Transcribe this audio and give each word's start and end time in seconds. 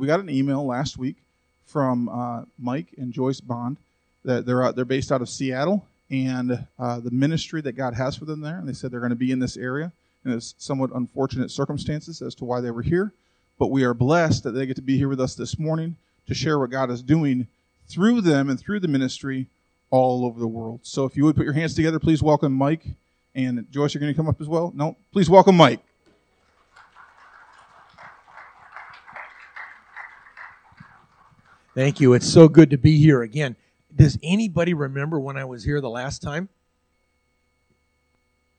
We 0.00 0.06
got 0.06 0.20
an 0.20 0.30
email 0.30 0.64
last 0.64 0.98
week 0.98 1.16
from 1.66 2.08
uh, 2.08 2.42
Mike 2.58 2.88
and 2.98 3.12
Joyce 3.12 3.40
Bond 3.40 3.76
that 4.24 4.46
they're 4.46 4.62
out, 4.62 4.76
they're 4.76 4.84
based 4.84 5.12
out 5.12 5.22
of 5.22 5.28
Seattle 5.28 5.86
and 6.10 6.66
uh, 6.78 7.00
the 7.00 7.10
ministry 7.10 7.60
that 7.62 7.72
God 7.72 7.94
has 7.94 8.16
for 8.16 8.24
them 8.24 8.40
there. 8.40 8.58
And 8.58 8.68
they 8.68 8.72
said 8.72 8.90
they're 8.90 9.00
going 9.00 9.10
to 9.10 9.16
be 9.16 9.32
in 9.32 9.38
this 9.38 9.56
area. 9.56 9.92
And 10.24 10.34
it's 10.34 10.54
somewhat 10.58 10.90
unfortunate 10.94 11.50
circumstances 11.50 12.20
as 12.20 12.34
to 12.36 12.44
why 12.44 12.60
they 12.60 12.72
were 12.72 12.82
here, 12.82 13.12
but 13.58 13.68
we 13.68 13.84
are 13.84 13.94
blessed 13.94 14.42
that 14.42 14.50
they 14.52 14.66
get 14.66 14.74
to 14.76 14.82
be 14.82 14.98
here 14.98 15.08
with 15.08 15.20
us 15.20 15.36
this 15.36 15.56
morning 15.58 15.96
to 16.26 16.34
share 16.34 16.58
what 16.58 16.70
God 16.70 16.90
is 16.90 17.00
doing 17.00 17.46
through 17.88 18.22
them 18.22 18.50
and 18.50 18.58
through 18.58 18.80
the 18.80 18.88
ministry 18.88 19.46
all 19.90 20.24
over 20.24 20.40
the 20.40 20.48
world. 20.48 20.80
So 20.82 21.04
if 21.04 21.16
you 21.16 21.24
would 21.24 21.36
put 21.36 21.44
your 21.44 21.52
hands 21.52 21.74
together, 21.74 22.00
please 22.00 22.22
welcome 22.24 22.52
Mike 22.52 22.84
and 23.36 23.70
Joyce. 23.70 23.94
You're 23.94 24.00
going 24.00 24.12
to 24.12 24.16
come 24.16 24.28
up 24.28 24.40
as 24.40 24.48
well. 24.48 24.72
No, 24.74 24.96
please 25.12 25.30
welcome 25.30 25.56
Mike. 25.56 25.80
Thank 31.76 32.00
you. 32.00 32.14
It's 32.14 32.26
so 32.26 32.48
good 32.48 32.70
to 32.70 32.78
be 32.78 32.98
here 32.98 33.20
again. 33.20 33.54
Does 33.94 34.18
anybody 34.22 34.72
remember 34.72 35.20
when 35.20 35.36
I 35.36 35.44
was 35.44 35.62
here 35.62 35.82
the 35.82 35.90
last 35.90 36.22
time? 36.22 36.48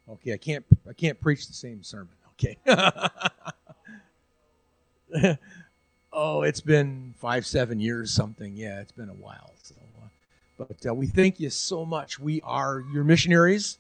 Okay, 0.07 0.33
I 0.33 0.37
can't 0.37 0.63
I 0.87 0.93
can't 0.93 1.19
preach 1.19 1.47
the 1.47 1.53
same 1.53 1.81
sermon. 1.81 2.13
Okay. 2.35 2.59
oh, 6.13 6.43
it's 6.43 6.61
been 6.61 7.15
five, 7.17 7.47
seven 7.47 7.79
years, 7.79 8.13
something. 8.13 8.55
Yeah, 8.55 8.81
it's 8.81 8.91
been 8.91 9.09
a 9.09 9.13
while. 9.13 9.51
So, 9.63 9.73
uh, 9.99 10.05
but 10.59 10.85
uh, 10.87 10.93
we 10.93 11.07
thank 11.07 11.39
you 11.39 11.49
so 11.49 11.87
much. 11.87 12.19
We 12.19 12.39
are 12.43 12.83
your 12.93 13.03
missionaries. 13.03 13.79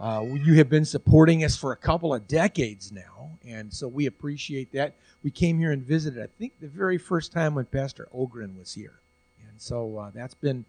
Uh, 0.00 0.24
you 0.32 0.54
have 0.54 0.70
been 0.70 0.86
supporting 0.86 1.44
us 1.44 1.58
for 1.58 1.72
a 1.72 1.76
couple 1.76 2.14
of 2.14 2.26
decades 2.26 2.90
now, 2.90 3.32
and 3.46 3.70
so 3.70 3.86
we 3.86 4.06
appreciate 4.06 4.72
that. 4.72 4.94
We 5.22 5.30
came 5.30 5.58
here 5.58 5.72
and 5.72 5.82
visited, 5.82 6.22
I 6.22 6.28
think, 6.38 6.60
the 6.60 6.68
very 6.68 6.98
first 6.98 7.32
time 7.32 7.54
when 7.54 7.66
Pastor 7.66 8.08
Ogren 8.12 8.56
was 8.56 8.74
here, 8.74 9.00
and 9.48 9.60
so 9.60 9.98
uh, 9.98 10.10
that's 10.14 10.34
been 10.34 10.64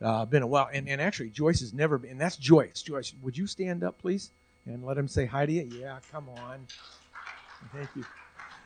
uh, 0.00 0.24
been 0.24 0.42
a 0.42 0.46
while. 0.46 0.68
And, 0.72 0.88
and 0.88 1.00
actually, 1.00 1.30
Joyce 1.30 1.60
has 1.60 1.74
never 1.74 1.98
been, 1.98 2.12
and 2.12 2.20
that's 2.20 2.36
Joyce. 2.36 2.82
Joyce, 2.82 3.12
would 3.22 3.36
you 3.36 3.46
stand 3.46 3.82
up, 3.82 3.98
please, 3.98 4.30
and 4.66 4.84
let 4.84 4.96
him 4.96 5.08
say 5.08 5.26
hi 5.26 5.46
to 5.46 5.52
you? 5.52 5.68
Yeah, 5.80 5.98
come 6.12 6.28
on. 6.28 6.66
Thank 7.72 7.88
you. 7.96 8.04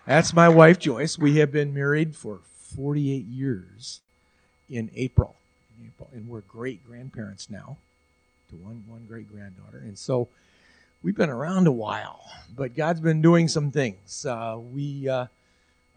That's 0.06 0.34
my 0.34 0.48
wife, 0.48 0.78
Joyce. 0.78 1.18
We 1.18 1.38
have 1.38 1.52
been 1.52 1.72
married 1.72 2.16
for 2.16 2.40
48 2.76 3.24
years 3.26 4.00
in 4.68 4.90
April. 4.94 5.36
In 5.78 5.86
April. 5.86 6.10
And 6.12 6.28
we're 6.28 6.40
great 6.40 6.84
grandparents 6.86 7.48
now 7.48 7.76
to 8.50 8.56
one, 8.56 8.84
one 8.86 9.04
great 9.06 9.30
granddaughter. 9.30 9.78
And 9.78 9.98
so 9.98 10.28
we've 11.02 11.16
been 11.16 11.30
around 11.30 11.66
a 11.66 11.72
while, 11.72 12.30
but 12.54 12.76
God's 12.76 13.00
been 13.00 13.20
doing 13.20 13.48
some 13.48 13.70
things. 13.70 14.24
Uh, 14.24 14.56
we 14.58 15.08
uh, 15.08 15.26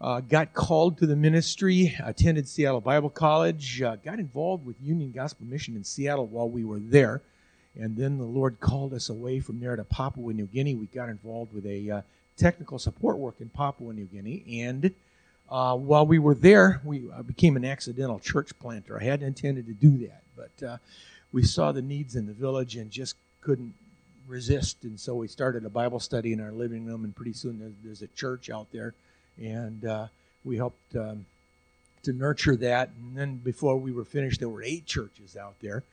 uh, 0.00 0.20
got 0.20 0.52
called 0.52 0.98
to 0.98 1.06
the 1.06 1.14
ministry, 1.14 1.96
attended 2.02 2.48
Seattle 2.48 2.80
Bible 2.80 3.10
College, 3.10 3.80
uh, 3.82 3.96
got 3.96 4.18
involved 4.18 4.66
with 4.66 4.76
Union 4.82 5.12
Gospel 5.12 5.46
Mission 5.46 5.76
in 5.76 5.84
Seattle 5.84 6.26
while 6.26 6.48
we 6.48 6.64
were 6.64 6.80
there. 6.80 7.22
And 7.76 7.96
then 7.96 8.18
the 8.18 8.24
Lord 8.24 8.58
called 8.58 8.94
us 8.94 9.08
away 9.08 9.38
from 9.38 9.60
there 9.60 9.76
to 9.76 9.84
Papua 9.84 10.32
New 10.32 10.46
Guinea. 10.46 10.74
We 10.74 10.86
got 10.86 11.08
involved 11.08 11.52
with 11.52 11.66
a 11.66 11.90
uh, 11.90 12.00
technical 12.36 12.78
support 12.78 13.18
work 13.18 13.36
in 13.40 13.48
Papua 13.48 13.92
New 13.92 14.06
Guinea. 14.06 14.62
And 14.64 14.92
uh, 15.48 15.76
while 15.76 16.06
we 16.06 16.18
were 16.18 16.34
there, 16.34 16.80
we 16.84 17.04
uh, 17.14 17.22
became 17.22 17.56
an 17.56 17.64
accidental 17.64 18.18
church 18.18 18.58
planter. 18.58 18.98
I 19.00 19.04
hadn't 19.04 19.26
intended 19.26 19.66
to 19.66 19.74
do 19.74 20.06
that, 20.06 20.22
but 20.34 20.66
uh, 20.66 20.76
we 21.32 21.44
saw 21.44 21.70
the 21.70 21.82
needs 21.82 22.16
in 22.16 22.26
the 22.26 22.32
village 22.32 22.76
and 22.76 22.90
just 22.90 23.16
couldn't 23.42 23.74
resist. 24.26 24.84
And 24.84 24.98
so 24.98 25.14
we 25.14 25.28
started 25.28 25.64
a 25.64 25.70
Bible 25.70 26.00
study 26.00 26.32
in 26.32 26.40
our 26.40 26.52
living 26.52 26.84
room, 26.84 27.04
and 27.04 27.14
pretty 27.14 27.32
soon 27.32 27.58
there's, 27.58 27.74
there's 27.82 28.02
a 28.02 28.08
church 28.08 28.50
out 28.50 28.66
there. 28.72 28.94
And 29.38 29.84
uh, 29.84 30.06
we 30.44 30.56
helped 30.56 30.96
um, 30.96 31.26
to 32.02 32.12
nurture 32.12 32.56
that. 32.56 32.90
And 32.98 33.16
then 33.16 33.36
before 33.36 33.76
we 33.76 33.92
were 33.92 34.04
finished, 34.04 34.40
there 34.40 34.48
were 34.48 34.62
eight 34.62 34.86
churches 34.86 35.36
out 35.36 35.54
there. 35.60 35.84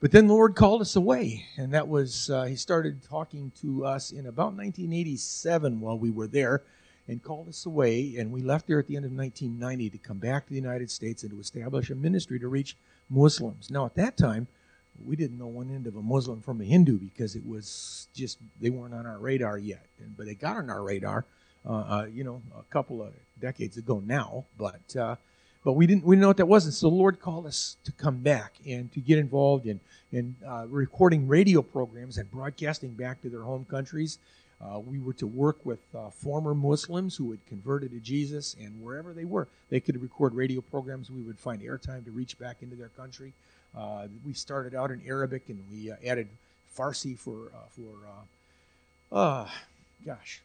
But 0.00 0.12
then 0.12 0.26
the 0.26 0.34
Lord 0.34 0.54
called 0.54 0.82
us 0.82 0.96
away, 0.96 1.46
and 1.56 1.72
that 1.72 1.88
was, 1.88 2.28
uh, 2.28 2.44
He 2.44 2.56
started 2.56 3.02
talking 3.02 3.50
to 3.62 3.86
us 3.86 4.10
in 4.10 4.26
about 4.26 4.52
1987 4.52 5.80
while 5.80 5.96
we 5.96 6.10
were 6.10 6.26
there 6.26 6.62
and 7.08 7.22
called 7.22 7.48
us 7.48 7.64
away. 7.64 8.16
And 8.18 8.30
we 8.30 8.42
left 8.42 8.66
there 8.66 8.78
at 8.78 8.86
the 8.86 8.96
end 8.96 9.06
of 9.06 9.12
1990 9.12 9.90
to 9.90 9.98
come 9.98 10.18
back 10.18 10.44
to 10.44 10.50
the 10.50 10.60
United 10.60 10.90
States 10.90 11.22
and 11.22 11.32
to 11.32 11.40
establish 11.40 11.88
a 11.88 11.94
ministry 11.94 12.38
to 12.40 12.48
reach 12.48 12.76
Muslims. 13.08 13.70
Now, 13.70 13.86
at 13.86 13.94
that 13.94 14.16
time, 14.16 14.46
we 15.02 15.16
didn't 15.16 15.38
know 15.38 15.46
one 15.46 15.70
end 15.70 15.86
of 15.86 15.96
a 15.96 16.02
Muslim 16.02 16.40
from 16.40 16.60
a 16.60 16.64
Hindu 16.64 16.98
because 16.98 17.36
it 17.36 17.46
was 17.46 18.08
just, 18.14 18.38
they 18.60 18.70
weren't 18.70 18.94
on 18.94 19.06
our 19.06 19.18
radar 19.18 19.58
yet. 19.58 19.86
But 20.16 20.26
they 20.26 20.34
got 20.34 20.56
on 20.56 20.70
our 20.70 20.82
radar, 20.82 21.24
uh, 21.66 21.72
uh, 21.72 22.06
you 22.12 22.24
know, 22.24 22.42
a 22.58 22.62
couple 22.64 23.02
of 23.02 23.12
decades 23.40 23.76
ago 23.76 24.02
now. 24.04 24.44
But, 24.56 24.96
uh, 24.96 25.16
but 25.64 25.72
we 25.72 25.86
didn't 25.86 26.04
we 26.04 26.14
didn't 26.14 26.22
know 26.22 26.28
what 26.28 26.36
that 26.36 26.46
was, 26.46 26.66
and 26.66 26.74
so 26.74 26.90
the 26.90 26.94
Lord 26.94 27.18
called 27.18 27.46
us 27.46 27.78
to 27.84 27.92
come 27.92 28.18
back 28.18 28.56
and 28.66 28.92
to 28.92 29.00
get 29.00 29.18
involved 29.18 29.66
in 29.66 29.80
in 30.12 30.36
uh, 30.46 30.66
recording 30.68 31.26
radio 31.26 31.62
programs 31.62 32.18
and 32.18 32.30
broadcasting 32.30 32.92
back 32.92 33.22
to 33.22 33.30
their 33.30 33.44
home 33.44 33.64
countries. 33.64 34.18
Uh, 34.60 34.78
we 34.78 35.00
were 35.00 35.14
to 35.14 35.26
work 35.26 35.64
with 35.64 35.80
uh, 35.94 36.10
former 36.10 36.54
Muslims 36.54 37.16
who 37.16 37.30
had 37.30 37.44
converted 37.46 37.90
to 37.92 38.00
Jesus, 38.00 38.54
and 38.60 38.80
wherever 38.80 39.12
they 39.12 39.24
were, 39.24 39.48
they 39.68 39.80
could 39.80 40.00
record 40.00 40.34
radio 40.34 40.60
programs. 40.60 41.10
We 41.10 41.22
would 41.22 41.38
find 41.38 41.60
airtime 41.62 42.04
to 42.04 42.10
reach 42.10 42.38
back 42.38 42.62
into 42.62 42.76
their 42.76 42.90
country. 42.90 43.32
Uh, 43.76 44.06
we 44.24 44.32
started 44.32 44.74
out 44.74 44.90
in 44.90 45.02
Arabic, 45.06 45.48
and 45.48 45.62
we 45.70 45.90
uh, 45.90 45.96
added 46.06 46.28
Farsi 46.76 47.18
for 47.18 47.50
uh, 47.54 47.58
for 47.70 47.90
uh, 49.12 49.48
gosh, 50.04 50.42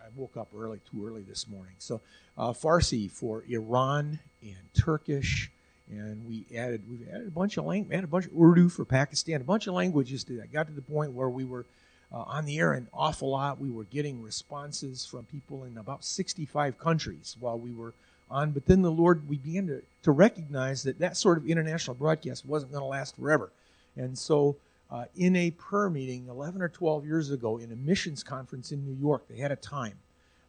I 0.00 0.06
woke 0.16 0.36
up 0.36 0.48
early, 0.56 0.80
too 0.90 1.06
early 1.06 1.22
this 1.22 1.48
morning. 1.48 1.74
So 1.78 2.00
uh, 2.36 2.52
Farsi 2.52 3.10
for 3.10 3.42
Iran 3.48 4.18
and 4.42 4.56
Turkish, 4.78 5.50
and 5.90 6.26
we 6.26 6.44
added 6.56 6.82
we've 6.90 7.08
added 7.08 7.28
a 7.28 7.30
bunch 7.30 7.56
of 7.56 7.64
language, 7.64 7.92
added 7.92 8.04
a 8.04 8.08
bunch 8.08 8.26
of 8.26 8.32
Urdu 8.40 8.68
for 8.68 8.84
Pakistan, 8.84 9.40
a 9.40 9.44
bunch 9.44 9.66
of 9.66 9.74
languages 9.74 10.24
to 10.24 10.36
that. 10.38 10.52
Got 10.52 10.66
to 10.66 10.72
the 10.72 10.82
point 10.82 11.12
where 11.12 11.28
we 11.28 11.44
were 11.44 11.64
uh, 12.12 12.18
on 12.18 12.44
the 12.44 12.58
air 12.58 12.72
an 12.72 12.88
awful 12.92 13.30
lot. 13.30 13.58
We 13.58 13.70
were 13.70 13.84
getting 13.84 14.22
responses 14.22 15.06
from 15.06 15.24
people 15.24 15.64
in 15.64 15.78
about 15.78 16.04
65 16.04 16.78
countries 16.78 17.36
while 17.40 17.58
we 17.58 17.72
were 17.72 17.94
on. 18.30 18.52
But 18.52 18.66
then 18.66 18.82
the 18.82 18.90
Lord, 18.90 19.28
we 19.28 19.38
began 19.38 19.66
to, 19.68 19.82
to 20.02 20.12
recognize 20.12 20.82
that 20.84 20.98
that 20.98 21.16
sort 21.16 21.38
of 21.38 21.46
international 21.46 21.94
broadcast 21.94 22.46
wasn't 22.46 22.72
going 22.72 22.82
to 22.82 22.88
last 22.88 23.16
forever, 23.16 23.52
and 23.96 24.16
so. 24.18 24.56
Uh, 24.90 25.06
in 25.16 25.34
a 25.34 25.50
prayer 25.52 25.88
meeting 25.88 26.28
11 26.28 26.60
or 26.60 26.68
12 26.68 27.06
years 27.06 27.30
ago 27.30 27.56
in 27.56 27.72
a 27.72 27.74
missions 27.74 28.22
conference 28.22 28.70
in 28.70 28.84
New 28.84 28.92
York, 28.92 29.26
they 29.28 29.38
had 29.38 29.50
a 29.50 29.56
time 29.56 29.94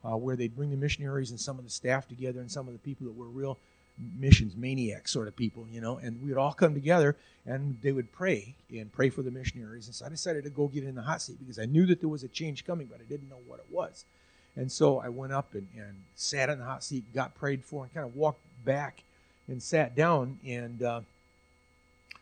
uh, 0.04 0.16
where 0.16 0.36
they'd 0.36 0.56
bring 0.56 0.70
the 0.70 0.78
missionaries 0.78 1.32
and 1.32 1.40
some 1.40 1.58
of 1.58 1.64
the 1.64 1.72
staff 1.72 2.08
together 2.08 2.42
and 2.42 2.52
some 2.52 2.68
of 2.68 2.74
the 2.74 2.80
people 2.80 3.08
that 3.08 3.14
were 3.14 3.30
real 3.30 3.58
missions 4.20 4.56
maniac 4.56 5.08
sort 5.08 5.28
of 5.28 5.36
people, 5.36 5.66
you 5.72 5.80
know, 5.82 5.98
and 5.98 6.22
we 6.22 6.30
would 6.30 6.38
all 6.38 6.54
come 6.54 6.74
together 6.74 7.16
and 7.46 7.78
they 7.82 7.92
would 7.92 8.12
pray 8.12 8.56
and 8.70 8.92
pray 8.92 9.10
for 9.10 9.22
the 9.22 9.32
missionaries. 9.32 9.88
And 9.88 9.96
so 9.96 10.06
I 10.06 10.10
decided 10.10 10.44
to 10.44 10.50
go 10.50 10.68
get 10.68 10.84
in 10.84 10.96
the 10.96 11.02
hot 11.02 11.22
seat 11.22 11.40
because 11.40 11.60
I 11.60 11.66
knew 11.66 11.86
that 11.88 12.02
there 12.02 12.10
was 12.10 12.24
a 12.24 12.28
change 12.28 12.66
coming, 12.66 12.88
but 12.88 13.00
I 13.00 13.04
didn't 13.04 13.30
know 13.30 13.40
what 13.48 13.60
it 13.60 13.68
was. 13.70 14.06
And 14.56 14.72
so 14.72 15.00
I 15.00 15.10
went 15.10 15.34
up 15.34 15.54
and, 15.54 15.68
and 15.76 15.96
sat 16.16 16.50
in 16.50 16.60
the 16.60 16.66
hot 16.66 16.84
seat, 16.84 17.04
got 17.14 17.36
prayed 17.36 17.64
for, 17.64 17.84
and 17.84 17.94
kind 17.94 18.06
of 18.06 18.16
walked 18.16 18.42
back 18.64 19.04
and 19.48 19.62
sat 19.62 19.96
down 19.96 20.40
and 20.46 20.82
uh, 20.82 21.02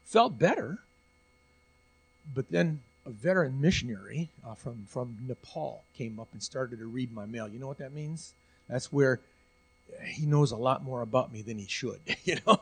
felt 0.06 0.38
better. 0.38 0.80
But 2.34 2.50
then 2.50 2.82
a 3.06 3.12
veteran 3.12 3.62
missionary 3.62 4.30
uh, 4.46 4.56
from, 4.56 4.86
from 4.88 5.18
Nepal 5.28 5.84
came 5.96 6.20
up 6.20 6.30
and 6.34 6.42
started 6.42 6.80
to 6.80 6.86
read 6.86 7.14
my 7.14 7.26
mail. 7.26 7.48
You 7.48 7.60
know 7.60 7.68
what 7.68 7.78
that 7.80 7.94
means? 7.94 8.34
That's 8.70 8.92
where 8.92 9.20
he 10.06 10.26
knows 10.26 10.52
a 10.52 10.58
lot 10.58 10.84
more 10.84 11.02
about 11.02 11.32
me 11.32 11.42
than 11.42 11.58
he 11.58 11.68
should, 11.68 12.00
you 12.24 12.38
know, 12.48 12.62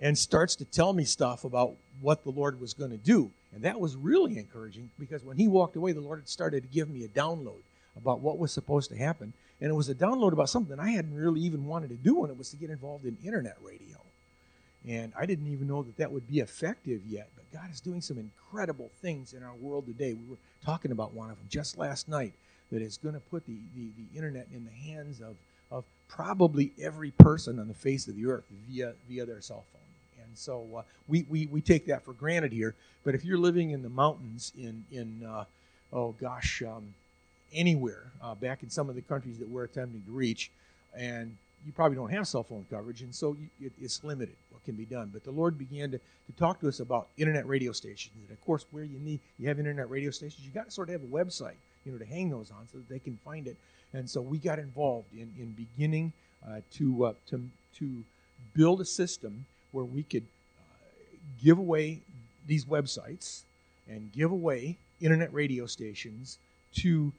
and 0.00 0.16
starts 0.16 0.56
to 0.56 0.64
tell 0.64 0.92
me 0.92 1.04
stuff 1.04 1.44
about 1.44 1.74
what 2.00 2.24
the 2.24 2.30
Lord 2.30 2.60
was 2.60 2.74
going 2.74 2.90
to 2.90 2.96
do. 2.96 3.30
And 3.54 3.64
that 3.64 3.78
was 3.78 3.96
really 3.96 4.38
encouraging 4.38 4.90
because 4.98 5.22
when 5.22 5.36
he 5.36 5.48
walked 5.48 5.76
away, 5.76 5.92
the 5.92 6.00
Lord 6.00 6.20
had 6.20 6.28
started 6.28 6.62
to 6.62 6.68
give 6.68 6.88
me 6.88 7.04
a 7.04 7.08
download 7.08 7.60
about 7.96 8.20
what 8.20 8.38
was 8.38 8.52
supposed 8.52 8.90
to 8.90 8.96
happen. 8.96 9.32
And 9.60 9.70
it 9.70 9.74
was 9.74 9.88
a 9.88 9.94
download 9.94 10.32
about 10.32 10.48
something 10.48 10.78
I 10.78 10.90
hadn't 10.90 11.14
really 11.14 11.40
even 11.40 11.66
wanted 11.66 11.90
to 11.90 11.96
do, 11.96 12.22
and 12.22 12.30
it 12.30 12.38
was 12.38 12.50
to 12.50 12.56
get 12.56 12.70
involved 12.70 13.04
in 13.04 13.16
internet 13.24 13.56
radio. 13.62 13.98
And 14.88 15.12
I 15.16 15.26
didn't 15.26 15.46
even 15.46 15.68
know 15.68 15.82
that 15.82 15.96
that 15.98 16.10
would 16.10 16.28
be 16.28 16.40
effective 16.40 17.02
yet. 17.06 17.28
But 17.36 17.60
God 17.60 17.70
is 17.72 17.80
doing 17.80 18.00
some 18.00 18.18
incredible 18.18 18.90
things 19.00 19.32
in 19.32 19.42
our 19.42 19.54
world 19.54 19.86
today. 19.86 20.14
We 20.14 20.28
were 20.28 20.38
talking 20.64 20.90
about 20.90 21.14
one 21.14 21.30
of 21.30 21.36
them 21.36 21.46
just 21.48 21.78
last 21.78 22.08
night 22.08 22.32
that 22.72 22.82
is 22.82 22.96
going 22.96 23.14
to 23.14 23.20
put 23.20 23.46
the, 23.46 23.56
the, 23.76 23.86
the 23.96 24.16
internet 24.16 24.48
in 24.52 24.64
the 24.64 24.92
hands 24.92 25.20
of, 25.20 25.36
of 25.70 25.84
probably 26.08 26.72
every 26.80 27.12
person 27.12 27.60
on 27.60 27.68
the 27.68 27.74
face 27.74 28.08
of 28.08 28.16
the 28.16 28.26
earth 28.26 28.44
via, 28.68 28.94
via 29.08 29.24
their 29.24 29.40
cell 29.40 29.64
phone. 29.72 30.24
And 30.24 30.36
so 30.36 30.66
uh, 30.78 30.82
we, 31.06 31.26
we, 31.28 31.46
we 31.46 31.60
take 31.60 31.86
that 31.86 32.04
for 32.04 32.14
granted 32.14 32.52
here. 32.52 32.74
But 33.04 33.14
if 33.14 33.24
you're 33.24 33.38
living 33.38 33.70
in 33.70 33.82
the 33.82 33.88
mountains 33.88 34.52
in, 34.58 34.84
in 34.90 35.24
uh, 35.24 35.44
oh 35.92 36.14
gosh, 36.20 36.62
um, 36.66 36.94
anywhere 37.52 38.04
uh, 38.22 38.34
back 38.34 38.62
in 38.62 38.70
some 38.70 38.88
of 38.88 38.94
the 38.94 39.02
countries 39.02 39.38
that 39.38 39.48
we're 39.48 39.64
attempting 39.64 40.02
to 40.02 40.12
reach, 40.12 40.50
and 40.96 41.36
you 41.66 41.72
probably 41.72 41.96
don't 41.96 42.10
have 42.10 42.26
cell 42.26 42.42
phone 42.42 42.66
coverage, 42.70 43.02
and 43.02 43.14
so 43.14 43.36
you, 43.40 43.66
it, 43.66 43.72
it's 43.80 44.02
limited 44.04 44.34
what 44.50 44.64
can 44.64 44.74
be 44.74 44.84
done. 44.84 45.10
But 45.12 45.24
the 45.24 45.30
Lord 45.30 45.58
began 45.58 45.90
to, 45.92 45.98
to 45.98 46.32
talk 46.38 46.60
to 46.60 46.68
us 46.68 46.80
about 46.80 47.08
internet 47.16 47.46
radio 47.46 47.72
stations, 47.72 48.14
and 48.16 48.36
of 48.36 48.44
course, 48.44 48.66
where 48.70 48.84
you 48.84 48.98
need 48.98 49.20
you 49.38 49.48
have 49.48 49.58
internet 49.58 49.88
radio 49.90 50.10
stations, 50.10 50.44
you 50.44 50.52
got 50.52 50.66
to 50.66 50.70
sort 50.70 50.88
of 50.88 51.00
have 51.00 51.02
a 51.02 51.14
website, 51.14 51.56
you 51.84 51.92
know, 51.92 51.98
to 51.98 52.04
hang 52.04 52.30
those 52.30 52.50
on 52.50 52.66
so 52.70 52.78
that 52.78 52.88
they 52.88 52.98
can 52.98 53.18
find 53.24 53.46
it. 53.46 53.56
And 53.92 54.08
so 54.08 54.20
we 54.20 54.38
got 54.38 54.58
involved 54.58 55.12
in 55.12 55.32
in 55.38 55.52
beginning 55.52 56.12
uh, 56.46 56.60
to 56.74 57.04
uh, 57.06 57.12
to 57.30 57.42
to 57.78 58.04
build 58.54 58.80
a 58.80 58.84
system 58.84 59.44
where 59.72 59.84
we 59.84 60.02
could 60.02 60.24
uh, 60.24 61.16
give 61.42 61.58
away 61.58 62.00
these 62.46 62.64
websites 62.64 63.42
and 63.88 64.12
give 64.12 64.30
away 64.30 64.76
internet 65.00 65.32
radio 65.32 65.66
stations 65.66 66.38
to 66.74 67.12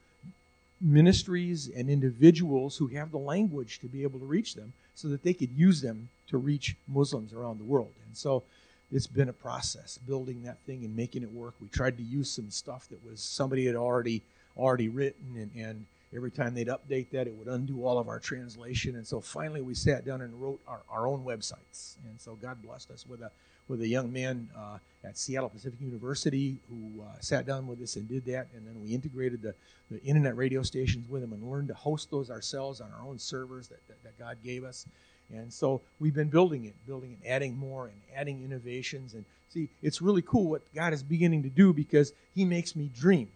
ministries 0.84 1.70
and 1.70 1.90
individuals 1.90 2.78
who 2.78 2.88
have 2.88 3.12
the 3.12 3.18
language 3.18 3.80
to 3.80 3.88
be 3.88 4.04
able 4.04 4.20
to 4.20 4.26
reach 4.26 4.54
them 4.54 4.74
so 4.96 5.08
that 5.08 5.24
they 5.24 5.34
could 5.34 5.52
use 5.52 5.82
them 5.82 6.10
to 6.28 6.38
reach 6.38 6.76
Muslims 6.88 7.34
around 7.34 7.58
the 7.58 7.64
world. 7.64 7.94
And 8.06 8.16
so 8.16 8.44
it's 8.92 9.08
been 9.08 9.30
a 9.30 9.34
process 9.34 9.98
building 9.98 10.44
that 10.44 10.60
thing 10.66 10.84
and 10.84 10.96
making 10.96 11.24
it 11.24 11.32
work. 11.32 11.56
We 11.62 11.70
tried 11.70 11.98
to 11.98 12.04
use 12.04 12.30
some 12.30 12.52
stuff 12.52 12.88
that 12.90 13.04
was 13.06 13.22
somebody 13.22 13.66
had 13.66 13.76
already 13.76 14.22
already 14.56 14.88
written 14.88 15.36
and, 15.36 15.52
and 15.56 15.86
every 16.16 16.30
time 16.30 16.54
they'd 16.54 16.68
update 16.68 17.10
that 17.10 17.26
it 17.26 17.34
would 17.34 17.48
undo 17.48 17.86
all 17.86 17.98
of 17.98 18.08
our 18.08 18.20
translation 18.20 18.96
and 18.96 19.08
so 19.08 19.20
finally 19.20 19.62
we 19.62 19.74
sat 19.74 20.06
down 20.06 20.22
and 20.22 20.32
wrote 20.40 20.60
our, 20.68 20.82
our 20.92 21.08
own 21.08 21.26
websites 21.26 21.96
and 22.06 22.20
so 22.20 22.36
god 22.36 22.62
blessed 22.62 22.92
us 22.92 23.04
with 23.08 23.22
a 23.24 23.32
with 23.68 23.82
a 23.82 23.88
young 23.88 24.14
man 24.14 24.48
uh, 24.56 24.78
at 25.04 25.18
Seattle 25.18 25.50
Pacific 25.50 25.80
University 25.82 26.58
who 26.70 27.02
uh, 27.02 27.20
sat 27.20 27.46
down 27.46 27.68
with 27.68 27.82
us 27.82 27.96
and 27.96 28.08
did 28.08 28.26
that. 28.26 28.48
And 28.56 28.66
then 28.66 28.82
we 28.82 28.94
integrated 28.94 29.42
the, 29.42 29.54
the 29.92 30.02
internet 30.04 30.38
radio 30.38 30.64
stations 30.64 31.10
with 31.10 31.22
them 31.22 31.34
and 31.34 31.44
learned 31.44 31.68
to 31.70 31.74
host 31.74 32.10
those 32.10 32.30
ourselves 32.30 32.80
on 32.82 32.90
our 32.98 33.06
own 33.06 33.20
servers 33.20 33.68
that, 33.68 33.86
that, 33.88 34.04
that 34.04 34.20
God 34.20 34.38
gave 34.44 34.64
us. 34.64 34.86
And 35.34 35.52
so 35.52 35.82
we've 36.00 36.14
been 36.14 36.30
building 36.30 36.66
it, 36.66 36.76
building 36.86 37.18
and 37.22 37.32
adding 37.32 37.58
more 37.58 37.88
and 37.88 37.96
adding 38.16 38.44
innovations. 38.44 39.14
And 39.14 39.26
see, 39.50 39.70
it's 39.82 40.02
really 40.02 40.22
cool 40.22 40.50
what 40.50 40.62
God 40.74 40.94
is 40.94 41.04
beginning 41.04 41.44
to 41.44 41.50
do 41.50 41.74
because 41.74 42.14
He 42.36 42.46
makes 42.46 42.76
me 42.76 42.90
dream. 42.96 43.30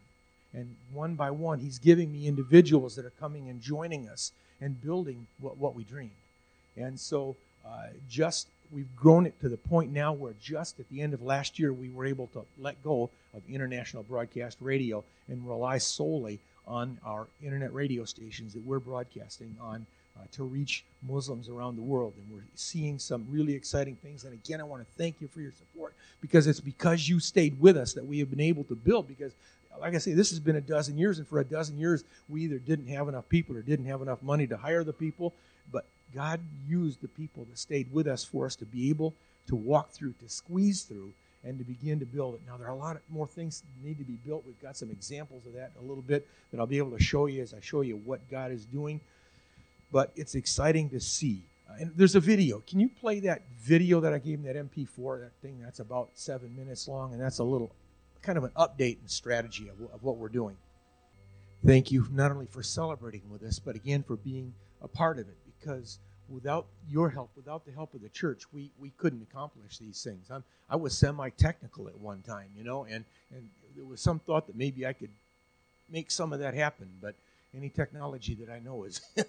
And 0.53 0.75
one 0.93 1.15
by 1.15 1.31
one, 1.31 1.59
He's 1.59 1.79
giving 1.79 2.11
me 2.11 2.27
individuals 2.27 2.95
that 2.95 3.05
are 3.05 3.13
coming 3.19 3.49
and 3.49 3.61
joining 3.61 4.07
us 4.07 4.31
and 4.61 4.81
building 4.81 5.27
what, 5.39 5.57
what 5.57 5.75
we 5.75 5.83
dreamed. 5.83 6.11
And 6.75 6.99
so 6.99 7.35
uh, 7.65 7.87
just 8.09 8.47
we've 8.71 8.95
grown 8.95 9.25
it 9.25 9.39
to 9.41 9.49
the 9.49 9.57
point 9.57 9.91
now 9.91 10.13
where 10.13 10.33
just 10.41 10.79
at 10.79 10.89
the 10.89 11.01
end 11.01 11.13
of 11.13 11.21
last 11.21 11.59
year 11.59 11.73
we 11.73 11.89
were 11.89 12.05
able 12.05 12.27
to 12.27 12.45
let 12.59 12.81
go 12.83 13.09
of 13.33 13.41
international 13.49 14.03
broadcast 14.03 14.57
radio 14.61 15.03
and 15.27 15.47
rely 15.47 15.77
solely 15.77 16.39
on 16.67 16.99
our 17.05 17.27
internet 17.43 17.73
radio 17.73 18.03
stations 18.03 18.53
that 18.53 18.65
we're 18.65 18.79
broadcasting 18.79 19.55
on 19.61 19.85
uh, 20.17 20.23
to 20.31 20.43
reach 20.43 20.83
Muslims 21.07 21.49
around 21.49 21.75
the 21.75 21.81
world. 21.81 22.13
And 22.17 22.33
we're 22.33 22.45
seeing 22.55 22.99
some 22.99 23.25
really 23.29 23.53
exciting 23.53 23.95
things. 23.97 24.23
And 24.23 24.33
again, 24.33 24.59
I 24.59 24.63
want 24.63 24.81
to 24.81 24.97
thank 24.97 25.21
you 25.21 25.27
for 25.27 25.41
your 25.41 25.51
support 25.51 25.93
because 26.21 26.47
it's 26.47 26.59
because 26.59 27.07
you 27.07 27.19
stayed 27.19 27.59
with 27.59 27.77
us 27.77 27.93
that 27.93 28.05
we 28.05 28.19
have 28.19 28.29
been 28.29 28.41
able 28.41 28.63
to 28.65 28.75
build. 28.75 29.07
Because, 29.07 29.33
like 29.79 29.95
I 29.95 29.99
say, 29.99 30.13
this 30.13 30.29
has 30.31 30.39
been 30.39 30.55
a 30.55 30.61
dozen 30.61 30.97
years, 30.97 31.19
and 31.19 31.27
for 31.27 31.39
a 31.39 31.45
dozen 31.45 31.77
years, 31.77 32.03
we 32.29 32.43
either 32.43 32.57
didn't 32.57 32.87
have 32.87 33.07
enough 33.07 33.29
people 33.29 33.55
or 33.55 33.61
didn't 33.61 33.85
have 33.85 34.01
enough 34.01 34.21
money 34.23 34.47
to 34.47 34.57
hire 34.57 34.83
the 34.83 34.93
people. 34.93 35.33
But 35.71 35.85
God 36.13 36.39
used 36.67 37.01
the 37.01 37.07
people 37.07 37.45
that 37.45 37.57
stayed 37.57 37.91
with 37.91 38.07
us 38.07 38.23
for 38.23 38.45
us 38.45 38.55
to 38.57 38.65
be 38.65 38.89
able 38.89 39.13
to 39.47 39.55
walk 39.55 39.91
through, 39.91 40.13
to 40.19 40.29
squeeze 40.29 40.83
through, 40.83 41.13
and 41.43 41.57
to 41.57 41.63
begin 41.63 41.99
to 41.99 42.05
build 42.05 42.35
it. 42.35 42.41
Now, 42.45 42.57
there 42.57 42.67
are 42.67 42.73
a 42.73 42.75
lot 42.75 42.97
more 43.09 43.27
things 43.27 43.61
that 43.61 43.87
need 43.87 43.97
to 43.99 44.03
be 44.03 44.17
built. 44.25 44.43
We've 44.45 44.61
got 44.61 44.75
some 44.75 44.89
examples 44.89 45.45
of 45.45 45.53
that 45.53 45.71
a 45.79 45.81
little 45.81 46.01
bit 46.01 46.27
that 46.51 46.59
I'll 46.59 46.67
be 46.67 46.77
able 46.77 46.91
to 46.91 47.03
show 47.03 47.27
you 47.27 47.41
as 47.41 47.53
I 47.53 47.59
show 47.61 47.81
you 47.81 47.97
what 47.97 48.29
God 48.29 48.51
is 48.51 48.65
doing. 48.65 48.99
But 49.91 50.11
it's 50.15 50.35
exciting 50.35 50.89
to 50.89 50.99
see. 50.99 51.43
Uh, 51.69 51.75
and 51.79 51.91
there's 51.95 52.15
a 52.15 52.19
video. 52.19 52.61
Can 52.67 52.79
you 52.79 52.89
play 52.89 53.21
that 53.21 53.43
video 53.59 54.01
that 54.01 54.13
I 54.13 54.19
gave 54.19 54.39
him, 54.39 54.43
that 54.43 54.55
MP4, 54.55 55.21
that 55.21 55.31
thing 55.41 55.61
that's 55.61 55.79
about 55.79 56.09
seven 56.15 56.55
minutes 56.55 56.87
long? 56.87 57.13
And 57.13 57.21
that's 57.21 57.39
a 57.39 57.43
little 57.43 57.71
kind 58.21 58.37
of 58.37 58.43
an 58.43 58.51
update 58.57 58.99
and 58.99 59.09
strategy 59.09 59.69
of, 59.69 59.75
of 59.93 60.03
what 60.03 60.17
we're 60.17 60.27
doing. 60.27 60.57
Thank 61.65 61.91
you 61.91 62.07
not 62.11 62.31
only 62.31 62.45
for 62.45 62.61
celebrating 62.61 63.21
with 63.29 63.43
us, 63.43 63.59
but 63.59 63.75
again 63.75 64.03
for 64.03 64.17
being 64.17 64.53
a 64.81 64.87
part 64.87 65.17
of 65.17 65.27
it 65.27 65.37
because 65.59 65.99
without 66.29 66.65
your 66.89 67.09
help, 67.09 67.29
without 67.35 67.65
the 67.65 67.71
help 67.71 67.93
of 67.93 68.01
the 68.01 68.09
church, 68.09 68.43
we, 68.53 68.69
we 68.79 68.91
couldn't 68.97 69.21
accomplish 69.21 69.77
these 69.77 70.03
things. 70.03 70.29
I'm, 70.29 70.43
I 70.69 70.75
was 70.75 70.97
semi-technical 70.97 71.87
at 71.87 71.97
one 71.99 72.21
time, 72.21 72.47
you 72.57 72.63
know, 72.63 72.83
and, 72.83 73.05
and 73.33 73.49
there 73.75 73.85
was 73.85 74.01
some 74.01 74.19
thought 74.19 74.47
that 74.47 74.55
maybe 74.55 74.85
I 74.85 74.93
could 74.93 75.09
make 75.89 76.11
some 76.11 76.33
of 76.33 76.39
that 76.39 76.53
happen, 76.53 76.89
but 77.01 77.15
any 77.55 77.69
technology 77.69 78.35
that 78.35 78.51
I 78.51 78.59
know 78.59 78.83
is 78.83 79.01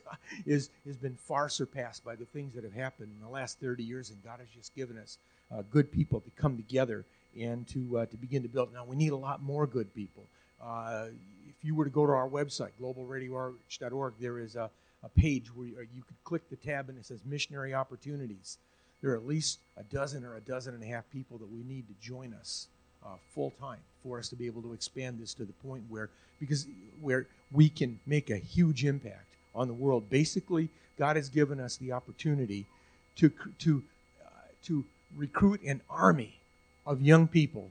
is 0.46 0.70
has 0.86 0.96
been 0.96 1.14
far 1.14 1.48
surpassed 1.48 2.04
by 2.04 2.16
the 2.16 2.25
things 2.26 2.54
that 2.54 2.64
have 2.64 2.72
happened 2.72 3.10
in 3.16 3.24
the 3.24 3.31
last 3.31 3.60
30 3.60 3.82
years, 3.82 4.10
and 4.10 4.22
God 4.24 4.40
has 4.40 4.48
just 4.48 4.74
given 4.74 4.98
us 4.98 5.19
uh, 5.52 5.62
good 5.70 5.90
people 5.92 6.20
to 6.20 6.31
come 6.31 6.56
together 6.56 7.04
and 7.38 7.66
to 7.69 7.98
uh, 7.98 8.06
to 8.06 8.16
begin 8.16 8.42
to 8.42 8.48
build. 8.48 8.72
Now 8.72 8.84
we 8.84 8.96
need 8.96 9.12
a 9.12 9.16
lot 9.16 9.42
more 9.42 9.66
good 9.66 9.94
people. 9.94 10.24
Uh, 10.62 11.06
if 11.48 11.64
you 11.64 11.74
were 11.74 11.84
to 11.84 11.90
go 11.90 12.06
to 12.06 12.12
our 12.12 12.28
website, 12.28 12.70
globalradioarch.org, 12.81 14.14
there 14.20 14.38
is 14.38 14.56
a 14.56 14.70
a 15.02 15.08
page 15.08 15.54
where 15.54 15.66
you, 15.66 16.02
could 16.06 16.24
click 16.24 16.48
the 16.50 16.56
tab 16.56 16.88
and 16.88 16.98
it 16.98 17.06
says 17.06 17.20
missionary 17.24 17.74
opportunities. 17.74 18.58
There 19.00 19.12
are 19.12 19.16
at 19.16 19.26
least 19.26 19.60
a 19.76 19.84
dozen 19.84 20.24
or 20.24 20.36
a 20.36 20.40
dozen 20.40 20.74
and 20.74 20.82
a 20.82 20.86
half 20.86 21.08
people 21.10 21.38
that 21.38 21.50
we 21.50 21.62
need 21.62 21.86
to 21.88 21.94
join 22.00 22.34
us 22.34 22.66
uh, 23.04 23.10
full 23.32 23.52
time 23.60 23.78
for 24.02 24.18
us 24.18 24.28
to 24.28 24.36
be 24.36 24.46
able 24.46 24.62
to 24.62 24.72
expand 24.72 25.20
this 25.20 25.34
to 25.34 25.44
the 25.44 25.52
point 25.64 25.84
where 25.88 26.10
because 26.40 26.66
where 27.00 27.26
we 27.52 27.68
can 27.68 27.98
make 28.06 28.30
a 28.30 28.36
huge 28.36 28.84
impact 28.84 29.26
on 29.54 29.68
the 29.68 29.74
world. 29.74 30.08
Basically, 30.10 30.68
God 30.98 31.16
has 31.16 31.28
given 31.28 31.60
us 31.60 31.76
the 31.76 31.92
opportunity 31.92 32.66
to 33.16 33.30
to 33.60 33.82
uh, 34.24 34.28
to 34.64 34.84
recruit 35.16 35.62
an 35.62 35.80
army 35.88 36.38
of 36.86 37.00
young 37.00 37.28
people 37.28 37.70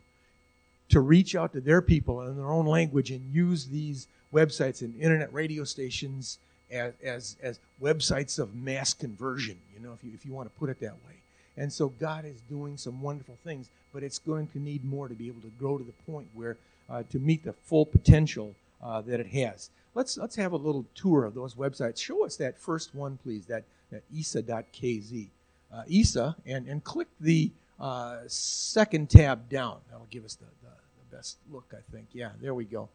to 0.89 1.01
reach 1.01 1.35
out 1.35 1.51
to 1.53 1.59
their 1.59 1.81
people 1.81 2.21
in 2.21 2.37
their 2.37 2.51
own 2.51 2.65
language 2.65 3.11
and 3.11 3.33
use 3.33 3.67
these 3.67 4.07
websites 4.33 4.81
and 4.81 4.95
internet 4.95 5.31
radio 5.33 5.63
stations 5.63 6.39
as, 6.71 6.93
as, 7.03 7.37
as 7.41 7.59
websites 7.81 8.39
of 8.39 8.55
mass 8.55 8.93
conversion, 8.93 9.57
you 9.73 9.79
know, 9.79 9.93
if 9.93 10.03
you, 10.03 10.11
if 10.13 10.25
you 10.25 10.33
want 10.33 10.51
to 10.51 10.59
put 10.59 10.69
it 10.69 10.79
that 10.81 10.93
way. 11.05 11.13
And 11.55 11.71
so 11.71 11.89
God 11.89 12.25
is 12.25 12.41
doing 12.41 12.77
some 12.77 13.01
wonderful 13.01 13.37
things, 13.43 13.69
but 13.93 14.03
it's 14.03 14.19
going 14.19 14.47
to 14.47 14.59
need 14.59 14.85
more 14.85 15.07
to 15.07 15.15
be 15.15 15.27
able 15.27 15.41
to 15.41 15.51
grow 15.59 15.77
to 15.77 15.83
the 15.83 16.11
point 16.11 16.27
where 16.33 16.57
uh, 16.89 17.03
to 17.09 17.19
meet 17.19 17.43
the 17.43 17.53
full 17.53 17.85
potential 17.85 18.53
uh, 18.81 19.01
that 19.01 19.19
it 19.19 19.27
has. 19.27 19.71
Let's 19.95 20.17
let's 20.17 20.35
have 20.35 20.51
a 20.51 20.57
little 20.57 20.85
tour 20.93 21.25
of 21.25 21.33
those 21.33 21.55
websites. 21.55 21.97
Show 21.97 22.23
us 22.23 22.37
that 22.37 22.59
first 22.59 22.93
one, 22.93 23.17
please. 23.23 23.47
That 23.47 23.63
that 23.91 24.03
isa.kz, 24.13 25.27
uh, 25.73 25.83
isa, 25.87 26.35
and 26.45 26.67
and 26.67 26.83
click 26.83 27.07
the 27.19 27.49
uh, 27.79 28.19
second 28.27 29.09
tab 29.09 29.49
down. 29.49 29.79
That'll 29.89 30.07
give 30.11 30.23
us 30.23 30.35
the, 30.35 30.45
the, 30.45 30.69
the, 30.69 31.15
best 31.15 31.37
look, 31.51 31.73
I 31.73 31.81
think. 31.91 32.07
Yeah, 32.13 32.29
there 32.39 32.53
we 32.53 32.65
go. 32.65 32.89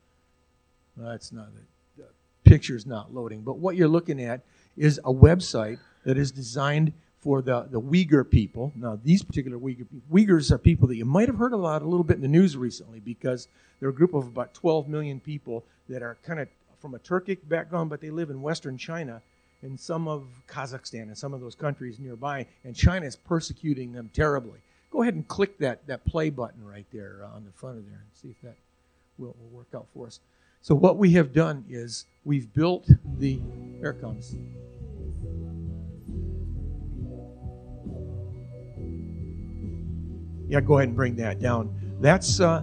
That's 0.96 1.32
not 1.32 1.48
it 1.56 1.66
picture 2.44 2.76
is 2.76 2.86
not 2.86 3.14
loading. 3.14 3.42
But 3.42 3.58
what 3.58 3.76
you're 3.76 3.88
looking 3.88 4.22
at 4.22 4.42
is 4.76 4.98
a 4.98 5.12
website 5.12 5.78
that 6.04 6.16
is 6.18 6.32
designed 6.32 6.92
for 7.20 7.40
the, 7.40 7.68
the 7.70 7.80
Uyghur 7.80 8.28
people. 8.28 8.72
Now, 8.74 8.98
these 9.02 9.22
particular 9.22 9.58
Uyghur 9.58 9.86
Uyghurs 10.12 10.50
are 10.50 10.58
people 10.58 10.88
that 10.88 10.96
you 10.96 11.04
might 11.04 11.28
have 11.28 11.38
heard 11.38 11.52
about 11.52 11.82
a 11.82 11.86
little 11.86 12.04
bit 12.04 12.16
in 12.16 12.22
the 12.22 12.28
news 12.28 12.56
recently 12.56 12.98
because 12.98 13.48
they're 13.78 13.90
a 13.90 13.94
group 13.94 14.12
of 14.14 14.26
about 14.26 14.54
12 14.54 14.88
million 14.88 15.20
people 15.20 15.64
that 15.88 16.02
are 16.02 16.16
kind 16.24 16.40
of 16.40 16.48
from 16.80 16.94
a 16.94 16.98
Turkic 16.98 17.38
background, 17.48 17.90
but 17.90 18.00
they 18.00 18.10
live 18.10 18.30
in 18.30 18.42
Western 18.42 18.76
China 18.76 19.22
and 19.62 19.78
some 19.78 20.08
of 20.08 20.26
Kazakhstan 20.48 21.02
and 21.02 21.16
some 21.16 21.32
of 21.32 21.40
those 21.40 21.54
countries 21.54 22.00
nearby, 22.00 22.46
and 22.64 22.74
China 22.74 23.06
is 23.06 23.14
persecuting 23.14 23.92
them 23.92 24.10
terribly. 24.12 24.58
Go 24.90 25.02
ahead 25.02 25.14
and 25.14 25.26
click 25.26 25.56
that, 25.58 25.86
that 25.86 26.04
play 26.04 26.28
button 26.28 26.66
right 26.66 26.86
there 26.92 27.20
uh, 27.22 27.36
on 27.36 27.44
the 27.44 27.52
front 27.52 27.78
of 27.78 27.86
there 27.86 28.00
and 28.00 28.08
see 28.12 28.28
if 28.28 28.40
that 28.42 28.56
will, 29.16 29.36
will 29.40 29.56
work 29.56 29.68
out 29.74 29.86
for 29.94 30.08
us. 30.08 30.18
So 30.62 30.76
what 30.76 30.96
we 30.96 31.10
have 31.14 31.32
done 31.32 31.64
is 31.68 32.06
we've 32.24 32.52
built 32.54 32.88
the 33.18 33.40
there 33.80 33.92
comes. 33.92 34.36
Yeah, 40.48 40.60
go 40.60 40.78
ahead 40.78 40.88
and 40.88 40.96
bring 40.96 41.16
that 41.16 41.40
down. 41.40 41.74
That's 42.00 42.38
uh, 42.38 42.62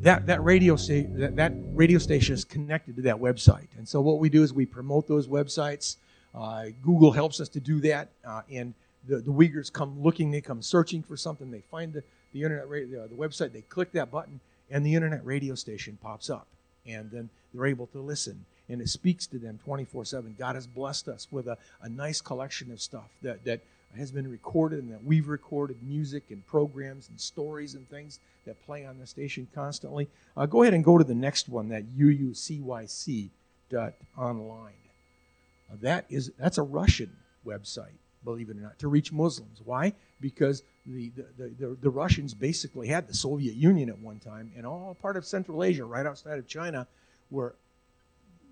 that 0.00 0.24
that 0.26 0.42
radio 0.42 0.76
sta- 0.76 1.08
that, 1.18 1.36
that 1.36 1.52
radio 1.74 1.98
station 1.98 2.32
is 2.32 2.46
connected 2.46 2.96
to 2.96 3.02
that 3.02 3.16
website, 3.16 3.68
and 3.76 3.86
so 3.86 4.00
what 4.00 4.18
we 4.18 4.30
do 4.30 4.42
is 4.42 4.54
we 4.54 4.64
promote 4.64 5.06
those 5.06 5.28
websites. 5.28 5.96
Uh, 6.34 6.66
Google 6.82 7.12
helps 7.12 7.38
us 7.38 7.50
to 7.50 7.60
do 7.60 7.80
that, 7.80 8.08
uh, 8.26 8.42
and 8.50 8.72
the, 9.06 9.18
the 9.18 9.30
Uyghurs 9.30 9.70
come 9.70 10.00
looking, 10.02 10.30
they 10.30 10.40
come 10.40 10.62
searching 10.62 11.02
for 11.02 11.16
something, 11.16 11.50
they 11.50 11.62
find 11.70 11.92
the, 11.92 12.02
the 12.32 12.42
internet 12.42 12.68
radio, 12.68 13.06
the 13.08 13.14
website, 13.14 13.52
they 13.52 13.62
click 13.62 13.92
that 13.92 14.10
button, 14.10 14.38
and 14.70 14.84
the 14.84 14.94
internet 14.94 15.24
radio 15.24 15.54
station 15.54 15.98
pops 16.00 16.28
up 16.30 16.46
and 16.88 17.10
then 17.10 17.30
they're 17.52 17.66
able 17.66 17.86
to 17.88 18.00
listen. 18.00 18.44
And 18.68 18.80
it 18.80 18.88
speaks 18.88 19.26
to 19.28 19.38
them 19.38 19.58
24 19.64 20.04
7 20.04 20.34
god 20.38 20.54
has 20.54 20.66
blessed 20.66 21.08
us 21.08 21.26
with 21.30 21.46
a, 21.46 21.56
a 21.82 21.88
nice 21.88 22.20
collection 22.20 22.70
of 22.70 22.80
stuff 22.80 23.08
that, 23.22 23.44
that 23.44 23.60
has 23.96 24.10
been 24.10 24.30
recorded 24.30 24.80
and 24.80 24.92
that 24.92 25.02
we've 25.02 25.28
recorded 25.28 25.76
music 25.82 26.24
and 26.30 26.46
programs 26.46 27.08
and 27.08 27.18
stories 27.18 27.74
and 27.74 27.88
things 27.88 28.20
that 28.44 28.62
play 28.66 28.84
on 28.84 28.98
the 28.98 29.06
station 29.06 29.48
constantly. 29.54 30.08
Uh, 30.36 30.44
go 30.44 30.62
ahead 30.62 30.74
and 30.74 30.84
go 30.84 30.98
to 30.98 31.04
the 31.04 31.14
next 31.14 31.48
one 31.48 31.68
that 31.68 31.84
uucyc 31.96 33.30
dot 33.70 33.94
online. 34.16 34.72
Uh, 35.70 35.76
that 35.80 36.04
is 36.08 36.30
that's 36.38 36.58
a 36.58 36.62
russian 36.62 37.10
website 37.46 37.96
believe 38.24 38.50
it 38.50 38.56
or 38.56 38.60
not 38.60 38.78
to 38.78 38.88
reach 38.88 39.12
muslims. 39.12 39.60
Why? 39.64 39.92
Because 40.20 40.62
the, 40.88 41.10
the, 41.36 41.76
the, 41.80 41.90
Russians 41.90 42.32
basically 42.32 42.88
had 42.88 43.06
the 43.06 43.14
Soviet 43.14 43.54
Union 43.54 43.90
at 43.90 43.98
one 43.98 44.18
time, 44.18 44.50
and 44.56 44.64
all 44.66 44.96
part 45.00 45.16
of 45.16 45.26
Central 45.26 45.62
Asia, 45.62 45.84
right 45.84 46.06
outside 46.06 46.38
of 46.38 46.46
China, 46.46 46.86
were 47.30 47.54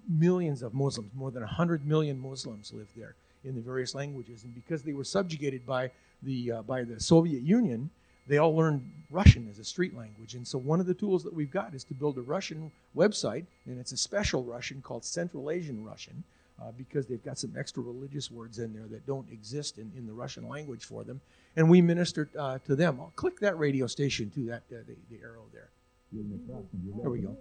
millions 0.09 0.63
of 0.63 0.75
Muslims. 0.75 1.11
More 1.15 1.31
than 1.31 1.43
100 1.43 1.87
million 1.87 2.19
Muslims 2.19 2.73
lived 2.73 2.91
there. 2.97 3.15
in 3.45 3.55
the 3.55 3.61
various 3.61 3.95
languages. 3.95 4.45
And 4.45 4.55
because 4.55 4.83
they 4.83 4.93
were 4.93 5.05
subjugated 5.05 5.65
by 5.65 5.91
the 6.23 6.53
uh, 6.53 6.63
by 6.63 6.83
the 6.83 7.01
Soviet 7.01 7.43
Union, 7.43 7.91
they 8.27 8.39
all 8.39 8.55
learned 8.55 8.83
Russian 9.11 9.49
as 9.49 9.59
a 9.59 9.65
street 9.65 9.97
language. 9.97 10.35
And 10.35 10.47
so 10.47 10.59
one 10.59 10.81
of 10.81 10.87
the 10.87 10.95
tools 10.95 11.23
that 11.23 11.33
we've 11.33 11.51
got 11.51 11.75
is 11.75 11.85
to 11.85 11.95
build 11.95 12.19
a 12.19 12.23
Russian 12.23 12.73
website, 12.95 13.47
and 13.67 13.79
it's 13.79 13.93
a 13.93 13.97
special 13.97 14.43
Russian 14.43 14.83
called 14.83 15.05
Central 15.05 15.51
Asian 15.51 15.85
Russian. 15.85 16.25
Uh, 16.59 16.73
because 16.79 17.05
they've 17.07 17.23
got 17.23 17.37
some 17.37 17.53
extra 17.59 17.83
religious 17.83 18.31
words 18.31 18.59
in 18.59 18.73
there 18.73 18.87
that 18.87 19.07
don't 19.07 19.31
exist 19.31 19.77
in, 19.77 19.93
in 19.95 20.07
the 20.07 20.13
Russian 20.15 20.49
language 20.49 20.87
for 20.87 21.05
them. 21.05 21.21
And 21.57 21.71
we 21.71 21.81
minister 21.81 22.29
uh, 22.39 22.59
to 22.67 22.77
them. 22.77 23.01
I'll 23.01 23.13
click 23.17 23.41
that 23.41 23.59
radio 23.59 23.87
station 23.87 24.31
to 24.31 24.47
that 24.47 24.63
uh, 24.71 24.83
the, 24.87 24.97
the 25.11 25.23
arrow 25.23 25.45
there. 25.53 25.71
There 26.13 27.11
we 27.11 27.21
go. 27.21 27.37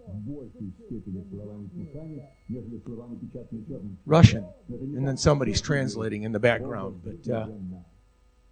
Russian, 4.05 4.45
and 4.69 5.07
then 5.07 5.17
somebody's 5.17 5.62
translating 5.62 6.24
in 6.24 6.31
the 6.31 6.39
background. 6.39 7.01
But 7.03 7.34
uh, 7.34 7.48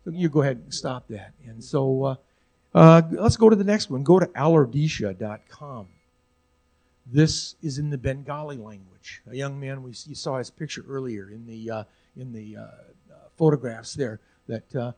you 0.06 0.30
go 0.30 0.42
ahead 0.42 0.58
and 0.58 0.74
stop 0.74 1.08
that. 1.08 1.34
And 1.46 1.64
so 1.64 2.04
uh, 2.04 2.16
uh, 2.76 3.02
let's 3.12 3.38
go 3.38 3.50
to 3.50 3.56
the 3.56 3.64
next 3.64 3.90
one. 3.90 4.04
Go 4.04 4.20
to 4.20 4.28
alordisha.com. 4.28 5.88
This 7.06 7.56
is 7.62 7.80
in 7.80 7.90
the 7.90 7.98
Bengali 7.98 8.58
language. 8.58 9.22
A 9.30 9.36
young 9.36 9.60
man, 9.60 9.82
we 9.82 9.94
you 10.06 10.16
saw 10.16 10.38
his 10.38 10.50
picture 10.52 10.86
earlier 10.88 11.30
in 11.30 11.48
the 11.48 11.70
uh, 11.70 11.84
in 12.16 12.32
the 12.32 12.58
photographs 13.36 13.94
there 13.96 14.20
that 14.48 14.94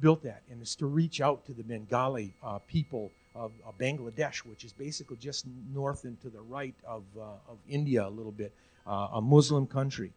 built 0.00 0.22
that, 0.22 0.42
and 0.50 0.60
it's 0.60 0.74
to 0.76 0.86
reach 0.86 1.20
out 1.20 1.44
to 1.46 1.52
the 1.52 1.62
Bengali 1.62 2.34
people 2.66 3.10
of, 3.34 3.52
Bangladesh, 3.78 4.38
which 4.38 4.64
is 4.64 4.72
basically 4.72 5.16
just 5.18 5.46
north 5.72 6.04
and 6.04 6.20
to 6.22 6.30
the 6.30 6.40
right 6.40 6.74
of 6.86 7.02
of 7.16 7.58
India 7.68 8.06
a 8.06 8.08
little 8.08 8.32
bit, 8.32 8.52
a 8.86 9.20
Muslim 9.20 9.66
country. 9.66 10.12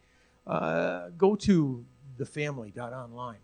go 0.45 1.35
to 1.39 1.85
thefamily.online 2.17 3.37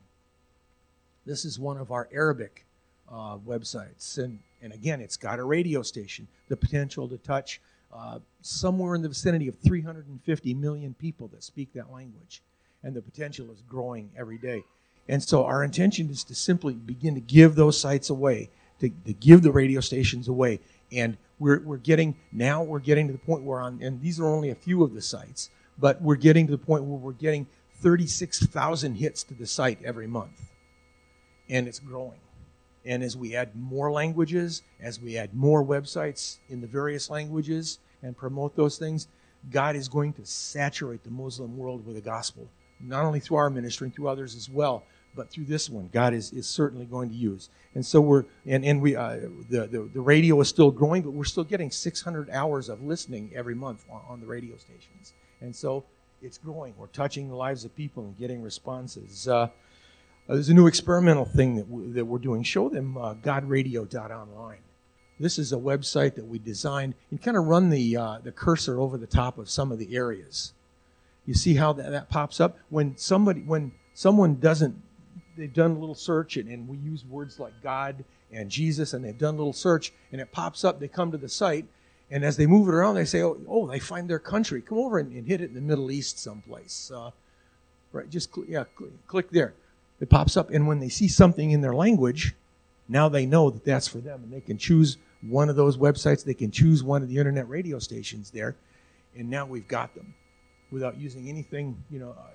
this 1.26 1.44
is 1.44 1.60
one 1.60 1.78
of 1.78 1.92
our 1.92 2.08
Arabic 2.14 2.66
uh, 3.12 3.38
websites. 3.38 4.18
And, 4.18 4.40
and 4.62 4.74
again, 4.74 5.02
it's 5.02 5.18
got 5.18 5.40
a 5.40 5.44
radio 5.44 5.82
station, 5.82 6.28
the 6.50 6.56
potential 6.56 7.08
to 7.10 7.18
touch 7.18 7.60
uh, 7.94 8.20
somewhere 8.42 8.96
in 8.96 9.02
the 9.02 9.10
vicinity 9.10 9.48
of 9.48 9.58
350 9.60 10.54
million 10.54 10.94
people 10.94 11.28
that 11.30 11.44
speak 11.44 11.74
that 11.74 11.92
language. 11.92 12.42
And 12.84 12.96
the 12.96 13.02
potential 13.02 13.50
is 13.52 13.62
growing 13.68 14.12
every 14.16 14.38
day. 14.38 14.64
And 15.08 15.22
so 15.22 15.46
our 15.46 15.64
intention 15.64 16.10
is 16.10 16.24
to 16.26 16.36
simply 16.36 16.74
begin 16.74 17.16
to 17.16 17.22
give 17.22 17.56
those 17.56 17.80
sites 17.80 18.10
away, 18.10 18.50
to, 18.80 18.90
to 19.06 19.14
give 19.14 19.44
the 19.44 19.52
radio 19.52 19.80
stations 19.80 20.28
away. 20.28 20.60
And 20.92 21.18
we're, 21.40 21.60
we're 21.62 21.78
getting, 21.78 22.16
now 22.32 22.64
we're 22.64 22.80
getting 22.80 23.08
to 23.08 23.14
the 23.14 23.20
point 23.20 23.44
where 23.44 23.62
on, 23.62 23.82
and 23.82 24.02
these 24.02 24.20
are 24.20 24.26
only 24.26 24.50
a 24.50 24.56
few 24.56 24.84
of 24.84 24.94
the 24.94 25.02
sites, 25.02 25.50
but 25.78 26.02
we're 26.02 26.16
getting 26.16 26.48
to 26.48 26.52
the 26.52 26.58
point 26.58 26.86
where 26.86 26.98
we're 26.98 27.12
getting 27.12 27.48
36,000 27.82 28.96
hits 28.96 29.24
to 29.24 29.34
the 29.34 29.46
site 29.46 29.80
every 29.84 30.08
month 30.08 30.52
and 31.50 31.68
it's 31.68 31.80
growing. 31.80 32.20
And 32.86 33.04
as 33.04 33.18
we 33.18 33.36
add 33.36 33.56
more 33.56 33.92
languages, 33.92 34.62
as 34.80 35.00
we 35.00 35.18
add 35.18 35.34
more 35.34 35.64
websites 35.64 36.38
in 36.50 36.62
the 36.62 36.68
various 36.68 37.10
languages 37.10 37.80
and 38.04 38.16
promote 38.16 38.56
those 38.56 38.78
things, 38.78 39.08
God 39.52 39.76
is 39.76 39.88
going 39.88 40.14
to 40.14 40.26
saturate 40.26 41.04
the 41.04 41.10
Muslim 41.10 41.58
world 41.58 41.86
with 41.86 41.96
the 41.96 42.02
gospel, 42.02 42.48
not 42.80 43.04
only 43.04 43.20
through 43.20 43.38
our 43.38 43.50
ministry 43.50 43.86
and 43.86 43.96
through 43.96 44.08
others 44.08 44.36
as 44.36 44.50
well, 44.50 44.84
but 45.16 45.30
through 45.30 45.46
this 45.46 45.70
one, 45.70 45.90
God 45.92 46.14
is, 46.14 46.32
is 46.34 46.48
certainly 46.48 46.86
going 46.86 47.10
to 47.10 47.16
use. 47.16 47.50
And 47.74 47.86
so 47.86 48.02
we're, 48.02 48.26
and, 48.46 48.66
and 48.66 48.82
we, 48.82 48.96
uh, 48.96 49.18
the, 49.50 49.68
the, 49.68 49.90
the 49.94 50.02
radio 50.02 50.40
is 50.42 50.50
still 50.50 50.72
growing, 50.72 51.02
but 51.02 51.12
we're 51.12 51.24
still 51.24 51.44
getting 51.44 51.72
600 51.72 52.30
hours 52.30 52.70
of 52.70 52.84
listening 52.84 53.32
every 53.36 53.56
month 53.56 53.86
on, 53.90 54.02
on 54.10 54.20
the 54.20 54.28
radio 54.28 54.58
stations. 54.58 55.14
And 55.42 55.56
so 55.56 55.86
it's 56.22 56.38
growing. 56.38 56.74
We're 56.78 56.88
touching 56.88 57.30
the 57.30 57.36
lives 57.36 57.66
of 57.66 57.76
people 57.76 58.04
and 58.04 58.18
getting 58.18 58.42
responses. 58.42 59.28
Uh, 59.28 59.34
uh, 60.28 60.34
there's 60.34 60.50
a 60.50 60.54
new 60.54 60.68
experimental 60.68 61.26
thing 61.26 61.56
that, 61.56 61.70
w- 61.70 61.94
that 61.94 62.06
we're 62.06 62.18
doing. 62.18 62.44
Show 62.44 62.70
them 62.70 62.98
uh, 62.98 63.14
godradio.online. 63.16 64.60
This 65.20 65.40
is 65.40 65.54
a 65.54 65.58
website 65.58 66.16
that 66.16 66.26
we 66.26 66.40
designed. 66.40 66.96
You 67.10 67.18
kind 67.18 67.38
of 67.38 67.46
run 67.46 67.70
the, 67.70 67.96
uh, 67.96 68.18
the 68.24 68.32
cursor 68.32 68.80
over 68.80 68.98
the 68.98 69.08
top 69.08 69.38
of 69.38 69.50
some 69.50 69.72
of 69.72 69.80
the 69.80 69.96
areas. 69.96 70.54
You 71.26 71.34
see 71.34 71.56
how 71.56 71.74
that, 71.74 71.92
that 71.92 72.10
pops 72.10 72.40
up? 72.40 72.58
When 72.70 72.98
somebody, 72.98 73.42
when 73.42 73.72
someone 73.94 74.36
doesn't, 74.40 74.76
they've 75.38 75.54
done 75.54 75.72
a 75.72 75.80
little 75.80 75.96
search 75.96 76.38
and, 76.38 76.50
and 76.50 76.68
we 76.68 76.78
use 76.78 77.04
words 77.06 77.40
like 77.40 77.54
God 77.62 78.04
and 78.32 78.50
Jesus 78.50 78.94
and 78.94 79.04
they've 79.04 79.18
done 79.18 79.36
a 79.36 79.38
little 79.38 79.54
search 79.54 79.94
and 80.12 80.22
it 80.22 80.32
pops 80.32 80.64
up, 80.64 80.80
they 80.80 80.88
come 80.88 81.12
to 81.12 81.18
the 81.18 81.30
site 81.30 81.66
and 82.12 82.24
as 82.24 82.38
they 82.38 82.46
move 82.46 82.68
it 82.68 82.74
around, 82.74 82.96
they 82.96 83.06
say, 83.06 83.24
oh, 83.24 83.40
oh 83.48 83.68
they 83.68 83.80
find 83.80 84.10
their 84.10 84.20
country. 84.20 84.62
Come 84.62 84.78
over 84.78 85.00
and, 85.00 85.12
and 85.12 85.28
hit 85.28 85.42
it 85.42 85.50
in 85.50 85.56
the 85.56 85.62
Middle 85.62 85.90
East 85.90 86.20
someplace. 86.20 86.92
Uh, 86.94 87.10
right, 87.92 88.10
just 88.10 88.34
cl- 88.34 88.48
yeah, 88.48 88.66
cl- 88.78 88.92
click 89.08 89.32
there 89.32 89.54
it 90.00 90.10
pops 90.10 90.38
up. 90.38 90.50
And 90.50 90.68
when 90.68 90.80
they 90.80 90.90
see 90.90 91.08
something 91.08 91.52
in 91.52 91.62
their 91.62 91.74
language, 91.74 92.36
now 92.88 93.10
they 93.10 93.26
know 93.26 93.50
that 93.50 93.66
that's 93.66 93.88
for 93.88 94.00
them. 94.00 94.24
And 94.24 94.34
they 94.34 94.42
can 94.42 94.58
choose 94.58 94.98
one 95.22 95.50
of 95.50 95.56
those 95.56 95.78
websites, 95.78 96.24
they 96.24 96.34
can 96.34 96.52
choose 96.52 96.84
one 96.84 97.02
of 97.02 97.10
the 97.10 97.18
internet 97.18 97.50
radio 97.50 97.80
stations 97.80 98.30
there. 98.30 98.56
And 99.18 99.30
now 99.30 99.46
we've 99.46 99.68
got 99.68 99.96
them 99.96 100.14
without 100.72 100.98
using 100.98 101.30
anything, 101.30 101.82
you 101.90 102.00
know, 102.00 102.12
uh, 102.12 102.30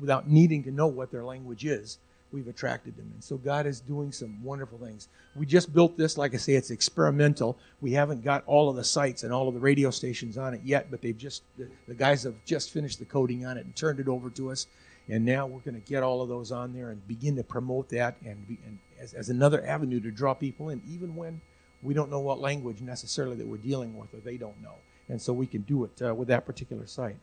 without 0.00 0.28
needing 0.28 0.64
to 0.64 0.70
know 0.70 0.86
what 0.86 1.12
their 1.12 1.24
language 1.24 1.64
is. 1.64 1.98
We've 2.32 2.48
attracted 2.48 2.96
them. 2.96 3.10
And 3.14 3.24
so 3.24 3.36
God 3.36 3.66
is 3.66 3.80
doing 3.80 4.12
some 4.12 4.42
wonderful 4.42 4.78
things. 4.78 5.08
We 5.34 5.46
just 5.46 5.72
built 5.72 5.96
this. 5.96 6.18
Like 6.18 6.34
I 6.34 6.36
say, 6.36 6.54
it's 6.54 6.70
experimental. 6.70 7.58
We 7.80 7.92
haven't 7.92 8.22
got 8.22 8.44
all 8.46 8.68
of 8.68 8.76
the 8.76 8.84
sites 8.84 9.22
and 9.22 9.32
all 9.32 9.48
of 9.48 9.54
the 9.54 9.60
radio 9.60 9.90
stations 9.90 10.36
on 10.36 10.54
it 10.54 10.60
yet, 10.64 10.90
but 10.90 11.00
they've 11.00 11.16
just, 11.16 11.42
the, 11.56 11.68
the 11.86 11.94
guys 11.94 12.22
have 12.24 12.34
just 12.44 12.70
finished 12.70 12.98
the 12.98 13.06
coding 13.06 13.46
on 13.46 13.56
it 13.56 13.64
and 13.64 13.74
turned 13.74 13.98
it 13.98 14.08
over 14.08 14.30
to 14.30 14.50
us 14.50 14.66
and 15.08 15.24
now 15.24 15.46
we're 15.46 15.60
going 15.60 15.80
to 15.80 15.86
get 15.88 16.02
all 16.02 16.20
of 16.20 16.28
those 16.28 16.52
on 16.52 16.72
there 16.74 16.90
and 16.90 17.06
begin 17.08 17.36
to 17.36 17.42
promote 17.42 17.88
that 17.90 18.16
and, 18.24 18.46
be, 18.46 18.58
and 18.66 18.78
as, 19.00 19.14
as 19.14 19.30
another 19.30 19.64
avenue 19.66 20.00
to 20.00 20.10
draw 20.10 20.34
people 20.34 20.68
in, 20.68 20.82
even 20.86 21.16
when 21.16 21.40
we 21.82 21.94
don't 21.94 22.10
know 22.10 22.20
what 22.20 22.40
language 22.40 22.80
necessarily 22.82 23.36
that 23.36 23.46
we're 23.46 23.56
dealing 23.56 23.96
with 23.96 24.12
or 24.12 24.18
they 24.18 24.36
don't 24.36 24.60
know. 24.62 24.74
And 25.08 25.20
so 25.20 25.32
we 25.32 25.46
can 25.46 25.62
do 25.62 25.84
it 25.84 26.02
uh, 26.02 26.14
with 26.14 26.28
that 26.28 26.44
particular 26.44 26.86
site. 26.86 27.16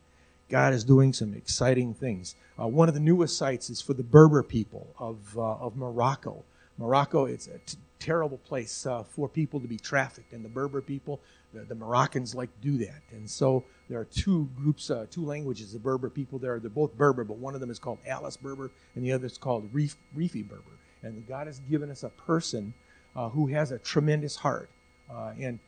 God 0.48 0.72
is 0.72 0.84
doing 0.84 1.12
some 1.12 1.34
exciting 1.34 1.94
things. 1.94 2.36
Uh, 2.60 2.68
one 2.68 2.88
of 2.88 2.94
the 2.94 3.00
newest 3.00 3.36
sites 3.36 3.68
is 3.68 3.80
for 3.80 3.94
the 3.94 4.02
Berber 4.02 4.42
people 4.42 4.94
of, 4.98 5.36
uh, 5.36 5.56
of 5.56 5.76
Morocco. 5.76 6.44
Morocco, 6.78 7.24
it's 7.24 7.48
a 7.48 7.58
t- 7.58 7.78
terrible 7.98 8.38
place 8.38 8.86
uh, 8.86 9.02
for 9.02 9.28
people 9.28 9.58
to 9.60 9.66
be 9.66 9.76
trafficked, 9.76 10.32
and 10.32 10.44
the 10.44 10.48
Berber 10.48 10.80
people, 10.80 11.20
the, 11.52 11.64
the, 11.64 11.74
Moroccans 11.74 12.34
like 12.34 12.50
to 12.60 12.68
do 12.68 12.84
that. 12.84 13.02
And 13.10 13.28
so 13.28 13.64
there 13.88 13.98
are 13.98 14.04
two 14.04 14.48
groups, 14.56 14.90
uh, 14.90 15.06
two 15.10 15.24
languages 15.24 15.74
of 15.74 15.82
Berber 15.82 16.10
people 16.10 16.38
there. 16.38 16.60
They're 16.60 16.70
both 16.70 16.96
Berber, 16.96 17.24
but 17.24 17.38
one 17.38 17.54
of 17.54 17.60
them 17.60 17.70
is 17.70 17.78
called 17.78 17.98
Atlas 18.06 18.36
Berber, 18.36 18.70
and 18.94 19.04
the 19.04 19.12
other 19.12 19.26
is 19.26 19.38
called 19.38 19.68
Rif, 19.72 19.96
Reefy 20.14 20.42
Berber. 20.42 20.62
And 21.02 21.26
God 21.26 21.46
has 21.46 21.60
given 21.70 21.90
us 21.90 22.02
a 22.02 22.10
person 22.10 22.74
uh, 23.16 23.30
who 23.30 23.46
has 23.48 23.72
a 23.72 23.78
tremendous 23.78 24.36
heart. 24.36 24.68
Uh, 25.10 25.32
and 25.40 25.58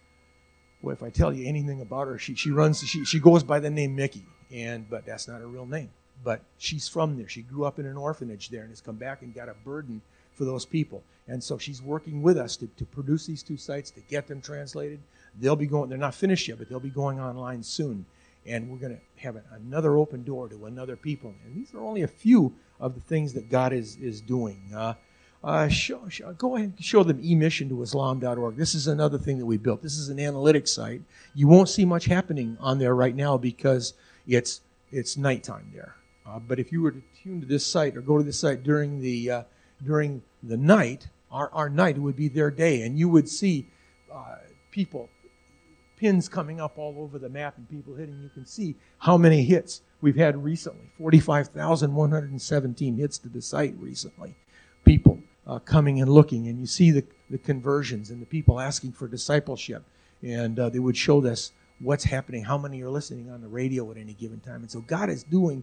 if 0.85 1.03
I 1.03 1.11
tell 1.11 1.33
you 1.33 1.47
anything 1.49 1.81
about 1.81 2.07
her, 2.07 2.19
she, 2.19 2.35
she 2.35 2.51
runs, 2.51 2.87
she, 2.87 3.05
she 3.05 3.19
goes 3.19 3.43
by 3.43 3.59
the 3.59 3.71
name 3.71 3.97
Mickey, 3.97 4.25
and 4.53 4.89
but 4.89 5.07
that's 5.07 5.29
not 5.29 5.41
her 5.41 5.47
real 5.47 5.67
name. 5.67 5.91
But 6.25 6.43
she's 6.59 6.89
from 6.89 7.17
there. 7.17 7.29
She 7.29 7.43
grew 7.43 7.65
up 7.65 7.79
in 7.79 7.87
an 7.87 7.97
orphanage 7.97 8.49
there 8.49 8.63
and 8.63 8.71
has 8.71 8.81
come 8.81 8.97
back 8.97 9.23
and 9.23 9.35
got 9.35 9.49
a 9.49 9.55
burden 9.65 10.03
for 10.33 10.45
those 10.45 10.65
people. 10.65 11.03
And 11.29 11.43
so 11.43 11.59
she's 11.59 11.83
working 11.83 12.23
with 12.23 12.39
us 12.39 12.57
to, 12.57 12.67
to 12.79 12.85
produce 12.87 13.27
these 13.27 13.43
two 13.43 13.57
sites, 13.57 13.91
to 13.93 14.01
get 14.01 14.27
them 14.27 14.41
translated. 14.41 15.01
They'll 15.39 15.57
be 15.57 15.67
going, 15.67 15.91
they're 15.91 15.99
not 15.99 16.15
finished 16.15 16.49
yet, 16.49 16.59
but 16.59 16.69
they'll 16.69 16.81
be 16.81 16.89
going 16.89 17.21
online 17.21 17.63
soon. 17.63 18.07
And 18.47 18.71
we're 18.71 18.79
going 18.79 18.97
to 18.97 19.23
have 19.23 19.37
another 19.53 19.97
open 19.97 20.25
door 20.25 20.49
to 20.49 20.65
another 20.65 20.97
people. 20.97 21.35
And 21.45 21.55
these 21.55 21.75
are 21.75 21.81
only 21.81 22.03
a 22.03 22.09
few 22.09 22.55
of 22.81 22.95
the 22.95 23.01
things 23.01 23.35
that 23.35 23.51
God 23.51 23.73
is, 23.73 23.97
is 23.97 24.21
doing. 24.23 24.63
Uh, 24.75 24.95
uh, 25.45 25.69
show, 25.69 26.09
show, 26.09 26.33
go 26.33 26.57
ahead 26.57 26.73
and 26.77 26.85
show 26.85 27.05
them 27.05 27.21
emission 27.23 27.69
to 27.69 27.83
Islam.org. 27.83 28.57
This 28.57 28.75
is 28.75 28.89
another 28.89 29.19
thing 29.19 29.39
that 29.39 29.47
we 29.47 29.57
built. 29.57 29.83
This 29.83 29.97
is 29.97 30.09
an 30.09 30.17
analytics 30.17 30.69
site. 30.69 31.03
You 31.35 31.47
won't 31.47 31.69
see 31.69 31.85
much 31.85 32.07
happening 32.07 32.57
on 32.61 32.79
there 32.79 32.95
right 32.95 33.15
now 33.15 33.37
because 33.37 33.95
it's 34.29 34.61
it's 34.91 35.17
nighttime 35.17 35.71
there. 35.75 35.97
Uh, 36.27 36.39
but 36.39 36.59
if 36.59 36.71
you 36.71 36.83
were 36.83 36.93
to 36.93 37.03
tune 37.23 37.41
to 37.41 37.47
this 37.47 37.67
site 37.67 37.97
or 37.97 38.03
go 38.03 38.19
to 38.19 38.25
this 38.25 38.39
site 38.39 38.63
during 38.63 39.01
the 39.01 39.31
uh, 39.31 39.43
during 39.83 40.23
the 40.43 40.57
night, 40.57 41.09
our, 41.31 41.51
our 41.53 41.69
night 41.69 41.99
would 41.99 42.17
be 42.17 42.29
their 42.29 42.51
day, 42.51 42.83
and 42.83 42.99
you 42.99 43.09
would 43.09 43.29
see 43.29 43.69
uh, 44.13 44.37
people, 44.71 45.09
pins 45.97 46.29
coming 46.29 46.61
up 46.61 46.79
all 46.79 46.95
over 46.99 47.19
the 47.19 47.29
map 47.29 47.57
and 47.57 47.69
people 47.69 47.95
hitting. 47.95 48.21
You 48.23 48.29
can 48.29 48.47
see 48.47 48.77
how 48.99 49.17
many 49.17 49.43
hits 49.43 49.83
we've 50.01 50.17
had 50.17 50.43
recently 50.43 50.91
45,117 50.99 52.97
hits 52.97 53.19
to 53.19 53.29
the 53.29 53.43
site 53.43 53.75
recently. 53.79 54.37
People 54.85 55.19
uh, 55.47 55.59
coming 55.59 56.01
and 56.01 56.11
looking, 56.11 56.49
and 56.49 56.59
you 56.61 56.67
see 56.67 56.91
the, 56.91 57.05
the 57.31 57.39
conversions 57.39 58.11
and 58.11 58.21
the 58.23 58.27
people 58.27 58.61
asking 58.61 58.93
for 58.93 59.09
discipleship. 59.09 59.85
And 60.23 60.59
uh, 60.59 60.69
they 60.69 60.81
would 60.81 60.97
show 60.97 61.25
us 61.25 61.53
what's 61.81 62.05
happening, 62.05 62.45
how 62.45 62.59
many 62.59 62.83
are 62.83 62.91
listening 62.91 63.31
on 63.31 63.41
the 63.41 63.49
radio 63.49 63.91
at 63.91 63.97
any 63.97 64.15
given 64.15 64.41
time. 64.41 64.63
And 64.63 64.71
so 64.71 64.81
God 64.81 65.11
is 65.11 65.23
doing 65.23 65.63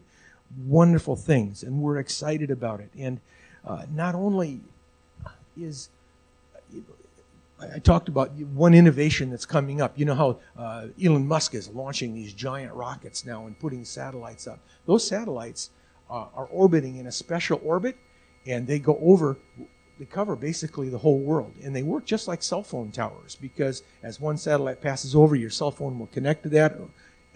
wonderful 0.65 1.15
things, 1.15 1.63
and 1.63 1.79
we're 1.81 1.97
excited 1.97 2.51
about 2.51 2.79
it. 2.79 2.89
And 2.97 3.19
uh, 3.65 3.85
not 3.91 4.15
only 4.15 4.61
is 5.57 5.89
I 7.59 7.79
talked 7.79 8.09
about 8.09 8.33
one 8.33 8.73
innovation 8.73 9.29
that's 9.29 9.45
coming 9.45 9.81
up. 9.81 9.97
You 9.97 10.05
know 10.05 10.15
how 10.15 10.39
uh, 10.57 10.87
Elon 11.03 11.25
Musk 11.25 11.55
is 11.55 11.69
launching 11.69 12.13
these 12.13 12.33
giant 12.33 12.73
rockets 12.73 13.25
now 13.25 13.47
and 13.47 13.57
putting 13.57 13.85
satellites 13.85 14.45
up. 14.45 14.59
Those 14.85 15.07
satellites 15.07 15.69
uh, 16.09 16.25
are 16.35 16.47
orbiting 16.51 16.97
in 16.97 17.07
a 17.07 17.11
special 17.11 17.61
orbit, 17.63 17.95
and 18.45 18.67
they 18.67 18.79
go 18.79 18.99
over, 19.01 19.37
they 19.99 20.05
cover 20.05 20.35
basically 20.35 20.89
the 20.89 20.97
whole 20.97 21.19
world. 21.19 21.53
And 21.63 21.75
they 21.75 21.83
work 21.83 22.05
just 22.05 22.27
like 22.27 22.43
cell 22.43 22.63
phone 22.63 22.91
towers 22.91 23.35
because 23.35 23.83
as 24.03 24.19
one 24.19 24.37
satellite 24.37 24.81
passes 24.81 25.15
over, 25.15 25.35
your 25.35 25.49
cell 25.49 25.71
phone 25.71 25.97
will 25.99 26.07
connect 26.07 26.43
to 26.43 26.49
that. 26.49 26.77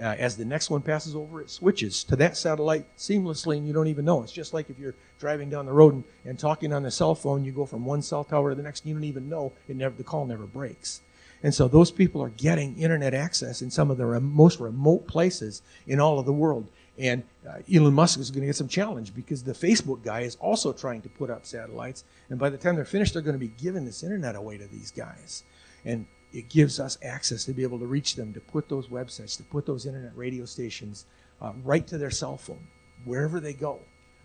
Uh, 0.01 0.15
as 0.17 0.37
the 0.37 0.45
next 0.45 0.69
one 0.69 0.81
passes 0.81 1.13
over, 1.13 1.41
it 1.41 1.49
switches 1.49 2.05
to 2.05 2.15
that 2.15 2.37
satellite 2.37 2.85
seamlessly, 2.97 3.57
and 3.57 3.67
you 3.67 3.73
don't 3.73 3.87
even 3.87 4.05
know. 4.05 4.23
It's 4.23 4.31
just 4.31 4.53
like 4.53 4.69
if 4.69 4.79
you're 4.79 4.95
driving 5.19 5.49
down 5.49 5.65
the 5.65 5.73
road 5.73 5.93
and, 5.93 6.03
and 6.23 6.39
talking 6.39 6.71
on 6.71 6.83
the 6.83 6.91
cell 6.91 7.15
phone, 7.15 7.43
you 7.43 7.51
go 7.51 7.65
from 7.65 7.83
one 7.83 8.01
cell 8.01 8.23
tower 8.23 8.51
to 8.51 8.55
the 8.55 8.63
next, 8.63 8.81
and 8.81 8.89
you 8.89 8.95
don't 8.95 9.03
even 9.03 9.27
know. 9.27 9.51
It 9.67 9.75
never, 9.75 9.93
the 9.95 10.05
call 10.05 10.25
never 10.25 10.45
breaks. 10.45 11.01
And 11.43 11.53
so 11.53 11.67
those 11.67 11.91
people 11.91 12.21
are 12.21 12.29
getting 12.29 12.77
internet 12.77 13.13
access 13.13 13.61
in 13.61 13.71
some 13.71 13.91
of 13.91 13.97
the 13.97 14.05
rem- 14.05 14.33
most 14.33 14.59
remote 14.59 15.07
places 15.07 15.61
in 15.85 15.99
all 15.99 16.19
of 16.19 16.25
the 16.25 16.33
world. 16.33 16.67
And 16.99 17.23
uh, 17.49 17.59
Elon 17.73 17.93
Musk 17.93 18.19
is 18.19 18.29
going 18.29 18.41
to 18.41 18.47
get 18.47 18.57
some 18.57 18.67
challenge 18.67 19.15
because 19.15 19.41
the 19.41 19.53
Facebook 19.53 20.03
guy 20.03 20.21
is 20.21 20.35
also 20.35 20.73
trying 20.73 21.01
to 21.03 21.09
put 21.09 21.29
up 21.29 21.45
satellites. 21.45 22.03
And 22.29 22.37
by 22.37 22.49
the 22.49 22.57
time 22.57 22.75
they're 22.75 22.83
finished, 22.83 23.13
they're 23.13 23.21
going 23.21 23.39
to 23.39 23.39
be 23.39 23.53
giving 23.57 23.85
this 23.85 24.03
internet 24.03 24.35
away 24.35 24.57
to 24.57 24.67
these 24.67 24.91
guys. 24.91 25.43
And 25.85 26.05
it 26.33 26.49
gives 26.49 26.77
us 26.79 26.97
access 27.01 27.45
to 27.45 27.53
be 27.53 27.63
able 27.63 27.79
to 27.79 27.87
reach 27.87 28.15
them, 28.15 28.33
to 28.33 28.41
put 28.41 28.67
those 28.67 28.87
websites, 28.87 29.37
to 29.37 29.43
put 29.43 29.65
those 29.65 29.85
internet 29.85 30.11
radio 30.15 30.43
stations 30.43 31.05
uh, 31.41 31.53
right 31.63 31.87
to 31.87 31.97
their 31.97 32.11
cell 32.11 32.35
phone, 32.35 32.67
wherever 33.05 33.39
they 33.39 33.53
go. 33.53 33.79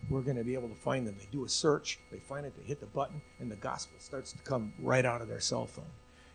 We're 0.09 0.21
going 0.21 0.37
to 0.37 0.43
be 0.43 0.53
able 0.53 0.69
to 0.69 0.75
find 0.75 1.07
them. 1.07 1.15
They 1.17 1.27
do 1.31 1.45
a 1.45 1.49
search, 1.49 1.97
they 2.11 2.19
find 2.19 2.45
it, 2.45 2.53
they 2.55 2.63
hit 2.63 2.79
the 2.79 2.85
button, 2.87 3.21
and 3.39 3.49
the 3.49 3.55
gospel 3.55 3.97
starts 3.99 4.33
to 4.33 4.37
come 4.39 4.73
right 4.77 5.05
out 5.05 5.21
of 5.21 5.29
their 5.29 5.39
cell 5.39 5.65
phone. 5.65 5.85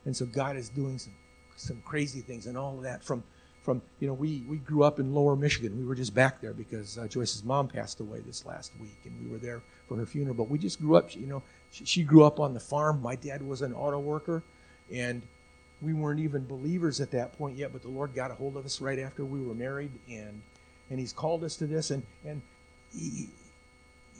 And 0.06 0.16
so 0.16 0.25
God 0.26 0.56
is 0.56 0.70
doing 0.70 0.99
some 0.99 1.12
some 1.61 1.82
crazy 1.85 2.20
things 2.20 2.47
and 2.47 2.56
all 2.56 2.76
of 2.78 2.82
that 2.82 3.04
from 3.04 3.23
from 3.71 3.83
you 4.00 4.09
know 4.09 4.15
we 4.15 4.43
we 4.49 4.57
grew 4.57 4.83
up 4.83 4.99
in 4.99 5.15
lower 5.15 5.37
michigan. 5.37 5.79
We 5.79 5.85
were 5.85 5.95
just 5.95 6.12
back 6.12 6.41
there 6.41 6.53
because 6.53 6.99
uh, 6.99 7.07
joyce's 7.07 7.45
mom 7.45 7.69
passed 7.69 8.00
away 8.00 8.19
this 8.19 8.45
last 8.45 8.73
week 8.81 8.99
and 9.05 9.15
we 9.23 9.31
were 9.31 9.39
there 9.39 9.62
for 9.87 9.97
her 9.97 10.07
funeral 10.07 10.35
but 10.35 10.50
we 10.50 10.59
just 10.59 10.81
grew 10.81 10.97
up 10.97 11.15
you 11.15 11.27
know 11.27 11.41
she, 11.71 11.85
she 11.85 12.03
grew 12.03 12.25
up 12.25 12.41
on 12.41 12.53
the 12.53 12.59
farm. 12.61 13.00
My 13.00 13.15
dad 13.15 13.47
was 13.47 13.62
an 13.62 13.73
auto 13.73 14.00
worker 14.00 14.43
and 14.93 15.23
we 15.81 15.95
weren't 15.95 16.19
even 16.19 16.45
believers 16.45 17.00
at 17.00 17.12
that 17.12 17.33
point 17.39 17.57
yet 17.57 17.73
but 17.73 17.81
the 17.83 17.89
lord 17.89 18.12
got 18.12 18.33
a 18.33 18.35
hold 18.35 18.57
of 18.57 18.65
us 18.65 18.81
right 18.81 18.99
after 18.99 19.25
we 19.25 19.41
were 19.41 19.55
married 19.55 19.93
and 20.09 20.43
and 20.91 20.99
he's 20.99 21.12
called 21.12 21.45
us 21.45 21.55
to 21.57 21.69
this 21.69 21.93
and 21.93 22.03
and 22.25 22.43
he, 22.93 23.29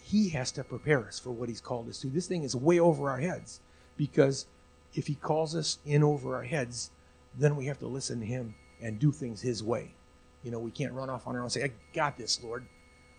he 0.05 0.29
has 0.29 0.53
to 0.53 0.63
prepare 0.63 1.05
us 1.09 1.19
for 1.19 1.33
what 1.33 1.49
he's 1.49 1.61
called 1.61 1.89
us 1.89 1.99
to. 1.99 2.07
This 2.07 2.29
thing 2.29 2.45
is 2.45 2.55
way 2.55 2.79
over 2.79 3.11
our 3.11 3.19
heads 3.19 3.59
because 3.97 4.47
if 4.95 5.09
he 5.09 5.17
calls 5.17 5.57
us 5.57 5.79
in 5.85 6.05
over 6.05 6.37
our 6.37 6.45
heads 6.45 6.93
then 7.37 7.57
we 7.57 7.67
have 7.67 7.79
to 7.81 7.87
listen 7.87 8.21
to 8.21 8.27
him 8.27 8.55
and 8.83 8.99
do 8.99 9.13
things 9.13 9.41
his 9.41 9.63
way. 9.63 9.95
You 10.43 10.51
know, 10.51 10.59
we 10.59 10.71
can't 10.71 10.93
run 10.93 11.11
off 11.11 11.27
on 11.27 11.35
our 11.35 11.41
own 11.41 11.45
and 11.45 11.53
say, 11.53 11.65
I 11.65 11.73
got 11.93 12.17
this, 12.17 12.43
Lord. 12.43 12.67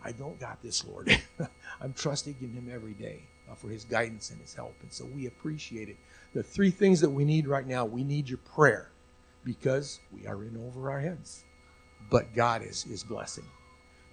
I 0.04 0.12
don't 0.12 0.38
got 0.40 0.60
this, 0.62 0.84
Lord. 0.84 1.10
I'm 1.80 1.92
trusting 1.92 2.36
in 2.40 2.52
him 2.52 2.70
every 2.72 2.94
day 2.94 3.22
uh, 3.50 3.54
for 3.54 3.68
his 3.68 3.84
guidance 3.84 4.30
and 4.30 4.40
his 4.40 4.54
help. 4.54 4.74
And 4.82 4.92
so 4.92 5.04
we 5.04 5.26
appreciate 5.26 5.88
it. 5.88 5.96
The 6.34 6.42
three 6.42 6.70
things 6.70 7.00
that 7.00 7.10
we 7.10 7.24
need 7.24 7.46
right 7.46 7.66
now 7.66 7.84
we 7.84 8.02
need 8.02 8.28
your 8.28 8.38
prayer 8.38 8.90
because 9.44 10.00
we 10.12 10.26
are 10.26 10.42
in 10.42 10.56
over 10.66 10.90
our 10.90 11.00
heads. 11.00 11.44
But 12.10 12.34
God 12.34 12.62
is, 12.64 12.84
is 12.86 13.04
blessing. 13.04 13.44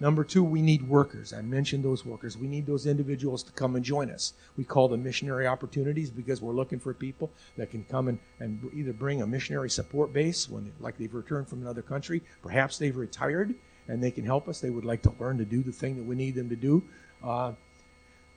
Number 0.00 0.24
two, 0.24 0.42
we 0.42 0.62
need 0.62 0.88
workers. 0.88 1.34
I 1.34 1.42
mentioned 1.42 1.84
those 1.84 2.06
workers. 2.06 2.38
We 2.38 2.48
need 2.48 2.64
those 2.64 2.86
individuals 2.86 3.42
to 3.42 3.52
come 3.52 3.76
and 3.76 3.84
join 3.84 4.10
us. 4.10 4.32
We 4.56 4.64
call 4.64 4.88
them 4.88 5.02
missionary 5.02 5.46
opportunities 5.46 6.10
because 6.10 6.40
we're 6.40 6.54
looking 6.54 6.80
for 6.80 6.94
people 6.94 7.30
that 7.58 7.70
can 7.70 7.84
come 7.84 8.08
and, 8.08 8.18
and 8.38 8.58
either 8.74 8.94
bring 8.94 9.20
a 9.20 9.26
missionary 9.26 9.68
support 9.68 10.14
base 10.14 10.48
when, 10.48 10.64
they, 10.64 10.70
like 10.80 10.96
they've 10.96 11.14
returned 11.14 11.48
from 11.48 11.60
another 11.60 11.82
country. 11.82 12.22
Perhaps 12.42 12.78
they've 12.78 12.96
retired 12.96 13.54
and 13.88 14.02
they 14.02 14.10
can 14.10 14.24
help 14.24 14.48
us. 14.48 14.58
They 14.58 14.70
would 14.70 14.86
like 14.86 15.02
to 15.02 15.12
learn 15.20 15.36
to 15.36 15.44
do 15.44 15.62
the 15.62 15.72
thing 15.72 15.96
that 15.96 16.04
we 16.04 16.16
need 16.16 16.34
them 16.34 16.48
to 16.48 16.56
do. 16.56 16.82
Uh, 17.22 17.52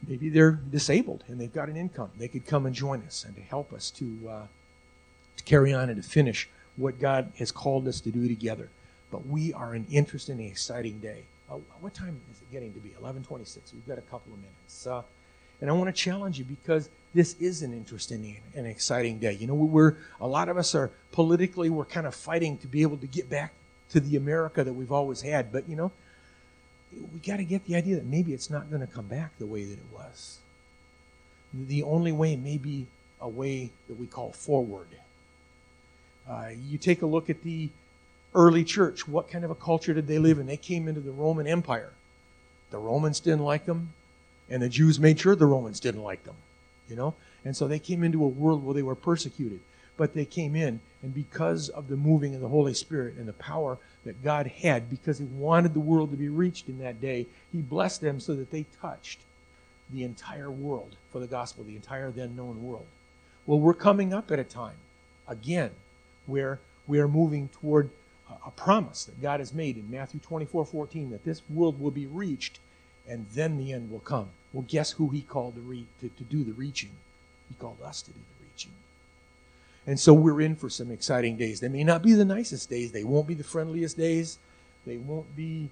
maybe 0.05 0.27
they're 0.27 0.51
disabled 0.51 1.23
and 1.27 1.39
they've 1.39 1.53
got 1.53 1.69
an 1.69 1.77
income. 1.77 2.11
They 2.17 2.27
could 2.27 2.45
come 2.45 2.65
and 2.65 2.75
join 2.75 3.03
us 3.03 3.23
and 3.23 3.37
to 3.37 3.41
help 3.41 3.71
us 3.71 3.89
to, 3.91 4.19
uh, 4.29 4.47
to 5.37 5.43
carry 5.45 5.73
on 5.73 5.89
and 5.89 6.03
to 6.03 6.07
finish 6.07 6.49
what 6.75 6.99
God 6.99 7.31
has 7.37 7.53
called 7.53 7.87
us 7.87 8.01
to 8.01 8.11
do 8.11 8.27
together. 8.27 8.67
But 9.11 9.27
we 9.27 9.53
are 9.53 9.73
an 9.73 9.87
interesting 9.89 10.39
and 10.39 10.49
exciting 10.49 10.99
day. 10.99 11.23
Uh, 11.49 11.55
what 11.81 11.93
time 11.93 12.19
is 12.31 12.41
it 12.41 12.51
getting 12.51 12.73
to 12.73 12.79
be? 12.79 12.89
11:26. 13.01 13.73
We've 13.73 13.87
got 13.87 13.97
a 13.97 14.01
couple 14.01 14.33
of 14.33 14.39
minutes. 14.39 14.87
Uh, 14.87 15.03
and 15.61 15.69
I 15.69 15.73
want 15.73 15.87
to 15.87 16.01
challenge 16.01 16.39
you 16.39 16.45
because 16.45 16.89
this 17.13 17.35
is 17.39 17.61
an 17.61 17.73
interesting 17.73 18.37
and 18.55 18.67
exciting 18.67 19.19
day. 19.19 19.33
You 19.33 19.47
know, 19.47 19.53
we're 19.53 19.95
a 20.19 20.27
lot 20.27 20.49
of 20.49 20.57
us 20.57 20.73
are 20.75 20.91
politically 21.11 21.69
we're 21.69 21.85
kind 21.85 22.07
of 22.07 22.15
fighting 22.15 22.57
to 22.59 22.67
be 22.67 22.81
able 22.81 22.97
to 22.97 23.07
get 23.07 23.29
back 23.29 23.53
to 23.91 23.99
the 23.99 24.17
America 24.17 24.63
that 24.63 24.73
we've 24.73 24.91
always 24.91 25.21
had, 25.21 25.51
but 25.51 25.69
you 25.69 25.75
know, 25.75 25.91
we 26.91 27.19
got 27.19 27.37
to 27.37 27.43
get 27.43 27.65
the 27.65 27.75
idea 27.75 27.95
that 27.95 28.05
maybe 28.05 28.33
it's 28.33 28.49
not 28.49 28.69
going 28.69 28.81
to 28.81 28.87
come 28.87 29.07
back 29.07 29.37
the 29.37 29.45
way 29.45 29.63
that 29.65 29.73
it 29.73 29.85
was. 29.93 30.39
The 31.53 31.83
only 31.83 32.11
way 32.11 32.35
may 32.35 32.57
be 32.57 32.87
a 33.21 33.29
way 33.29 33.71
that 33.87 33.99
we 33.99 34.07
call 34.07 34.31
forward. 34.31 34.87
Uh, 36.27 36.49
you 36.69 36.77
take 36.77 37.01
a 37.01 37.05
look 37.05 37.29
at 37.29 37.43
the 37.43 37.69
early 38.35 38.63
church, 38.63 39.07
what 39.07 39.29
kind 39.29 39.45
of 39.45 39.51
a 39.51 39.55
culture 39.55 39.93
did 39.93 40.07
they 40.07 40.19
live 40.19 40.39
in? 40.39 40.45
They 40.45 40.57
came 40.57 40.87
into 40.87 41.01
the 41.01 41.11
Roman 41.11 41.47
Empire. 41.47 41.91
The 42.71 42.77
Romans 42.77 43.19
didn't 43.19 43.43
like 43.43 43.65
them, 43.65 43.93
and 44.49 44.61
the 44.61 44.69
Jews 44.69 44.99
made 44.99 45.19
sure 45.19 45.35
the 45.35 45.45
Romans 45.45 45.79
didn't 45.79 46.03
like 46.03 46.23
them, 46.23 46.35
you 46.89 46.95
know? 46.95 47.13
And 47.45 47.55
so 47.55 47.67
they 47.67 47.79
came 47.79 48.03
into 48.03 48.23
a 48.23 48.27
world 48.27 48.63
where 48.65 48.73
they 48.73 48.81
were 48.81 48.95
persecuted. 48.95 49.59
But 49.95 50.15
they 50.15 50.25
came 50.25 50.55
in, 50.55 50.79
and 51.03 51.13
because 51.13 51.69
of 51.69 51.87
the 51.87 51.95
moving 51.95 52.33
of 52.33 52.41
the 52.41 52.47
Holy 52.47 52.73
Spirit 52.73 53.13
and 53.15 53.27
the 53.27 53.33
power 53.33 53.77
that 54.05 54.23
God 54.23 54.47
had, 54.47 54.89
because 54.89 55.19
He 55.19 55.25
wanted 55.25 55.75
the 55.75 55.79
world 55.79 56.09
to 56.09 56.17
be 56.17 56.29
reached 56.29 56.67
in 56.67 56.79
that 56.79 56.99
day, 56.99 57.27
He 57.51 57.61
blessed 57.61 58.01
them 58.01 58.19
so 58.19 58.33
that 58.35 58.49
they 58.49 58.65
touched 58.81 59.19
the 59.91 60.03
entire 60.03 60.49
world 60.49 60.95
for 61.11 61.19
the 61.19 61.27
gospel, 61.27 61.63
the 61.63 61.75
entire 61.75 62.09
then 62.09 62.35
known 62.35 62.63
world. 62.63 62.87
Well, 63.45 63.59
we're 63.59 63.75
coming 63.75 64.13
up 64.13 64.31
at 64.31 64.39
a 64.39 64.43
time, 64.43 64.77
again, 65.27 65.71
where 66.25 66.59
we 66.87 66.99
are 66.99 67.07
moving 67.07 67.49
toward 67.49 67.91
a 68.45 68.51
promise 68.51 69.05
that 69.05 69.21
God 69.21 69.39
has 69.39 69.53
made 69.53 69.77
in 69.77 69.89
Matthew 69.89 70.19
24 70.19 70.65
14 70.65 71.11
that 71.11 71.25
this 71.25 71.41
world 71.49 71.79
will 71.79 71.91
be 71.91 72.05
reached 72.05 72.59
and 73.07 73.25
then 73.33 73.57
the 73.57 73.73
end 73.73 73.91
will 73.91 73.99
come. 73.99 74.29
Well, 74.51 74.65
guess 74.67 74.91
who 74.91 75.09
he 75.09 75.21
called 75.21 75.55
to, 75.55 75.61
re- 75.61 75.87
to, 76.01 76.09
to 76.09 76.23
do 76.23 76.43
the 76.43 76.53
reaching? 76.53 76.91
He 77.49 77.55
called 77.55 77.77
us 77.83 78.01
to 78.03 78.11
do 78.11 78.19
the 78.19 78.45
reaching. 78.45 78.71
And 79.85 79.99
so 79.99 80.13
we're 80.13 80.41
in 80.41 80.55
for 80.55 80.69
some 80.69 80.91
exciting 80.91 81.35
days. 81.35 81.59
They 81.59 81.67
may 81.67 81.83
not 81.83 82.03
be 82.03 82.13
the 82.13 82.25
nicest 82.25 82.69
days, 82.69 82.91
they 82.91 83.03
won't 83.03 83.27
be 83.27 83.33
the 83.33 83.43
friendliest 83.43 83.97
days, 83.97 84.37
they 84.85 84.97
won't 84.97 85.35
be 85.35 85.69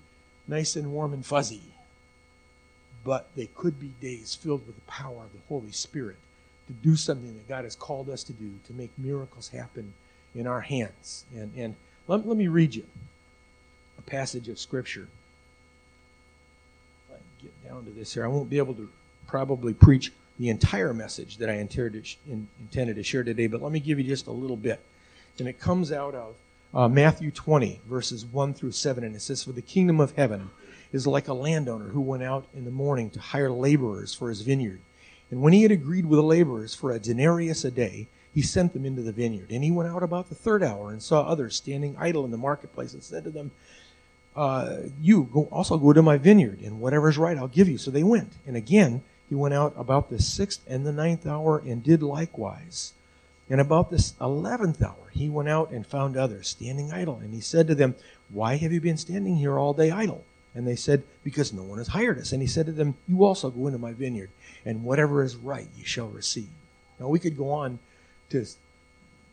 nice 0.48 0.76
and 0.76 0.92
warm 0.92 1.14
and 1.14 1.26
fuzzy, 1.26 1.62
but 3.04 3.30
they 3.36 3.48
could 3.56 3.80
be 3.80 3.94
days 4.02 4.36
filled 4.36 4.66
with 4.68 4.76
the 4.76 4.92
power 4.92 5.24
of 5.24 5.32
the 5.34 5.40
Holy 5.48 5.72
Spirit 5.72 6.18
to 6.68 6.74
do 6.74 6.96
something 6.96 7.34
that 7.34 7.48
God 7.48 7.64
has 7.64 7.76
called 7.76 8.10
us 8.10 8.24
to 8.26 8.34
do, 8.34 8.52
to 8.68 8.74
make 8.74 8.92
miracles 8.98 9.50
happen 9.50 9.94
in 10.36 10.48
our 10.48 10.62
hands. 10.62 11.26
And, 11.36 11.52
and 11.56 11.76
let, 12.12 12.28
let 12.28 12.36
me 12.36 12.48
read 12.48 12.76
you 12.76 12.84
a 13.98 14.02
passage 14.02 14.50
of 14.50 14.60
Scripture. 14.60 15.08
If 17.10 17.16
I 17.16 17.20
get 17.42 17.70
down 17.70 17.86
to 17.86 17.92
this 17.92 18.14
here, 18.14 18.26
I 18.26 18.28
won't 18.28 18.50
be 18.50 18.58
able 18.58 18.74
to 18.74 18.90
probably 19.28 19.74
preach 19.74 20.12
the 20.38 20.50
entire 20.50 20.94
message 20.94 21.38
that 21.38 21.50
I 21.50 21.54
intended 21.54 22.96
to 22.96 23.04
share 23.04 23.24
today, 23.24 23.48
but 23.48 23.62
let 23.62 23.72
me 23.72 23.80
give 23.80 23.98
you 23.98 24.04
just 24.04 24.28
a 24.28 24.32
little 24.32 24.58
bit. 24.58 24.82
And 25.40 25.48
it 25.48 25.60
comes 25.60 25.92
out 25.92 26.14
of 26.14 26.36
uh, 26.74 26.90
Matthew 26.90 27.32
20, 27.32 27.80
verses 27.88 28.26
1 28.26 28.56
through 28.56 28.72
7, 28.72 29.04
and 29.06 29.16
it 29.16 29.22
says, 29.22 29.44
For 29.44 29.54
the 29.54 29.62
kingdom 29.62 30.02
of 30.02 30.16
heaven 30.16 30.50
is 30.92 31.08
like 31.08 31.30
a 31.30 31.34
landowner 31.34 31.90
who 31.90 32.02
went 32.02 32.24
out 32.24 32.46
in 32.54 32.66
the 32.66 32.72
morning 32.72 33.10
to 33.12 33.22
hire 33.22 33.52
laborers 33.52 34.14
for 34.14 34.28
his 34.28 34.42
vineyard. 34.42 34.82
And 35.30 35.42
when 35.42 35.54
he 35.54 35.64
had 35.64 35.72
agreed 35.72 36.06
with 36.06 36.18
the 36.18 36.24
laborers 36.24 36.76
for 36.76 36.92
a 36.92 37.00
denarius 37.00 37.64
a 37.64 37.72
day, 37.72 38.08
he 38.34 38.42
sent 38.42 38.74
them 38.74 38.86
into 38.86 39.02
the 39.02 39.12
vineyard. 39.12 39.52
And 39.52 39.64
he 39.64 39.72
went 39.72 39.90
out 39.90 40.04
about 40.04 40.30
the 40.30 40.36
third 40.36 40.64
hour 40.64 40.92
and 40.92 41.02
saw 41.02 41.22
others 41.22 41.56
standing 41.56 41.96
idle 42.00 42.26
in 42.26 42.32
the 42.32 42.38
marketplace 42.38 42.94
and 42.94 43.04
said 43.04 43.24
to 43.26 43.30
them, 43.30 43.52
uh, 44.36 44.78
You 45.02 45.30
go, 45.32 45.48
also 45.52 45.78
go 45.78 45.94
to 45.94 46.02
my 46.02 46.18
vineyard, 46.18 46.62
and 46.62 46.80
whatever 46.80 47.10
is 47.10 47.18
right 47.18 47.38
I'll 47.38 47.48
give 47.48 47.68
you. 47.68 47.78
So 47.78 47.92
they 47.92 48.04
went. 48.04 48.34
And 48.48 48.56
again, 48.56 49.04
he 49.30 49.36
went 49.36 49.54
out 49.54 49.74
about 49.78 50.10
the 50.10 50.22
sixth 50.22 50.62
and 50.68 50.86
the 50.86 50.92
ninth 50.92 51.26
hour 51.28 51.60
and 51.60 51.84
did 51.84 52.04
likewise. 52.04 52.94
And 53.50 53.60
about 53.60 53.92
this 53.92 54.14
eleventh 54.22 54.82
hour, 54.82 55.10
he 55.12 55.30
went 55.30 55.50
out 55.50 55.72
and 55.72 55.86
found 55.86 56.16
others 56.16 56.48
standing 56.48 56.94
idle. 56.94 57.18
And 57.18 57.34
he 57.34 57.42
said 57.42 57.68
to 57.68 57.76
them, 57.76 57.96
Why 58.30 58.56
have 58.56 58.72
you 58.72 58.80
been 58.80 58.98
standing 58.98 59.36
here 59.36 59.60
all 59.60 59.74
day 59.74 59.92
idle? 59.92 60.24
And 60.56 60.66
they 60.66 60.76
said, 60.78 61.04
Because 61.24 61.52
no 61.52 61.64
one 61.64 61.78
has 61.78 61.90
hired 61.90 62.18
us. 62.18 62.32
And 62.32 62.42
he 62.42 62.48
said 62.48 62.66
to 62.68 62.72
them, 62.72 62.96
You 63.08 63.26
also 63.26 63.50
go 63.50 63.68
into 63.68 63.80
my 63.80 63.92
vineyard, 63.92 64.30
and 64.66 64.86
whatever 64.86 65.22
is 65.22 65.36
right 65.36 65.68
you 65.76 65.84
shall 65.86 66.08
receive. 66.08 66.50
Now 66.98 67.10
we 67.10 67.20
could 67.20 67.38
go 67.38 67.50
on 67.50 67.80
to 68.32 68.46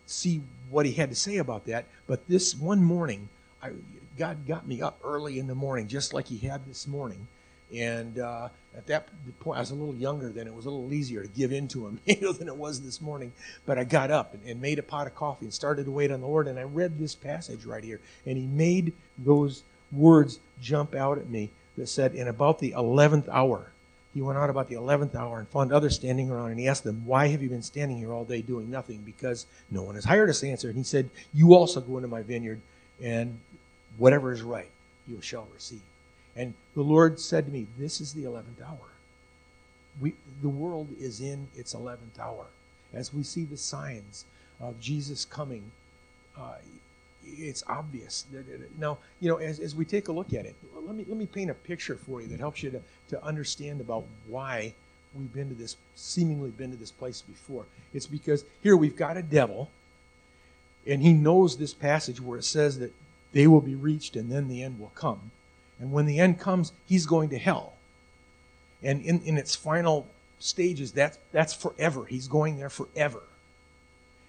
see 0.07 0.43
what 0.71 0.87
he 0.87 0.93
had 0.93 1.11
to 1.11 1.17
say 1.17 1.39
about 1.39 1.67
that. 1.67 1.87
But 2.07 2.27
this 2.29 2.55
one 2.55 2.83
morning, 2.83 3.29
I, 3.63 3.71
God 4.19 4.47
got 4.47 4.67
me 4.67 4.83
up 4.83 4.99
early 5.05 5.39
in 5.39 5.47
the 5.47 5.55
morning, 5.55 5.87
just 5.87 6.13
like 6.13 6.27
He 6.27 6.39
had 6.39 6.67
this 6.67 6.87
morning. 6.87 7.27
And 7.75 8.19
uh, 8.19 8.49
at 8.77 8.87
that 8.87 9.09
point, 9.41 9.59
I 9.59 9.61
was 9.61 9.71
a 9.71 9.75
little 9.75 9.95
younger 9.95 10.31
then. 10.31 10.47
It 10.47 10.55
was 10.55 10.67
a 10.67 10.71
little 10.71 10.93
easier 10.93 11.23
to 11.23 11.29
give 11.29 11.53
in 11.53 11.69
to 11.69 11.87
Him 11.87 12.01
you 12.07 12.21
know, 12.21 12.33
than 12.33 12.49
it 12.49 12.57
was 12.57 12.81
this 12.81 13.01
morning. 13.01 13.33
But 13.67 13.79
I 13.79 13.85
got 13.85 14.11
up 14.11 14.35
and, 14.35 14.43
and 14.45 14.61
made 14.61 14.79
a 14.79 14.83
pot 14.83 15.07
of 15.07 15.15
coffee 15.15 15.47
and 15.47 15.55
started 15.55 15.85
to 15.85 15.91
wait 15.91 16.11
on 16.11 16.21
the 16.21 16.27
Lord. 16.27 16.49
And 16.49 16.59
I 16.59 16.65
read 16.65 16.99
this 16.99 17.15
passage 17.15 17.65
right 17.65 17.85
here. 17.85 18.01
And 18.27 18.37
He 18.37 18.47
made 18.47 18.93
those 19.17 19.63
words 19.93 20.41
jump 20.61 20.95
out 20.95 21.19
at 21.19 21.31
me 21.31 21.51
that 21.77 21.89
said, 21.89 22.15
In 22.15 22.29
about 22.29 22.59
the 22.59 22.73
11th 22.73 23.29
hour, 23.29 23.71
he 24.19 24.23
went 24.23 24.37
out 24.37 24.51
about 24.51 24.69
the 24.69 24.75
11th 24.75 25.15
hour 25.15 25.39
and 25.39 25.49
found 25.49 25.73
others 25.73 25.95
standing 25.95 26.29
around, 26.29 26.51
and 26.51 26.59
he 26.59 26.67
asked 26.67 26.83
them, 26.83 27.07
Why 27.07 27.29
have 27.29 27.41
you 27.41 27.49
been 27.49 27.63
standing 27.63 27.99
here 27.99 28.13
all 28.13 28.25
day 28.25 28.43
doing 28.43 28.69
nothing? 28.69 28.99
Because 29.07 29.47
no 29.71 29.85
one 29.85 29.95
has 29.95 30.05
hired 30.05 30.29
us 30.29 30.41
to 30.41 30.49
answer. 30.49 30.67
And 30.67 30.77
he 30.77 30.83
said, 30.83 31.09
You 31.33 31.55
also 31.55 31.81
go 31.81 31.99
into 31.99 32.09
my 32.09 32.23
vineyard, 32.23 32.61
and 33.01 33.39
whatever 33.97 34.33
is 34.33 34.43
right, 34.43 34.73
you 35.07 35.21
shall 35.21 35.47
receive. 35.55 35.83
And 36.35 36.55
the 36.75 36.83
Lord 36.83 37.21
said 37.21 37.47
to 37.47 37.53
me, 37.53 37.69
This 37.79 38.01
is 38.01 38.13
the 38.13 38.25
11th 38.25 38.61
hour. 38.67 38.89
We, 40.01 40.15
the 40.43 40.49
world 40.49 40.89
is 40.99 41.21
in 41.21 41.47
its 41.55 41.73
11th 41.73 42.19
hour. 42.21 42.47
As 42.93 43.15
we 43.15 43.23
see 43.23 43.45
the 43.45 43.57
signs 43.57 44.25
of 44.59 44.81
Jesus 44.81 45.25
coming, 45.25 45.71
uh, 46.37 46.55
it's 47.37 47.63
obvious. 47.69 48.27
Now, 48.79 48.99
you 49.21 49.29
know, 49.29 49.37
as, 49.37 49.61
as 49.61 49.75
we 49.75 49.85
take 49.85 50.09
a 50.09 50.13
look 50.13 50.33
at 50.33 50.47
it, 50.47 50.57
let 50.75 50.95
me, 50.95 51.05
let 51.09 51.17
me 51.17 51.27
paint 51.27 51.51
a 51.51 51.55
picture 51.55 51.97
for 51.97 52.21
you 52.21 52.29
that 52.29 52.41
helps 52.41 52.63
you 52.63 52.71
to, 52.71 52.81
to 53.09 53.23
understand 53.25 53.81
about 53.81 54.05
why 54.27 54.75
we've 55.15 55.33
been 55.33 55.49
to 55.49 55.55
this, 55.55 55.77
seemingly 55.95 56.51
been 56.51 56.71
to 56.71 56.77
this 56.77 56.91
place 56.91 57.23
before. 57.23 57.67
It's 57.93 58.07
because 58.07 58.45
here 58.63 58.77
we've 58.77 58.97
got 58.97 59.17
a 59.17 59.23
devil, 59.23 59.71
and 60.87 61.03
he 61.03 61.13
knows 61.13 61.57
this 61.57 61.75
passage 61.75 62.21
where 62.21 62.39
it 62.39 62.45
says 62.45 62.79
that 62.79 62.93
they 63.33 63.47
will 63.47 63.61
be 63.61 63.75
reached 63.75 64.17
and 64.17 64.31
then 64.31 64.49
the 64.49 64.63
end 64.63 64.79
will 64.79 64.93
come. 64.95 65.31
And 65.79 65.93
when 65.93 66.07
the 66.07 66.19
end 66.19 66.41
comes, 66.41 66.73
he's 66.87 67.07
going 67.07 67.29
to 67.31 67.39
hell. 67.39 67.75
And 68.83 69.03
in, 69.03 69.21
in 69.23 69.37
its 69.37 69.55
final 69.55 70.07
stages, 70.39 70.93
that's, 70.93 71.19
that's 71.33 71.53
forever. 71.53 72.05
He's 72.05 72.29
going 72.29 72.59
there 72.59 72.71
forever. 72.71 73.23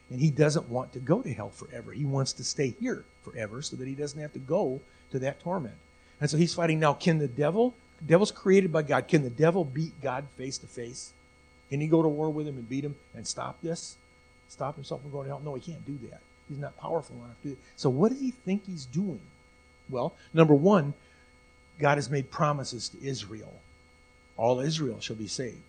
And 0.10 0.20
he 0.20 0.32
doesn't 0.32 0.70
want 0.70 0.94
to 0.94 1.00
go 1.00 1.22
to 1.22 1.32
hell 1.32 1.50
forever. 1.50 1.92
He 1.92 2.06
wants 2.06 2.34
to 2.34 2.44
stay 2.44 2.76
here 2.80 3.06
forever 3.24 3.62
so 3.62 3.76
that 3.76 3.88
he 3.88 3.94
doesn't 3.94 4.20
have 4.20 4.34
to 4.34 4.40
go 4.40 4.82
to 5.12 5.20
that 5.20 5.40
torment. 5.40 5.76
And 6.20 6.30
so 6.30 6.38
he's 6.38 6.54
fighting 6.54 6.80
now. 6.80 6.94
Can 6.94 7.20
the 7.20 7.28
devil, 7.28 7.76
the 8.00 8.06
devil's 8.06 8.32
created 8.32 8.72
by 8.72 8.82
God, 8.82 9.08
can 9.08 9.24
the 9.24 9.30
devil 9.30 9.64
beat 9.64 10.02
God 10.02 10.26
face 10.36 10.58
to 10.60 10.68
face? 10.68 11.14
Can 11.70 11.80
he 11.80 11.88
go 11.88 12.02
to 12.02 12.08
war 12.08 12.30
with 12.30 12.48
him 12.48 12.58
and 12.58 12.68
beat 12.68 12.84
him 12.84 12.96
and 13.14 13.28
stop 13.28 13.62
this? 13.62 13.98
Stop 14.48 14.76
himself 14.76 15.02
from 15.02 15.12
going 15.12 15.26
to 15.26 15.30
hell? 15.30 15.42
No, 15.44 15.54
he 15.54 15.62
can't 15.62 15.86
do 15.86 15.98
that. 16.10 16.22
He's 16.50 16.58
not 16.58 16.76
powerful 16.78 17.16
enough 17.18 17.40
to 17.44 17.50
do 17.50 17.56
that. 17.56 17.62
So 17.76 17.90
what 17.90 18.12
does 18.12 18.20
he 18.20 18.32
think 18.32 18.66
he's 18.66 18.86
doing? 18.86 19.22
Well, 19.90 20.16
number 20.34 20.56
one, 20.56 20.96
God 21.78 21.98
has 21.98 22.10
made 22.10 22.32
promises 22.32 22.90
to 22.90 23.06
Israel. 23.06 23.54
All 24.38 24.60
Israel 24.60 25.00
shall 25.00 25.16
be 25.16 25.28
saved. 25.28 25.62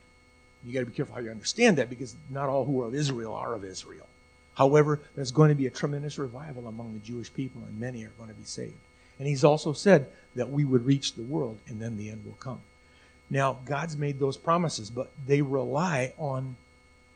You 0.65 0.73
got 0.73 0.81
to 0.81 0.87
be 0.87 0.93
careful 0.93 1.15
how 1.15 1.21
you 1.21 1.31
understand 1.31 1.79
that 1.79 1.91
because 1.91 2.17
not 2.31 2.49
all 2.49 2.65
who 2.65 2.81
are 2.81 2.87
of 2.87 2.95
Israel 2.95 3.35
are 3.35 3.55
of 3.55 3.65
Israel. 3.65 4.07
However, 4.55 5.01
there's 5.15 5.33
going 5.33 5.49
to 5.49 5.55
be 5.55 5.67
a 5.67 5.71
tremendous 5.71 6.19
revival 6.19 6.67
among 6.67 6.93
the 6.93 6.99
Jewish 6.99 7.33
people, 7.33 7.63
and 7.67 7.81
many 7.81 8.05
are 8.05 8.13
going 8.19 8.29
to 8.29 8.35
be 8.35 8.45
saved. 8.45 8.75
And 9.19 9.29
he's 9.29 9.45
also 9.45 9.73
said 9.73 10.07
that 10.35 10.51
we 10.51 10.65
would 10.65 10.87
reach 10.87 11.15
the 11.15 11.23
world, 11.23 11.59
and 11.69 11.81
then 11.81 11.97
the 11.97 12.11
end 12.11 12.25
will 12.25 12.37
come. 12.41 12.61
Now, 13.31 13.59
God's 13.65 13.97
made 13.97 14.19
those 14.19 14.37
promises, 14.37 14.91
but 14.91 15.11
they 15.27 15.41
rely 15.41 16.15
on, 16.19 16.57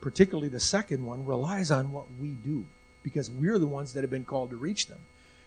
particularly 0.00 0.48
the 0.48 0.60
second 0.60 1.04
one, 1.04 1.26
relies 1.26 1.70
on 1.70 1.92
what 1.92 2.06
we 2.20 2.28
do, 2.28 2.64
because 3.02 3.30
we're 3.30 3.58
the 3.58 3.66
ones 3.66 3.92
that 3.92 4.02
have 4.02 4.10
been 4.10 4.24
called 4.24 4.50
to 4.50 4.56
reach 4.56 4.86
them. 4.86 5.00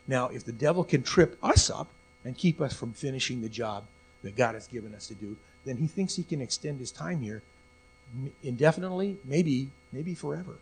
Now, 0.08 0.28
if 0.28 0.44
the 0.44 0.52
devil 0.52 0.84
can 0.84 1.04
trip 1.04 1.38
us 1.42 1.70
up 1.70 1.88
and 2.26 2.38
keep 2.38 2.60
us 2.60 2.74
from 2.74 2.94
finishing 2.94 3.42
the 3.42 3.50
job 3.50 3.86
that 4.24 4.36
God 4.36 4.56
has 4.56 4.68
given 4.68 4.94
us 4.94 5.08
to 5.08 5.16
do, 5.16 5.38
then 5.66 5.78
he 5.78 5.88
thinks 5.88 6.16
he 6.16 6.24
can 6.24 6.42
extend 6.42 6.80
his 6.80 6.92
time 6.92 7.22
here 7.22 7.42
indefinitely, 8.44 9.18
maybe, 9.26 9.70
maybe 9.92 10.16
forever. 10.16 10.56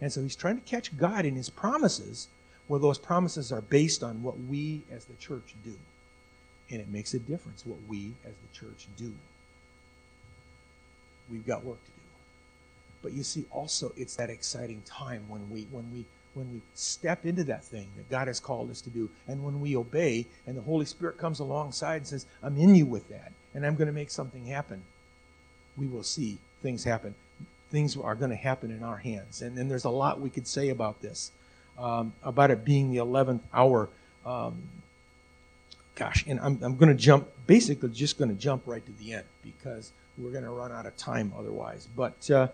And 0.00 0.12
so 0.12 0.22
he's 0.22 0.36
trying 0.36 0.56
to 0.56 0.62
catch 0.62 0.96
God 0.96 1.24
in 1.24 1.34
his 1.36 1.50
promises 1.50 2.28
where 2.68 2.80
those 2.80 2.98
promises 2.98 3.50
are 3.52 3.60
based 3.60 4.02
on 4.02 4.22
what 4.22 4.38
we 4.38 4.82
as 4.92 5.04
the 5.04 5.14
church 5.14 5.54
do. 5.64 5.74
And 6.70 6.80
it 6.80 6.88
makes 6.88 7.14
a 7.14 7.18
difference 7.18 7.66
what 7.66 7.78
we 7.88 8.12
as 8.24 8.32
the 8.32 8.58
church 8.58 8.86
do. 8.96 9.12
We've 11.30 11.46
got 11.46 11.64
work 11.64 11.84
to 11.84 11.90
do. 11.90 11.96
But 13.02 13.12
you 13.12 13.22
see 13.22 13.44
also 13.50 13.92
it's 13.96 14.16
that 14.16 14.30
exciting 14.30 14.82
time 14.82 15.24
when 15.28 15.48
we 15.50 15.66
when 15.70 15.92
we 15.92 16.04
when 16.34 16.52
we 16.52 16.60
step 16.74 17.26
into 17.26 17.42
that 17.44 17.64
thing 17.64 17.88
that 17.96 18.08
God 18.08 18.28
has 18.28 18.38
called 18.38 18.70
us 18.70 18.80
to 18.82 18.90
do 18.90 19.10
and 19.26 19.44
when 19.44 19.60
we 19.60 19.74
obey 19.74 20.26
and 20.46 20.56
the 20.56 20.62
Holy 20.62 20.84
Spirit 20.84 21.18
comes 21.18 21.40
alongside 21.40 21.96
and 21.96 22.06
says, 22.06 22.26
"I'm 22.42 22.56
in 22.56 22.74
you 22.74 22.86
with 22.86 23.08
that 23.08 23.32
and 23.54 23.66
I'm 23.66 23.74
going 23.74 23.86
to 23.86 23.92
make 23.92 24.10
something 24.10 24.46
happen." 24.46 24.82
We 25.76 25.86
will 25.86 26.02
see 26.04 26.38
things 26.62 26.84
happen 26.84 27.14
things 27.70 27.96
are 27.96 28.14
going 28.14 28.30
to 28.30 28.36
happen 28.36 28.70
in 28.70 28.82
our 28.82 28.98
hands. 28.98 29.42
And, 29.42 29.56
and 29.58 29.70
there's 29.70 29.84
a 29.84 29.90
lot 29.90 30.20
we 30.20 30.30
could 30.30 30.46
say 30.46 30.68
about 30.68 31.00
this, 31.00 31.32
um, 31.78 32.12
about 32.22 32.50
it 32.50 32.64
being 32.64 32.90
the 32.90 32.98
11th 32.98 33.40
hour. 33.54 33.88
Um, 34.26 34.62
gosh, 35.94 36.24
and 36.26 36.40
I'm, 36.40 36.58
I'm 36.62 36.76
going 36.76 36.88
to 36.88 36.94
jump, 36.94 37.28
basically 37.46 37.88
just 37.90 38.18
going 38.18 38.30
to 38.30 38.36
jump 38.36 38.62
right 38.66 38.84
to 38.84 38.92
the 38.92 39.14
end 39.14 39.24
because 39.42 39.92
we're 40.18 40.30
going 40.30 40.44
to 40.44 40.50
run 40.50 40.72
out 40.72 40.86
of 40.86 40.96
time 40.96 41.32
otherwise. 41.38 41.88
But 41.96 42.30
uh, 42.30 42.48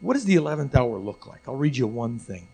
what 0.00 0.14
does 0.14 0.24
the 0.24 0.34
11th 0.34 0.74
hour 0.74 0.98
look 0.98 1.26
like? 1.26 1.40
I'll 1.46 1.56
read 1.56 1.76
you 1.76 1.86
one 1.86 2.18
thing. 2.18 2.48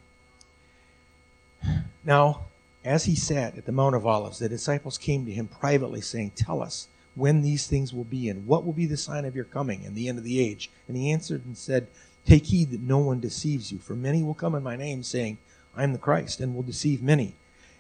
Now, 2.05 2.43
as 2.85 3.05
he 3.05 3.15
sat 3.15 3.59
at 3.59 3.67
the 3.67 3.73
Mount 3.73 3.95
of 3.95 4.07
Olives, 4.07 4.39
the 4.39 4.49
disciples 4.49 4.97
came 4.97 5.27
to 5.27 5.33
him 5.33 5.49
privately, 5.49 6.01
saying, 6.01 6.33
Tell 6.35 6.63
us 6.63 6.89
when 7.21 7.43
these 7.43 7.67
things 7.67 7.93
will 7.93 8.05
be, 8.05 8.31
and 8.31 8.47
what 8.47 8.65
will 8.65 8.73
be 8.73 8.87
the 8.87 8.97
sign 8.97 9.27
of 9.27 9.37
your 9.37 9.45
coming 9.45 9.85
and 9.85 9.95
the 9.95 10.09
end 10.09 10.17
of 10.17 10.25
the 10.25 10.41
age. 10.41 10.71
And 10.89 10.97
he 10.97 11.13
answered 11.13 11.45
and 11.45 11.57
said, 11.57 11.87
Take 12.25 12.47
heed 12.47 12.71
that 12.71 12.81
no 12.81 12.99
one 12.99 13.21
deceives 13.21 13.71
you, 13.71 13.79
for 13.79 13.95
many 13.95 14.23
will 14.23 14.35
come 14.35 14.55
in 14.55 14.63
my 14.63 14.75
name, 14.75 15.03
saying, 15.03 15.37
I 15.77 15.85
am 15.85 15.93
the 15.93 15.99
Christ, 15.99 16.41
and 16.41 16.55
will 16.55 16.63
deceive 16.63 17.03
many. 17.03 17.35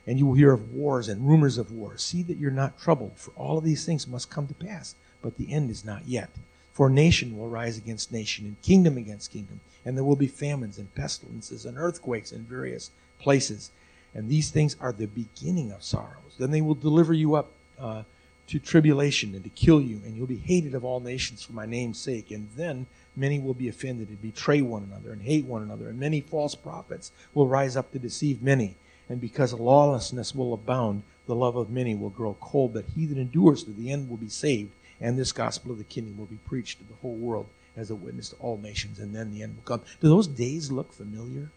And 0.06 0.18
you 0.18 0.26
will 0.26 0.34
hear 0.34 0.52
of 0.52 0.72
wars 0.72 1.08
and 1.08 1.26
rumors 1.26 1.56
of 1.56 1.72
wars. 1.72 2.02
See 2.02 2.22
that 2.24 2.36
you're 2.36 2.50
not 2.50 2.78
troubled, 2.78 3.12
for 3.16 3.30
all 3.32 3.56
of 3.56 3.64
these 3.64 3.86
things 3.86 4.06
must 4.06 4.30
come 4.30 4.46
to 4.46 4.54
pass, 4.54 4.94
but 5.22 5.38
the 5.38 5.52
end 5.52 5.70
is 5.70 5.84
not 5.84 6.06
yet. 6.06 6.30
For 6.72 6.90
nation 6.90 7.36
will 7.36 7.48
rise 7.48 7.78
against 7.78 8.12
nation, 8.12 8.44
and 8.44 8.60
kingdom 8.60 8.98
against 8.98 9.32
kingdom, 9.32 9.60
and 9.86 9.96
there 9.96 10.04
will 10.04 10.16
be 10.16 10.26
famines 10.26 10.78
and 10.78 10.94
pestilences 10.94 11.64
and 11.64 11.78
earthquakes 11.78 12.30
in 12.30 12.44
various 12.44 12.90
places. 13.18 13.70
And 14.14 14.28
these 14.28 14.50
things 14.50 14.76
are 14.80 14.92
the 14.92 15.06
beginning 15.06 15.72
of 15.72 15.82
sorrows. 15.82 16.36
Then 16.38 16.50
they 16.50 16.60
will 16.60 16.74
deliver 16.74 17.14
you 17.14 17.34
up. 17.36 17.52
Uh, 17.78 18.02
to 18.50 18.58
tribulation 18.58 19.32
and 19.32 19.44
to 19.44 19.50
kill 19.50 19.80
you, 19.80 20.00
and 20.04 20.16
you'll 20.16 20.26
be 20.26 20.36
hated 20.36 20.74
of 20.74 20.84
all 20.84 20.98
nations 20.98 21.40
for 21.40 21.52
my 21.52 21.66
name's 21.66 22.00
sake. 22.00 22.32
And 22.32 22.48
then 22.56 22.86
many 23.14 23.38
will 23.38 23.54
be 23.54 23.68
offended 23.68 24.08
and 24.08 24.20
betray 24.20 24.60
one 24.60 24.82
another 24.82 25.12
and 25.12 25.22
hate 25.22 25.44
one 25.44 25.62
another, 25.62 25.88
and 25.88 26.00
many 26.00 26.20
false 26.20 26.56
prophets 26.56 27.12
will 27.32 27.46
rise 27.46 27.76
up 27.76 27.92
to 27.92 27.98
deceive 28.00 28.42
many. 28.42 28.74
And 29.08 29.20
because 29.20 29.52
lawlessness 29.52 30.34
will 30.34 30.52
abound, 30.52 31.04
the 31.26 31.34
love 31.36 31.54
of 31.54 31.70
many 31.70 31.94
will 31.94 32.10
grow 32.10 32.36
cold, 32.40 32.74
but 32.74 32.86
he 32.96 33.06
that 33.06 33.18
endures 33.18 33.62
to 33.64 33.70
the 33.70 33.92
end 33.92 34.10
will 34.10 34.16
be 34.16 34.28
saved. 34.28 34.72
And 35.00 35.16
this 35.16 35.30
gospel 35.30 35.70
of 35.70 35.78
the 35.78 35.84
kingdom 35.84 36.18
will 36.18 36.26
be 36.26 36.40
preached 36.44 36.78
to 36.78 36.84
the 36.84 36.94
whole 37.02 37.14
world 37.14 37.46
as 37.76 37.90
a 37.90 37.94
witness 37.94 38.30
to 38.30 38.36
all 38.36 38.56
nations, 38.56 38.98
and 38.98 39.14
then 39.14 39.32
the 39.32 39.44
end 39.44 39.54
will 39.54 39.62
come. 39.62 39.86
Do 40.00 40.08
those 40.08 40.26
days 40.26 40.72
look 40.72 40.92
familiar? 40.92 41.50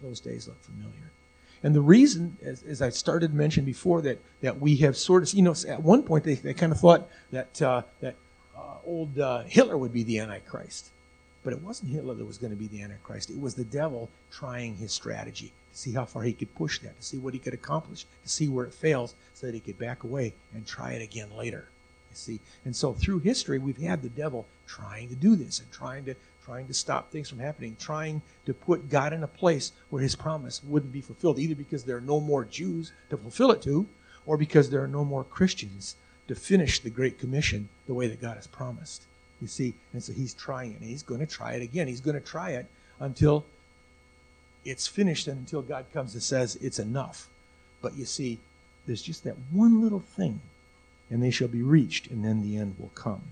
Those 0.00 0.20
days 0.20 0.48
look 0.48 0.62
familiar. 0.62 1.10
And 1.62 1.74
the 1.74 1.80
reason, 1.80 2.36
as, 2.42 2.62
as 2.64 2.82
I 2.82 2.90
started 2.90 3.32
mention 3.32 3.64
before, 3.64 4.02
that, 4.02 4.20
that 4.40 4.60
we 4.60 4.76
have 4.78 4.96
sort 4.96 5.22
of, 5.22 5.32
you 5.32 5.42
know, 5.42 5.54
at 5.68 5.82
one 5.82 6.02
point 6.02 6.24
they, 6.24 6.34
they 6.34 6.54
kind 6.54 6.72
of 6.72 6.80
thought 6.80 7.08
that, 7.30 7.62
uh, 7.62 7.82
that 8.00 8.16
uh, 8.56 8.74
old 8.84 9.18
uh, 9.18 9.42
Hitler 9.42 9.78
would 9.78 9.92
be 9.92 10.02
the 10.02 10.18
Antichrist. 10.18 10.90
But 11.44 11.52
it 11.52 11.62
wasn't 11.62 11.90
Hitler 11.90 12.14
that 12.14 12.24
was 12.24 12.38
going 12.38 12.52
to 12.52 12.56
be 12.56 12.68
the 12.68 12.82
Antichrist. 12.82 13.30
It 13.30 13.40
was 13.40 13.54
the 13.54 13.64
devil 13.64 14.10
trying 14.30 14.76
his 14.76 14.92
strategy 14.92 15.52
to 15.72 15.78
see 15.78 15.92
how 15.92 16.04
far 16.04 16.22
he 16.22 16.32
could 16.32 16.54
push 16.54 16.78
that, 16.80 16.98
to 16.98 17.02
see 17.04 17.18
what 17.18 17.34
he 17.34 17.40
could 17.40 17.54
accomplish, 17.54 18.06
to 18.22 18.28
see 18.28 18.48
where 18.48 18.64
it 18.64 18.74
fails 18.74 19.14
so 19.34 19.46
that 19.46 19.54
he 19.54 19.60
could 19.60 19.78
back 19.78 20.04
away 20.04 20.34
and 20.54 20.66
try 20.66 20.92
it 20.92 21.02
again 21.02 21.28
later. 21.36 21.68
You 22.10 22.16
see? 22.16 22.40
And 22.64 22.76
so 22.76 22.92
through 22.92 23.20
history, 23.20 23.58
we've 23.58 23.78
had 23.78 24.02
the 24.02 24.08
devil 24.08 24.46
trying 24.66 25.08
to 25.08 25.14
do 25.14 25.34
this 25.34 25.58
and 25.60 25.70
trying 25.72 26.04
to 26.04 26.14
trying 26.44 26.66
to 26.66 26.74
stop 26.74 27.10
things 27.10 27.28
from 27.28 27.38
happening, 27.38 27.76
trying 27.78 28.22
to 28.46 28.54
put 28.54 28.90
God 28.90 29.12
in 29.12 29.22
a 29.22 29.28
place 29.28 29.72
where 29.90 30.02
his 30.02 30.16
promise 30.16 30.62
wouldn't 30.64 30.92
be 30.92 31.00
fulfilled, 31.00 31.38
either 31.38 31.54
because 31.54 31.84
there 31.84 31.96
are 31.96 32.00
no 32.00 32.20
more 32.20 32.44
Jews 32.44 32.92
to 33.10 33.16
fulfill 33.16 33.52
it 33.52 33.62
to, 33.62 33.86
or 34.26 34.36
because 34.36 34.70
there 34.70 34.82
are 34.82 34.88
no 34.88 35.04
more 35.04 35.24
Christians 35.24 35.96
to 36.28 36.34
finish 36.34 36.80
the 36.80 36.90
Great 36.90 37.18
Commission 37.18 37.68
the 37.86 37.94
way 37.94 38.06
that 38.06 38.20
God 38.20 38.36
has 38.36 38.46
promised. 38.46 39.04
You 39.40 39.48
see, 39.48 39.74
and 39.92 40.02
so 40.02 40.12
he's 40.12 40.34
trying 40.34 40.72
it, 40.72 40.80
and 40.80 40.88
he's 40.88 41.02
going 41.02 41.20
to 41.20 41.26
try 41.26 41.54
it 41.54 41.62
again. 41.62 41.88
He's 41.88 42.00
going 42.00 42.14
to 42.14 42.20
try 42.20 42.50
it 42.50 42.66
until 43.00 43.44
it's 44.64 44.86
finished 44.86 45.26
and 45.26 45.38
until 45.38 45.62
God 45.62 45.86
comes 45.92 46.14
and 46.14 46.22
says 46.22 46.56
it's 46.56 46.78
enough. 46.78 47.28
But 47.80 47.96
you 47.96 48.04
see, 48.04 48.38
there's 48.86 49.02
just 49.02 49.24
that 49.24 49.36
one 49.50 49.82
little 49.82 50.00
thing, 50.00 50.40
and 51.10 51.22
they 51.22 51.30
shall 51.30 51.48
be 51.48 51.62
reached, 51.62 52.08
and 52.08 52.24
then 52.24 52.42
the 52.42 52.56
end 52.56 52.76
will 52.78 52.92
come. 52.94 53.22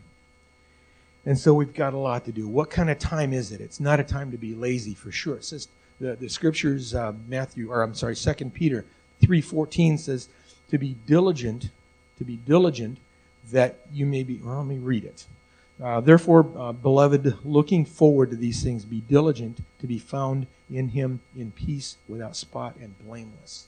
And 1.27 1.39
so 1.39 1.53
we've 1.53 1.75
got 1.75 1.93
a 1.93 1.99
lot 1.99 2.25
to 2.25 2.33
do. 2.33 2.49
What 2.49 2.71
kind 2.71 2.91
of 2.91 2.99
time 2.99 3.33
is 3.33 3.53
it? 3.53 3.61
It's 3.61 3.81
not 3.81 4.01
a 4.01 4.05
time 4.05 4.31
to 4.31 4.39
be 4.39 4.55
lazy 4.55 4.95
for 4.95 5.13
sure. 5.13 5.37
It 5.37 5.45
says 5.45 5.69
the, 6.01 6.17
the 6.17 6.29
scriptures, 6.29 6.95
uh, 6.95 7.13
Matthew, 7.29 7.71
or 7.71 7.83
I'm 7.83 7.95
sorry, 7.95 8.17
Second 8.17 8.55
Peter 8.55 8.87
3.14 9.23 9.99
says 9.99 10.29
to 10.71 10.79
be 10.79 10.97
diligent, 11.07 11.69
to 12.19 12.25
be 12.25 12.37
diligent 12.37 12.99
that 13.53 13.81
you 13.93 14.07
may 14.07 14.23
be, 14.23 14.41
well, 14.43 14.59
let 14.59 14.67
me 14.67 14.79
read 14.79 15.05
it. 15.05 15.27
Uh, 15.83 16.01
Therefore, 16.01 16.47
uh, 16.57 16.73
beloved, 16.73 17.39
looking 17.45 17.85
forward 17.85 18.31
to 18.31 18.37
these 18.37 18.63
things, 18.63 18.85
be 18.85 19.01
diligent 19.01 19.59
to 19.81 19.87
be 19.87 19.99
found 19.99 20.47
in 20.71 20.89
him 20.89 21.21
in 21.37 21.51
peace, 21.53 21.97
without 22.09 22.37
spot 22.37 22.77
and 22.81 22.99
blameless. 23.05 23.67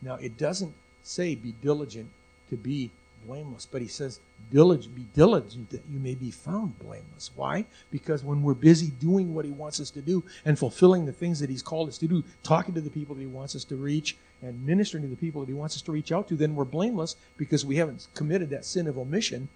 Now, 0.00 0.14
it 0.14 0.36
doesn't 0.36 0.74
say 1.02 1.34
be 1.34 1.54
diligent 1.62 2.10
to 2.50 2.56
be 2.56 2.90
blameless, 3.26 3.66
but 3.66 3.82
he 3.82 3.88
says 3.88 4.20
diligent, 4.50 4.94
be 4.94 5.06
diligent 5.14 5.70
that 5.70 5.82
you 5.90 5.98
may 5.98 6.14
be 6.14 6.30
found 6.30 6.78
blameless. 6.78 7.30
Why? 7.34 7.66
Because 7.90 8.24
when 8.24 8.42
we're 8.42 8.54
busy 8.54 8.88
doing 8.88 9.34
what 9.34 9.44
he 9.44 9.50
wants 9.50 9.80
us 9.80 9.90
to 9.90 10.00
do 10.00 10.24
and 10.44 10.58
fulfilling 10.58 11.06
the 11.06 11.12
things 11.12 11.40
that 11.40 11.50
he's 11.50 11.62
called 11.62 11.88
us 11.88 11.98
to 11.98 12.08
do, 12.08 12.24
talking 12.42 12.74
to 12.74 12.80
the 12.80 12.90
people 12.90 13.14
that 13.14 13.20
he 13.20 13.26
wants 13.26 13.54
us 13.54 13.64
to 13.64 13.76
reach 13.76 14.16
and 14.42 14.64
ministering 14.64 15.02
to 15.02 15.08
the 15.08 15.16
people 15.16 15.40
that 15.40 15.48
he 15.48 15.54
wants 15.54 15.76
us 15.76 15.82
to 15.82 15.92
reach 15.92 16.12
out 16.12 16.28
to, 16.28 16.36
then 16.36 16.54
we're 16.54 16.64
blameless 16.64 17.16
because 17.36 17.66
we 17.66 17.76
haven't 17.76 18.06
committed 18.14 18.50
that 18.50 18.64
sin 18.64 18.86
of 18.86 18.98
omission 18.98 19.48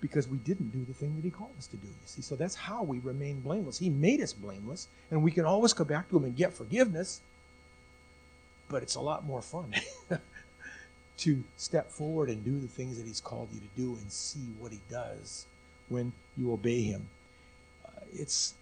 because 0.00 0.28
we 0.28 0.36
didn't 0.38 0.70
do 0.70 0.84
the 0.84 0.92
thing 0.92 1.16
that 1.16 1.24
he 1.24 1.30
called 1.30 1.54
us 1.58 1.66
to 1.66 1.76
do. 1.76 1.86
You 1.86 1.94
see, 2.04 2.20
so 2.20 2.36
that's 2.36 2.54
how 2.54 2.82
we 2.82 2.98
remain 2.98 3.40
blameless. 3.40 3.78
He 3.78 3.88
made 3.88 4.20
us 4.20 4.34
blameless, 4.34 4.88
and 5.10 5.22
we 5.22 5.30
can 5.30 5.46
always 5.46 5.72
come 5.72 5.86
back 5.86 6.10
to 6.10 6.16
him 6.18 6.24
and 6.24 6.36
get 6.36 6.52
forgiveness. 6.52 7.22
But 8.68 8.82
it's 8.82 8.96
a 8.96 9.00
lot 9.00 9.24
more 9.24 9.40
fun 9.40 9.72
to 11.18 11.42
step 11.56 11.90
forward 11.90 12.28
and 12.28 12.44
do 12.44 12.58
the 12.58 12.66
things 12.68 12.98
that 12.98 13.06
he's 13.06 13.20
called 13.20 13.48
you 13.52 13.60
to 13.60 13.68
do 13.76 13.98
and 14.00 14.10
see 14.10 14.46
what 14.58 14.72
he 14.72 14.80
does 14.90 15.46
when 15.88 16.12
you 16.36 16.52
obey 16.52 16.82
him. 16.82 17.08
Uh, 17.86 18.00
it's 18.12 18.54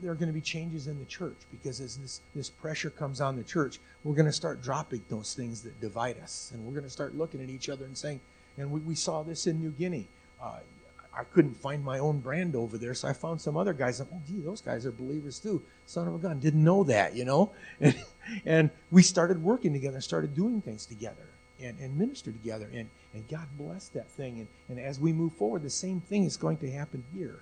there 0.00 0.10
are 0.10 0.14
going 0.14 0.28
to 0.28 0.32
be 0.32 0.40
changes 0.40 0.86
in 0.86 0.98
the 0.98 1.04
church 1.04 1.36
because 1.50 1.80
as 1.80 1.98
this, 1.98 2.20
this 2.34 2.48
pressure 2.48 2.88
comes 2.88 3.20
on 3.20 3.36
the 3.36 3.42
church, 3.42 3.80
we're 4.02 4.14
going 4.14 4.24
to 4.24 4.32
start 4.32 4.62
dropping 4.62 5.02
those 5.10 5.34
things 5.34 5.60
that 5.60 5.78
divide 5.78 6.18
us. 6.20 6.50
And 6.54 6.64
we're 6.64 6.72
going 6.72 6.84
to 6.84 6.90
start 6.90 7.14
looking 7.14 7.42
at 7.42 7.50
each 7.50 7.68
other 7.68 7.84
and 7.84 7.96
saying, 7.96 8.20
and 8.56 8.70
we, 8.70 8.80
we 8.80 8.94
saw 8.94 9.22
this 9.22 9.46
in 9.46 9.60
New 9.60 9.70
Guinea 9.70 10.08
uh, 10.42 10.58
I 11.18 11.24
couldn't 11.24 11.54
find 11.54 11.84
my 11.84 11.98
own 11.98 12.20
brand 12.20 12.54
over 12.54 12.78
there, 12.78 12.94
so 12.94 13.08
I 13.08 13.12
found 13.12 13.40
some 13.40 13.56
other 13.56 13.72
guys. 13.72 14.00
oh, 14.00 14.06
gee, 14.26 14.40
those 14.40 14.60
guys 14.60 14.86
are 14.86 14.92
believers 14.92 15.40
too. 15.40 15.60
Son 15.84 16.06
of 16.06 16.14
a 16.14 16.18
gun, 16.18 16.38
didn't 16.38 16.62
know 16.62 16.84
that, 16.84 17.16
you 17.16 17.24
know. 17.24 17.50
And, 17.80 17.96
and 18.44 18.70
we 18.90 19.02
started 19.02 19.42
working 19.42 19.72
together, 19.72 20.00
started 20.00 20.34
doing 20.34 20.60
things 20.60 20.84
together, 20.84 21.26
and, 21.62 21.78
and 21.80 21.98
minister 21.98 22.30
together, 22.32 22.68
and, 22.72 22.88
and 23.14 23.28
God 23.28 23.46
bless 23.56 23.88
that 23.88 24.08
thing. 24.08 24.38
And, 24.38 24.48
and 24.68 24.86
as 24.86 25.00
we 25.00 25.12
move 25.12 25.32
forward, 25.34 25.62
the 25.62 25.70
same 25.70 26.00
thing 26.00 26.24
is 26.24 26.36
going 26.36 26.58
to 26.58 26.70
happen 26.70 27.04
here, 27.14 27.40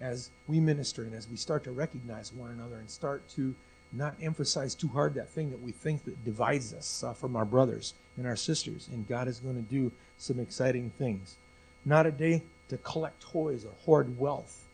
as 0.00 0.30
we 0.48 0.60
minister 0.60 1.02
and 1.02 1.14
as 1.14 1.28
we 1.28 1.36
start 1.36 1.64
to 1.64 1.72
recognize 1.72 2.32
one 2.32 2.50
another 2.50 2.76
and 2.76 2.90
start 2.90 3.28
to 3.30 3.54
not 3.92 4.16
emphasize 4.22 4.74
too 4.74 4.88
hard 4.88 5.14
that 5.14 5.28
thing 5.28 5.50
that 5.50 5.60
we 5.60 5.70
think 5.70 6.04
that 6.04 6.24
divides 6.24 6.72
us 6.72 7.04
uh, 7.04 7.12
from 7.12 7.36
our 7.36 7.44
brothers 7.44 7.94
and 8.16 8.26
our 8.26 8.36
sisters. 8.36 8.88
And 8.90 9.06
God 9.06 9.28
is 9.28 9.38
going 9.38 9.56
to 9.56 9.62
do 9.62 9.92
some 10.16 10.40
exciting 10.40 10.90
things 10.98 11.36
not 11.84 12.06
a 12.06 12.12
day 12.12 12.42
to 12.68 12.76
collect 12.78 13.20
toys 13.20 13.64
or 13.64 13.72
hoard 13.84 14.18
wealth. 14.18 14.64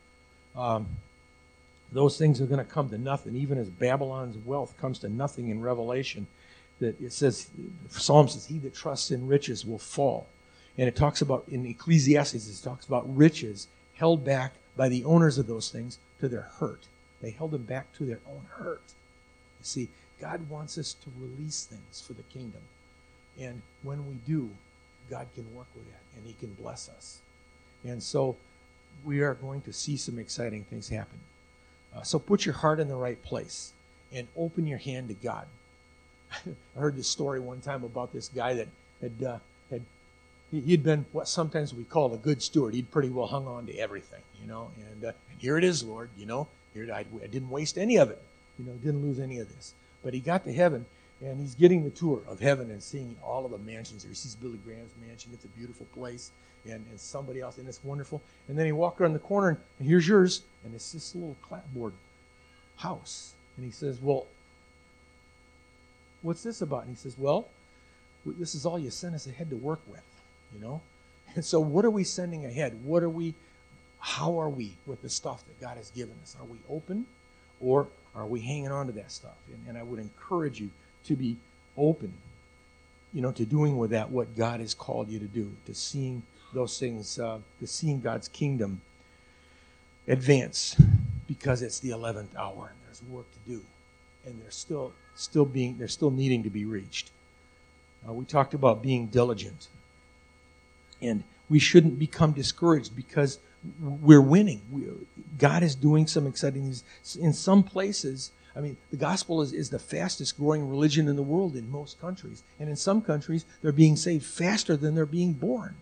Um, 0.57 0.87
those 1.91 2.19
things 2.19 2.41
are 2.41 2.47
going 2.47 2.64
to 2.64 2.71
come 2.71 2.91
to 2.91 2.99
nothing, 2.99 3.35
even 3.35 3.59
as 3.59 3.69
Babylon's 3.69 4.37
wealth 4.45 4.75
comes 4.79 4.99
to 5.01 5.09
nothing 5.09 5.49
in 5.49 5.61
Revelation. 5.61 6.27
That 6.81 7.01
it 7.01 7.12
says, 7.12 7.49
Psalm 7.88 8.29
says, 8.29 8.47
He 8.47 8.59
that 8.59 8.75
trusts 8.75 9.11
in 9.11 9.27
riches 9.27 9.67
will 9.67 9.79
fall. 9.79 10.27
And 10.77 10.87
it 10.87 10.95
talks 10.95 11.21
about, 11.21 11.45
in 11.49 11.67
Ecclesiastes, 11.67 12.35
it 12.35 12.64
talks 12.64 12.87
about 12.87 13.17
riches 13.17 13.67
held 13.95 14.25
back 14.25 14.55
by 14.77 14.88
the 14.88 15.05
owners 15.05 15.38
of 15.38 15.49
those 15.49 15.71
things 15.71 15.99
to 16.21 16.29
their 16.29 16.49
hurt. 16.61 16.87
They 17.21 17.31
held 17.31 17.51
them 17.51 17.64
back 17.64 17.93
to 17.95 18.05
their 18.05 18.21
own 18.29 18.43
hurt. 18.49 18.83
You 19.59 19.64
see, 19.64 19.88
God 20.21 20.49
wants 20.49 20.79
us 20.79 20.95
to 20.95 21.11
release 21.19 21.64
things 21.64 22.01
for 22.07 22.12
the 22.12 22.23
kingdom. 22.23 22.61
And 23.41 23.62
when 23.83 24.09
we 24.09 24.14
do, 24.27 24.51
God 25.11 25.27
can 25.35 25.53
work 25.55 25.67
with 25.75 25.87
that 25.87 26.01
and 26.17 26.27
He 26.27 26.35
can 26.35 26.55
bless 26.55 26.88
us. 26.88 27.19
And 27.85 28.03
so 28.03 28.37
we 29.05 29.21
are 29.21 29.35
going 29.35 29.62
to 29.62 29.73
see 29.73 29.97
some 29.97 30.19
exciting 30.19 30.64
things 30.64 30.88
happen. 30.88 31.19
Uh, 31.95 32.03
so 32.03 32.19
put 32.19 32.45
your 32.45 32.55
heart 32.55 32.81
in 32.81 32.88
the 32.88 32.97
right 32.97 33.23
place 33.23 33.73
and 34.12 34.29
open 34.37 34.67
your 34.67 34.79
hand 34.79 35.09
to 35.09 35.14
God. 35.14 35.47
I 36.33 36.81
heard 36.81 36.97
this 36.97 37.09
story 37.09 37.41
one 37.41 37.61
time 37.61 37.85
about 37.85 38.12
this 38.12 38.29
guy 38.29 38.55
that 38.55 38.69
had 39.01 39.27
uh, 39.27 39.38
had 39.71 39.83
he'd 40.51 40.83
been 40.83 41.07
what 41.12 41.29
sometimes 41.29 41.75
we 41.75 41.85
call 41.85 42.12
a 42.14 42.19
good 42.19 42.43
steward. 42.43 42.75
He'd 42.75 42.91
pretty 42.91 43.11
well 43.11 43.27
hung 43.27 43.47
on 43.47 43.67
to 43.67 43.77
everything, 43.77 44.23
you 44.41 44.49
know. 44.49 44.71
And, 44.93 45.05
uh, 45.05 45.12
and 45.31 45.41
here 45.41 45.59
it 45.59 45.64
is, 45.64 45.83
Lord, 45.83 46.11
you 46.17 46.27
know. 46.27 46.49
Here 46.75 46.88
I, 46.93 47.05
I 47.23 47.27
didn't 47.27 47.51
waste 47.51 47.79
any 47.79 47.97
of 47.97 48.11
it, 48.11 48.21
you 48.59 48.64
know. 48.64 48.73
Didn't 48.73 49.03
lose 49.03 49.19
any 49.19 49.38
of 49.38 49.55
this. 49.55 49.75
But 50.03 50.14
he 50.14 50.21
got 50.21 50.45
to 50.45 50.53
heaven 50.53 50.87
and 51.21 51.41
he's 51.41 51.55
getting 51.55 51.85
the 51.85 51.91
tour 51.91 52.21
of 52.29 52.41
heaven 52.41 52.71
and 52.71 52.83
seeing 52.83 53.17
all 53.23 53.45
of 53.45 53.51
the 53.51 53.59
mansions. 53.59 54.05
He 54.05 54.14
sees 54.14 54.35
Billy 54.37 54.59
Graham's 54.64 54.93
mansion. 55.07 55.31
It's 55.35 55.45
a 55.45 55.49
beautiful 55.49 55.87
place. 55.95 56.31
And, 56.64 56.85
and 56.91 57.01
somebody 57.01 57.41
else, 57.41 57.57
and 57.59 57.67
it's 57.67 57.83
wonderful. 57.83 58.21
And 58.49 58.59
then 58.59 58.67
he 58.67 58.73
walked 58.73 59.01
around 59.01 59.14
the 59.14 59.21
corner, 59.21 59.49
and, 59.49 59.59
and 59.79 59.88
here's 59.88 60.07
yours. 60.07 60.43
And 60.64 60.75
it's 60.75 60.93
this 60.93 61.14
little 61.14 61.37
clapboard 61.41 61.95
house. 62.77 63.35
And 63.57 63.64
he 63.64 63.71
says, 63.71 64.01
Well, 64.03 64.27
what's 66.22 66.42
this 66.42 66.62
about? 66.62 66.83
And 66.83 66.90
he 66.90 66.96
says, 66.96 67.16
Well, 67.18 67.48
this 68.24 68.54
is 68.54 68.66
all 68.66 68.78
you 68.78 68.90
sent 68.90 69.14
us 69.14 69.26
ahead 69.26 69.50
to 69.50 69.57
work 69.57 69.81
with, 69.88 70.02
you 70.54 70.61
know? 70.61 70.81
And 71.35 71.44
so, 71.44 71.61
what 71.61 71.85
are 71.85 71.90
we 71.90 72.04
sending 72.04 72.46
ahead? 72.46 72.78
What 72.85 73.02
are 73.02 73.11
we, 73.11 73.35
how 74.00 74.40
are 74.40 74.48
we 74.48 74.76
with 74.87 75.02
the 75.02 75.11
stuff 75.11 75.44
that 75.46 75.61
God 75.61 75.76
has 75.76 75.90
given 75.90 76.14
us? 76.22 76.35
Are 76.40 76.46
we 76.46 76.57
open 76.70 77.04
or 77.61 77.88
are 78.14 78.26
we 78.26 78.40
hanging 78.40 78.72
on 78.72 78.87
to 78.87 78.92
that 78.92 79.12
stuff? 79.12 79.37
And, 79.52 79.62
and 79.68 79.76
I 79.78 79.83
would 79.83 79.98
encourage 79.98 80.59
you 80.59 80.70
to 81.04 81.16
be 81.16 81.37
open, 81.76 82.12
you 83.12 83.20
know, 83.20 83.31
to 83.33 83.44
doing 83.44 83.76
with 83.76 83.90
that 83.90 84.11
what 84.11 84.37
God 84.37 84.61
has 84.61 84.72
called 84.72 85.11
you 85.11 85.18
to 85.18 85.26
do, 85.26 85.52
to 85.66 85.74
seeing 85.74 86.22
those 86.54 86.78
things, 86.78 87.18
uh, 87.18 87.38
to 87.61 87.66
seeing 87.66 88.00
God's 88.00 88.28
kingdom 88.28 88.81
advance, 90.09 90.81
because 91.26 91.61
it's 91.61 91.78
the 91.78 91.90
eleventh 91.90 92.35
hour 92.37 92.72
and 92.72 92.78
there's 92.87 93.02
work 93.02 93.26
to 93.33 93.50
do, 93.50 93.62
and 94.29 94.43
they're 94.43 94.51
still 94.51 94.93
still 95.14 95.45
being 95.45 95.79
they're 95.79 95.88
still 95.88 96.11
needing 96.11 96.43
to 96.43 96.51
be 96.51 96.64
reached. 96.64 97.11
Uh, 98.09 98.12
we 98.12 98.25
talked 98.25 98.55
about 98.55 98.83
being 98.83 99.07
diligent, 99.07 99.69
and 101.03 101.25
we 101.49 101.59
shouldn't 101.59 101.99
become 101.99 102.33
discouraged 102.33 102.95
because 102.95 103.38
we're 103.81 104.21
winning. 104.21 104.62
We, 104.71 104.85
God 105.38 105.62
is 105.62 105.75
doing 105.75 106.07
some 106.07 106.27
exciting 106.27 106.62
things 106.62 106.85
in 107.21 107.33
some 107.33 107.62
places 107.62 108.31
I 108.59 108.61
mean, 108.61 108.77
the 108.91 108.97
gospel 108.97 109.41
is, 109.41 109.53
is 109.53 109.71
the 109.71 109.79
fastest 109.79 110.37
growing 110.37 110.69
religion 110.69 111.07
in 111.07 111.14
the 111.14 111.23
world 111.23 111.55
in 111.55 111.71
most 111.71 112.01
countries. 112.01 112.43
And 112.59 112.69
in 112.69 112.75
some 112.75 113.01
countries, 113.01 113.45
they're 113.62 113.71
being 113.71 113.95
saved 113.95 114.27
faster 114.27 114.77
than 114.77 114.97
they're 114.97 115.07
being 115.07 115.33
born. 115.33 115.77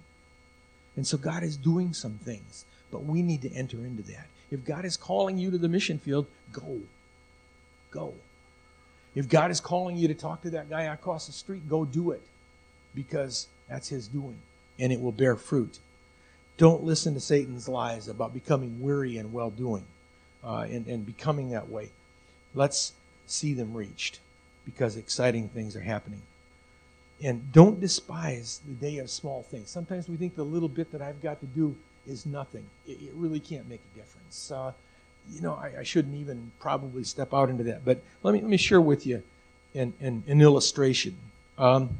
And 0.94 1.06
so 1.06 1.16
God 1.16 1.42
is 1.42 1.56
doing 1.56 1.94
some 1.94 2.18
things, 2.18 2.66
but 2.90 3.04
we 3.04 3.22
need 3.22 3.40
to 3.42 3.52
enter 3.52 3.78
into 3.78 4.02
that. 4.04 4.26
If 4.50 4.64
God 4.64 4.84
is 4.84 4.98
calling 4.98 5.38
you 5.38 5.50
to 5.50 5.58
the 5.58 5.70
mission 5.70 5.98
field, 5.98 6.26
go. 6.52 6.80
Go. 7.90 8.12
If 9.16 9.30
God 9.30 9.50
is 9.50 9.60
calling 9.60 9.96
you 9.96 10.06
to 10.08 10.14
talk 10.14 10.42
to 10.42 10.50
that 10.50 10.70
guy 10.70 10.82
across 10.82 11.26
the 11.26 11.32
street, 11.32 11.68
go 11.68 11.84
do 11.86 12.10
it 12.12 12.22
because 12.94 13.48
that's 13.68 13.88
his 13.88 14.06
doing 14.06 14.38
and 14.78 14.92
it 14.92 15.00
will 15.00 15.10
bear 15.10 15.36
fruit. 15.36 15.78
Don't 16.58 16.84
listen 16.84 17.14
to 17.14 17.20
Satan's 17.20 17.68
lies 17.68 18.08
about 18.08 18.34
becoming 18.34 18.80
weary 18.80 19.16
and 19.16 19.32
well 19.32 19.50
doing 19.50 19.84
uh, 20.44 20.66
and, 20.70 20.86
and 20.86 21.04
becoming 21.04 21.50
that 21.50 21.68
way. 21.68 21.90
Let's 22.54 22.92
see 23.26 23.54
them 23.54 23.74
reached 23.74 24.20
because 24.66 24.96
exciting 24.96 25.48
things 25.48 25.74
are 25.76 25.80
happening. 25.80 26.22
And 27.22 27.50
don't 27.52 27.80
despise 27.80 28.60
the 28.66 28.74
day 28.74 28.98
of 28.98 29.08
small 29.08 29.42
things. 29.42 29.70
Sometimes 29.70 30.08
we 30.08 30.16
think 30.16 30.36
the 30.36 30.44
little 30.44 30.68
bit 30.68 30.92
that 30.92 31.00
I've 31.00 31.22
got 31.22 31.40
to 31.40 31.46
do 31.46 31.74
is 32.06 32.26
nothing. 32.26 32.66
It, 32.86 33.00
it 33.02 33.12
really 33.14 33.40
can't 33.40 33.66
make 33.68 33.80
a 33.94 33.98
difference. 33.98 34.50
Uh, 34.50 34.72
you 35.32 35.40
know, 35.40 35.54
I, 35.54 35.80
I, 35.80 35.82
shouldn't 35.82 36.14
even 36.14 36.52
probably 36.60 37.04
step 37.04 37.34
out 37.34 37.50
into 37.50 37.64
that. 37.64 37.84
But 37.84 38.00
let 38.22 38.32
me 38.32 38.40
let 38.40 38.48
me 38.48 38.56
share 38.56 38.80
with 38.80 39.06
you 39.06 39.22
an, 39.74 39.92
an, 40.00 40.22
an 40.26 40.40
illustration. 40.40 41.16
Um, 41.58 41.98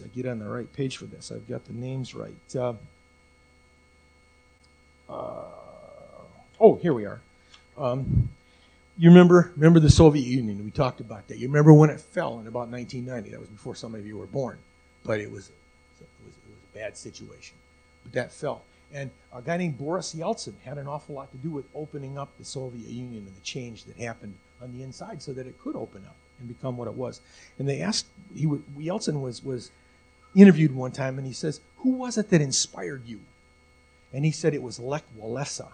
let 0.00 0.14
me 0.14 0.22
get 0.22 0.30
on 0.30 0.38
the 0.38 0.48
right 0.48 0.70
page 0.72 0.96
for 0.96 1.04
this. 1.04 1.30
I've 1.30 1.48
got 1.48 1.64
the 1.66 1.72
names 1.72 2.14
right. 2.14 2.34
Uh, 2.54 2.74
uh, 5.08 5.44
oh, 6.60 6.76
here 6.76 6.94
we 6.94 7.04
are. 7.04 7.20
Um, 7.78 8.28
you 8.98 9.10
remember 9.10 9.52
remember 9.56 9.80
the 9.80 9.90
Soviet 9.90 10.26
Union? 10.26 10.64
We 10.64 10.70
talked 10.70 11.00
about 11.00 11.28
that. 11.28 11.38
You 11.38 11.48
remember 11.48 11.72
when 11.72 11.90
it 11.90 12.00
fell 12.00 12.40
in 12.40 12.46
about 12.46 12.68
1990? 12.68 13.30
That 13.30 13.40
was 13.40 13.48
before 13.48 13.74
some 13.74 13.94
of 13.94 14.06
you 14.06 14.16
were 14.16 14.26
born, 14.26 14.58
but 15.04 15.20
it 15.20 15.30
was 15.30 15.50
it 16.00 16.06
was, 16.24 16.34
it 16.34 16.48
was 16.48 16.58
a 16.74 16.78
bad 16.78 16.96
situation. 16.96 17.56
But 18.02 18.12
that 18.12 18.32
fell, 18.32 18.62
and 18.96 19.10
a 19.34 19.42
guy 19.42 19.58
named 19.58 19.76
Boris 19.76 20.14
Yeltsin 20.14 20.54
had 20.64 20.78
an 20.78 20.86
awful 20.86 21.14
lot 21.14 21.30
to 21.30 21.36
do 21.36 21.50
with 21.50 21.66
opening 21.74 22.16
up 22.16 22.30
the 22.38 22.44
Soviet 22.44 22.88
Union 22.88 23.24
and 23.26 23.36
the 23.36 23.42
change 23.42 23.84
that 23.84 23.96
happened 23.98 24.34
on 24.62 24.72
the 24.72 24.82
inside, 24.82 25.22
so 25.22 25.34
that 25.34 25.46
it 25.46 25.60
could 25.60 25.76
open 25.76 26.02
up 26.06 26.16
and 26.38 26.48
become 26.48 26.78
what 26.78 26.88
it 26.88 26.94
was. 26.94 27.20
And 27.58 27.68
they 27.68 27.82
asked 27.82 28.06
he 28.34 28.46
Yeltsin 28.46 29.20
was 29.20 29.44
was 29.44 29.70
interviewed 30.34 30.74
one 30.74 30.92
time, 30.92 31.18
and 31.18 31.26
he 31.26 31.34
says, 31.34 31.60
"Who 31.78 31.90
was 31.90 32.16
it 32.16 32.30
that 32.30 32.40
inspired 32.40 33.02
you?" 33.06 33.20
And 34.14 34.24
he 34.24 34.30
said 34.30 34.54
it 34.54 34.62
was 34.62 34.80
Lech 34.80 35.04
Walesa. 35.18 35.68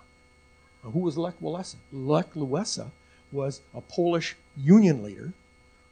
Now, 0.82 0.90
who 0.90 0.98
was 0.98 1.16
Lech 1.16 1.38
Walesa? 1.40 1.76
Lech 1.92 2.32
Walesa 2.34 2.90
was 3.30 3.60
a 3.72 3.80
Polish 3.80 4.36
union 4.56 5.02
leader 5.04 5.32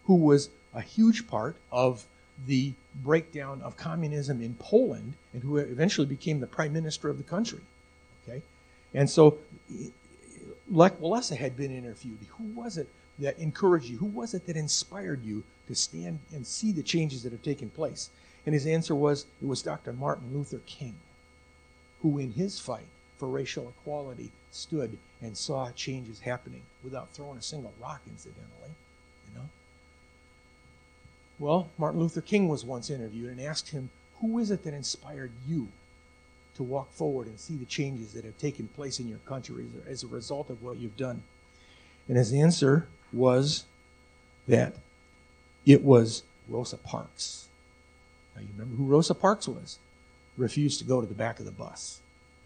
who 0.05 0.17
was 0.17 0.51
a 0.75 0.81
huge 0.81 1.29
part 1.29 1.57
of 1.71 2.07
the 2.45 2.73
breakdown 2.95 3.63
of 3.63 3.77
communism 3.77 4.43
in 4.43 4.55
Poland 4.55 5.15
and 5.33 5.43
who 5.43 5.57
eventually 5.57 6.07
became 6.07 6.41
the 6.41 6.47
prime 6.47 6.73
minister 6.73 7.09
of 7.09 7.19
the 7.19 7.25
country. 7.25 7.61
Okay? 8.23 8.43
And 8.95 9.09
so 9.09 9.39
Lech 10.69 10.99
Walesa 11.01 11.37
had 11.37 11.57
been 11.57 11.77
interviewed. 11.77 12.19
Who 12.39 12.45
was 12.45 12.79
it 12.79 12.89
that 13.19 13.39
encouraged 13.39 13.89
you? 13.89 13.99
Who 13.99 14.07
was 14.07 14.35
it 14.35 14.47
that 14.47 14.57
inspired 14.57 15.25
you 15.25 15.45
to 15.69 15.75
stand 15.75 16.21
and 16.33 16.47
see 16.47 16.73
the 16.73 16.83
changes 16.83 17.23
that 17.23 17.33
have 17.33 17.43
taken 17.43 17.71
place? 17.71 18.11
And 18.47 18.55
his 18.55 18.67
answer 18.67 18.95
was 18.95 19.27
it 19.43 19.47
was 19.47 19.63
Dr. 19.63 19.93
Martin 19.93 20.33
Luther 20.33 20.61
King, 20.67 20.97
who 22.03 22.19
in 22.19 22.33
his 22.33 22.59
fight 22.59 22.89
for 23.19 23.29
racial 23.29 23.69
equality 23.69 24.33
stood 24.51 24.97
and 25.21 25.37
saw 25.37 25.71
changes 25.73 26.21
happening 26.21 26.63
without 26.83 27.11
throwing 27.11 27.39
a 27.39 27.43
single 27.43 27.75
rock, 27.81 28.01
incidentally. 28.09 28.71
Well, 31.41 31.71
Martin 31.79 32.01
Luther 32.01 32.21
King 32.21 32.49
was 32.49 32.67
once 32.67 32.91
interviewed 32.91 33.31
and 33.31 33.41
asked 33.41 33.71
him, 33.71 33.89
Who 34.21 34.39
is 34.39 34.51
it 34.51 34.63
that 34.65 34.75
inspired 34.75 35.33
you 35.49 35.69
to 36.55 36.63
walk 36.63 36.93
forward 36.93 37.29
and 37.29 37.41
see 37.41 37.57
the 37.57 37.65
changes 37.65 38.13
that 38.13 38.27
have 38.27 38.37
taken 38.37 38.69
place 38.69 39.01
in 39.01 39.09
your 39.09 39.21
country 39.21 39.65
as 39.89 40.05
a 40.05 40.07
result 40.07 40.51
of 40.51 40.63
what 40.63 40.77
you've 40.77 40.99
done? 40.99 41.23
And 42.09 42.19
his 42.19 42.35
answer 42.35 42.89
was 43.11 43.65
that 44.49 44.75
it 45.65 45.83
was 45.83 46.25
Rosa 46.47 46.77
Parks. 46.77 47.49
Now, 48.37 48.43
you 48.43 48.49
remember 48.53 48.77
who 48.77 48.85
Rosa 48.85 49.15
Parks 49.15 49.49
was? 49.49 49.79
Refused 50.37 50.79
to 50.81 50.85
go 50.85 51.01
to 51.01 51.07
the 51.07 51.15
back 51.15 51.39
of 51.39 51.47
the 51.47 51.53
bus. 51.53 52.01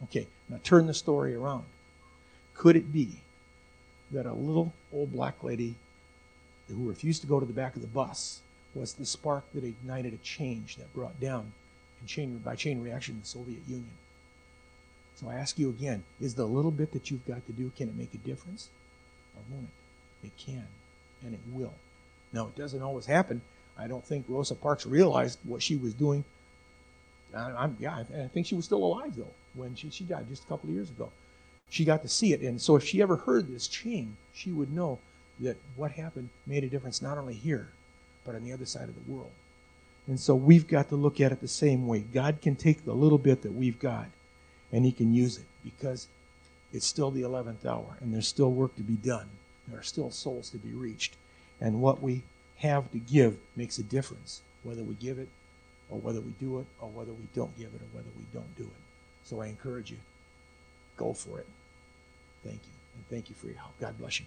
Okay, 0.05 0.29
now 0.49 0.61
turn 0.63 0.87
the 0.87 0.95
story 0.95 1.35
around. 1.35 1.65
Could 2.55 2.77
it 2.77 2.93
be 2.93 3.23
that 4.13 4.25
a 4.25 4.33
little 4.33 4.73
old 4.93 5.13
black 5.13 5.43
lady 5.43 5.75
who 6.69 6.89
refused 6.89 7.23
to 7.23 7.27
go 7.27 7.41
to 7.41 7.47
the 7.47 7.53
back 7.53 7.75
of 7.75 7.83
the 7.83 7.89
bus 7.89 8.41
was 8.75 8.95
the 8.95 9.07
spark 9.07 9.45
that 9.53 9.65
ignited 9.65 10.15
a 10.15 10.19
change 10.19 10.77
that 10.77 10.93
brought 10.95 11.21
down, 11.21 11.53
in 12.01 12.07
chain, 12.07 12.39
by 12.39 12.57
chain 12.57 12.83
reaction, 12.83 13.21
the 13.21 13.27
Soviet 13.27 13.63
Union? 13.67 13.97
So 15.17 15.29
I 15.29 15.35
ask 15.35 15.59
you 15.59 15.71
again 15.71 16.05
is 16.21 16.35
the 16.35 16.47
little 16.47 16.71
bit 16.71 16.93
that 16.93 17.11
you've 17.11 17.27
got 17.27 17.47
to 17.47 17.53
do, 17.53 17.71
can 17.77 17.89
it 17.89 17.97
make 17.97 18.15
a 18.15 18.19
difference? 18.19 18.71
Or 19.37 19.43
won't 19.51 19.69
it? 20.23 20.27
It 20.29 20.37
can, 20.37 20.67
and 21.25 21.35
it 21.35 21.41
will. 21.53 21.75
Now, 22.33 22.47
it 22.47 22.57
doesn't 22.57 22.83
always 22.83 23.07
happen. 23.07 23.43
I 23.79 23.87
don't 23.87 24.05
think 24.05 24.27
Rosa 24.29 24.55
Parks 24.55 24.87
realized 24.87 25.39
what 25.45 25.63
she 25.63 25.77
was 25.77 25.95
doing. 25.95 26.25
I, 27.37 27.65
am 27.65 27.77
yeah, 27.81 27.97
I 27.97 28.29
think 28.29 28.47
she 28.47 28.55
was 28.55 28.65
still 28.65 28.83
alive, 28.83 29.17
though, 29.17 29.33
when 29.55 29.75
she, 29.75 29.91
she 29.91 30.05
died 30.05 30.29
just 30.29 30.45
a 30.45 30.47
couple 30.47 30.69
of 30.69 30.75
years 30.75 30.91
ago 30.91 31.11
she 31.69 31.85
got 31.85 32.03
to 32.03 32.09
see 32.09 32.33
it. 32.33 32.41
And 32.41 32.61
so 32.61 32.77
if 32.77 32.85
she 32.85 33.03
ever 33.03 33.17
heard 33.17 33.49
this 33.49 33.67
chain, 33.67 34.17
she 34.33 34.53
would 34.53 34.73
know 34.73 34.99
that 35.41 35.57
what 35.77 35.91
happened 35.93 36.29
made 36.47 36.65
a 36.65 36.69
difference 36.69 37.03
not 37.03 37.19
only 37.19 37.35
here, 37.35 37.69
but 38.25 38.35
on 38.35 38.45
the 38.45 38.53
other 38.53 38.67
side 38.67 38.89
of 38.89 38.95
the 38.95 39.13
world. 39.13 39.31
And 40.07 40.21
so 40.21 40.35
we've 40.35 40.67
got 40.67 40.89
to 40.91 40.97
look 40.97 41.21
at 41.21 41.33
it 41.33 41.41
the 41.41 41.49
same 41.49 41.87
way. 41.87 42.01
God 42.01 42.41
can 42.43 42.57
take 42.57 42.85
the 42.85 42.93
little 42.95 43.19
bit 43.19 43.43
that 43.43 43.53
we've 43.53 43.79
got 43.79 44.07
and 44.73 44.85
He 44.85 44.93
can 44.93 45.15
use 45.15 45.39
it 45.39 45.47
because 45.63 46.09
it's 46.73 46.87
still 46.87 47.11
the 47.11 47.23
11th 47.23 47.65
hour 47.65 47.97
and 48.01 48.13
there's 48.13 48.29
still 48.29 48.51
work 48.53 48.77
to 48.77 48.83
be 48.83 48.95
done. 48.97 49.29
There 49.69 49.79
are 49.79 49.85
still 49.85 50.11
souls 50.11 50.51
to 50.51 50.59
be 50.59 50.73
reached. 50.73 51.17
And 51.61 51.81
what 51.81 52.03
we 52.03 52.25
have 52.57 52.91
to 52.93 52.99
give 52.99 53.39
makes 53.57 53.79
a 53.79 53.83
difference, 53.83 54.43
whether 54.63 54.83
we 54.83 54.95
give 54.95 55.19
it 55.19 55.29
or 55.89 55.99
whether 55.99 56.21
we 56.21 56.33
do 56.41 56.59
it 56.59 56.67
or 56.81 56.89
whether 56.89 57.13
we 57.13 57.27
don't 57.35 57.57
give 57.57 57.69
it 57.69 57.81
or 57.81 57.97
whether 57.97 58.11
we 58.19 58.25
don't 58.33 58.57
do 58.57 58.65
it. 58.65 58.83
So 59.25 59.41
I 59.41 59.47
encourage 59.47 59.91
you 59.91 59.99
Go 60.97 61.13
for 61.13 61.41
it. 61.41 61.47
Thank 62.45 62.61
you. 62.63 62.73
And 62.95 63.09
thank 63.09 63.29
you 63.29 63.35
for 63.35 63.47
your 63.47 63.59
help. 63.59 63.73
God 63.81 63.99
bless 63.99 64.21
you, 64.21 64.27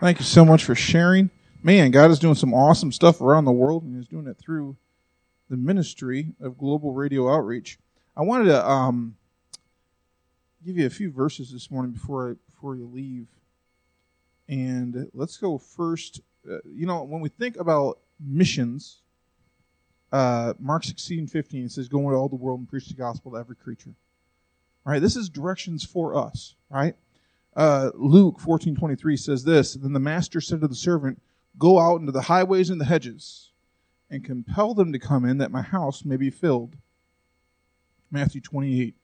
Thank 0.00 0.20
you 0.20 0.24
so 0.24 0.44
much 0.44 0.62
for 0.62 0.76
sharing. 0.76 1.28
Man, 1.60 1.90
God 1.90 2.12
is 2.12 2.20
doing 2.20 2.36
some 2.36 2.54
awesome 2.54 2.92
stuff 2.92 3.20
around 3.20 3.46
the 3.46 3.52
world, 3.52 3.82
and 3.82 3.96
He's 3.96 4.06
doing 4.06 4.28
it 4.28 4.38
through 4.38 4.76
the 5.50 5.56
ministry 5.56 6.34
of 6.40 6.56
Global 6.56 6.92
Radio 6.92 7.28
Outreach. 7.28 7.80
I 8.16 8.22
wanted 8.22 8.44
to 8.44 8.64
um, 8.64 9.16
give 10.64 10.78
you 10.78 10.86
a 10.86 10.90
few 10.90 11.10
verses 11.10 11.50
this 11.50 11.68
morning 11.68 11.90
before 11.90 12.30
I, 12.30 12.34
before 12.52 12.76
you 12.76 12.86
leave, 12.86 13.26
and 14.48 15.10
let's 15.14 15.36
go 15.36 15.58
first. 15.58 16.20
Uh, 16.48 16.58
you 16.64 16.86
know, 16.86 17.02
when 17.02 17.20
we 17.20 17.28
think 17.28 17.56
about 17.56 17.98
missions, 18.20 18.98
uh, 20.12 20.54
Mark 20.60 20.84
16, 20.84 21.26
15 21.26 21.70
says, 21.70 21.88
Go 21.88 21.98
into 22.02 22.14
all 22.14 22.28
the 22.28 22.36
world 22.36 22.60
and 22.60 22.68
preach 22.68 22.86
the 22.86 22.94
gospel 22.94 23.32
to 23.32 23.38
every 23.38 23.56
creature. 23.56 23.94
All 24.86 24.92
right, 24.92 25.02
this 25.02 25.16
is 25.16 25.28
directions 25.28 25.84
for 25.84 26.16
us, 26.16 26.54
right? 26.70 26.94
Uh, 27.58 27.90
Luke 27.96 28.38
14, 28.38 28.76
23 28.76 29.16
says 29.16 29.42
this 29.42 29.74
Then 29.74 29.92
the 29.92 29.98
master 29.98 30.40
said 30.40 30.60
to 30.60 30.68
the 30.68 30.76
servant, 30.76 31.20
Go 31.58 31.80
out 31.80 32.00
into 32.00 32.12
the 32.12 32.22
highways 32.22 32.70
and 32.70 32.80
the 32.80 32.84
hedges 32.84 33.50
and 34.08 34.24
compel 34.24 34.74
them 34.74 34.92
to 34.92 34.98
come 35.00 35.24
in 35.24 35.38
that 35.38 35.50
my 35.50 35.62
house 35.62 36.04
may 36.04 36.16
be 36.16 36.30
filled. 36.30 36.76
Matthew 38.12 38.40
28, 38.40 38.94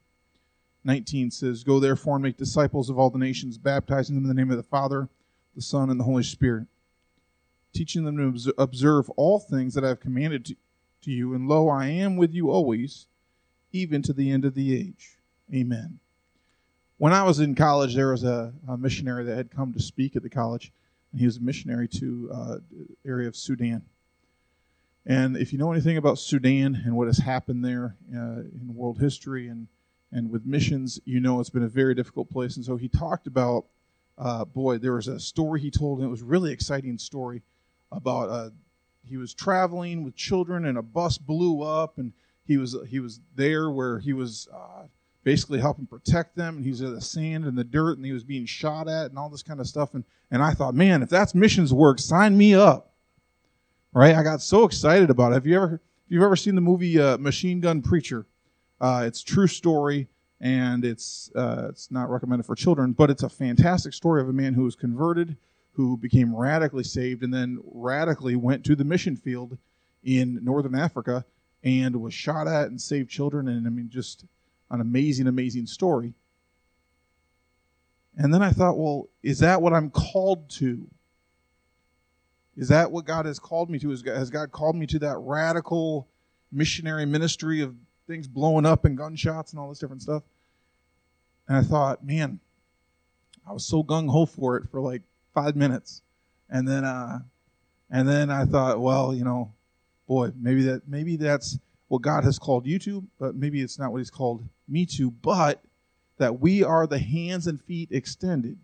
19 0.84 1.32
says, 1.32 1.64
Go 1.64 1.80
therefore 1.80 2.14
and 2.14 2.22
make 2.22 2.36
disciples 2.36 2.88
of 2.88 2.96
all 2.96 3.10
the 3.10 3.18
nations, 3.18 3.58
baptizing 3.58 4.14
them 4.14 4.22
in 4.22 4.28
the 4.28 4.40
name 4.40 4.52
of 4.52 4.56
the 4.56 4.62
Father, 4.62 5.08
the 5.56 5.60
Son, 5.60 5.90
and 5.90 5.98
the 5.98 6.04
Holy 6.04 6.22
Spirit, 6.22 6.68
teaching 7.72 8.04
them 8.04 8.16
to 8.16 8.54
observe 8.56 9.10
all 9.10 9.40
things 9.40 9.74
that 9.74 9.84
I 9.84 9.88
have 9.88 10.00
commanded 10.00 10.56
to 11.02 11.10
you, 11.10 11.34
and 11.34 11.48
lo, 11.48 11.68
I 11.68 11.86
am 11.88 12.16
with 12.16 12.32
you 12.32 12.52
always, 12.52 13.06
even 13.72 14.00
to 14.02 14.12
the 14.12 14.30
end 14.30 14.44
of 14.44 14.54
the 14.54 14.76
age. 14.76 15.18
Amen. 15.52 15.98
When 16.98 17.12
I 17.12 17.24
was 17.24 17.40
in 17.40 17.54
college, 17.54 17.94
there 17.94 18.11
was 18.11 18.24
a, 18.24 18.52
a 18.68 18.76
missionary 18.76 19.24
that 19.24 19.37
had 19.37 19.50
come 19.50 19.72
to 19.72 19.80
speak 19.80 20.14
at 20.16 20.22
the 20.22 20.30
college, 20.30 20.72
and 21.11 21.20
he 21.20 21.26
was 21.26 21.38
a 21.38 21.40
missionary 21.40 21.88
to 21.88 22.30
uh, 22.33 22.57
area 23.04 23.26
of 23.26 23.35
Sudan. 23.35 23.83
And 25.07 25.37
if 25.37 25.52
you 25.52 25.59
know 25.59 25.72
anything 25.72 25.96
about 25.96 26.18
Sudan 26.18 26.83
and 26.85 26.96
what 26.96 27.09
has 27.09 27.18
happened 27.18 27.64
there 27.64 27.96
uh, 28.14 28.40
in 28.40 28.74
world 28.74 28.98
history 28.98 29.48
and 29.48 29.68
and 30.12 30.30
with 30.30 30.46
missions, 30.46 31.00
you 31.04 31.18
know 31.18 31.40
it's 31.40 31.50
been 31.50 31.64
a 31.64 31.68
very 31.68 31.92
difficult 31.92 32.30
place. 32.30 32.54
And 32.54 32.64
so 32.64 32.76
he 32.76 32.88
talked 32.88 33.26
about, 33.26 33.64
uh, 34.16 34.44
boy, 34.44 34.78
there 34.78 34.92
was 34.92 35.09
a 35.09 35.18
story 35.18 35.61
he 35.61 35.72
told, 35.72 35.98
and 35.98 36.07
it 36.07 36.11
was 36.11 36.22
a 36.22 36.26
really 36.26 36.52
exciting 36.52 36.98
story 36.98 37.42
about 37.90 38.28
uh, 38.28 38.50
he 39.09 39.16
was 39.16 39.35
traveling 39.35 40.04
with 40.04 40.14
children 40.14 40.64
and 40.64 40.78
a 40.78 40.83
bus 40.83 41.18
blew 41.18 41.62
up 41.62 41.98
and 41.98 42.12
he 42.46 42.57
was 42.57 42.76
he 42.88 43.00
was 43.00 43.20
there 43.35 43.70
where 43.70 43.98
he 43.98 44.12
was 44.12 44.48
uh, 44.52 44.85
basically 45.24 45.58
helping 45.58 45.87
protect 45.87 46.37
them 46.37 46.56
and 46.56 46.64
he 46.64 46.70
was 46.70 46.80
in 46.80 46.94
the 46.94 47.00
sand 47.00 47.44
and 47.44 47.56
the 47.56 47.64
dirt 47.64 47.96
and 47.96 48.06
he 48.06 48.12
was 48.12 48.24
being 48.24 48.46
shot 48.46 48.88
at 48.88 49.06
and 49.06 49.18
all 49.18 49.28
this 49.28 49.42
kind 49.42 49.60
of 49.60 49.66
stuff. 49.66 49.94
And 49.94 50.04
and 50.30 50.42
I 50.42 50.52
thought 50.52 50.74
man 50.74 51.02
if 51.02 51.08
that's 51.08 51.34
missions 51.34 51.72
work 51.72 51.98
sign 51.98 52.37
me 52.37 52.54
up. 52.54 52.92
Right? 53.92 54.14
I 54.14 54.22
got 54.22 54.42
so 54.42 54.64
excited 54.64 55.10
about 55.10 55.32
it. 55.32 55.34
Have 55.34 55.46
you 55.46 55.56
ever 55.56 55.74
if 55.74 56.10
you've 56.12 56.22
ever 56.22 56.37
seen 56.37 56.54
the 56.54 56.60
movie 56.60 57.00
uh, 57.00 57.18
Machine 57.18 57.60
Gun 57.60 57.82
Preacher? 57.82 58.26
Uh, 58.80 59.04
it's 59.06 59.22
true 59.22 59.46
story 59.46 60.08
and 60.40 60.84
it's 60.84 61.30
uh, 61.34 61.66
it's 61.70 61.90
not 61.90 62.10
recommended 62.10 62.44
for 62.44 62.54
children 62.54 62.92
but 62.92 63.10
it's 63.10 63.22
a 63.22 63.28
fantastic 63.28 63.94
story 63.94 64.20
of 64.20 64.28
a 64.28 64.32
man 64.32 64.52
who 64.52 64.64
was 64.64 64.76
converted 64.76 65.37
who 65.74 65.96
became 65.96 66.34
radically 66.34 66.84
saved 66.84 67.22
and 67.22 67.32
then 67.34 67.58
radically 67.64 68.37
went 68.37 68.64
to 68.64 68.76
the 68.76 68.84
mission 68.84 69.16
field 69.16 69.58
in 70.04 70.38
northern 70.42 70.74
Africa 70.74 71.24
and 71.62 71.96
was 71.96 72.14
shot 72.14 72.46
at 72.46 72.68
and 72.68 72.80
saved 72.80 73.10
children. 73.10 73.48
And 73.48 73.66
I 73.66 73.70
mean, 73.70 73.88
just 73.88 74.24
an 74.74 74.80
amazing, 74.80 75.26
amazing 75.26 75.66
story. 75.66 76.14
And 78.16 78.32
then 78.32 78.42
I 78.42 78.50
thought, 78.50 78.78
well, 78.78 79.08
is 79.22 79.40
that 79.40 79.60
what 79.60 79.72
I'm 79.72 79.90
called 79.90 80.48
to? 80.50 80.87
Is 82.56 82.68
that 82.68 82.92
what 82.92 83.04
God 83.04 83.26
has 83.26 83.38
called 83.38 83.70
me 83.70 83.78
to? 83.80 83.90
Has 83.90 84.30
God 84.30 84.52
called 84.52 84.76
me 84.76 84.87
to 84.87 84.98
that 85.00 85.16
radical 85.18 86.06
missionary 86.52 87.06
ministry 87.06 87.60
of 87.60 87.74
things 88.06 88.28
blowing 88.28 88.66
up 88.66 88.84
and 88.84 88.96
gunshots 88.96 89.52
and 89.52 89.58
all 89.58 89.68
this 89.68 89.80
different 89.80 90.02
stuff? 90.02 90.22
And 91.48 91.56
I 91.56 91.62
thought, 91.62 92.04
man, 92.04 92.38
I 93.46 93.52
was 93.52 93.66
so 93.66 93.82
gung 93.82 94.08
ho 94.08 94.26
for 94.26 94.56
it 94.56 94.70
for 94.70 94.80
like 94.80 95.02
five 95.34 95.56
minutes, 95.56 96.02
and 96.48 96.66
then 96.66 96.84
uh, 96.84 97.18
and 97.90 98.08
then 98.08 98.30
I 98.30 98.44
thought, 98.44 98.80
well, 98.80 99.12
you 99.12 99.24
know, 99.24 99.52
boy, 100.06 100.32
maybe 100.40 100.62
that 100.64 100.88
maybe 100.88 101.16
that's 101.16 101.58
what 101.94 102.02
God 102.02 102.24
has 102.24 102.38
called 102.38 102.66
you 102.66 102.78
to, 102.80 103.04
but 103.20 103.37
maybe 103.37 103.62
it's 103.62 103.78
not 103.78 103.92
what 103.92 103.98
He's 103.98 104.11
called 104.11 104.44
me 104.68 104.85
to. 104.87 105.11
But 105.11 105.62
that 106.18 106.40
we 106.40 106.62
are 106.62 106.87
the 106.87 106.98
hands 106.98 107.47
and 107.47 107.61
feet 107.61 107.90
extended. 107.90 108.59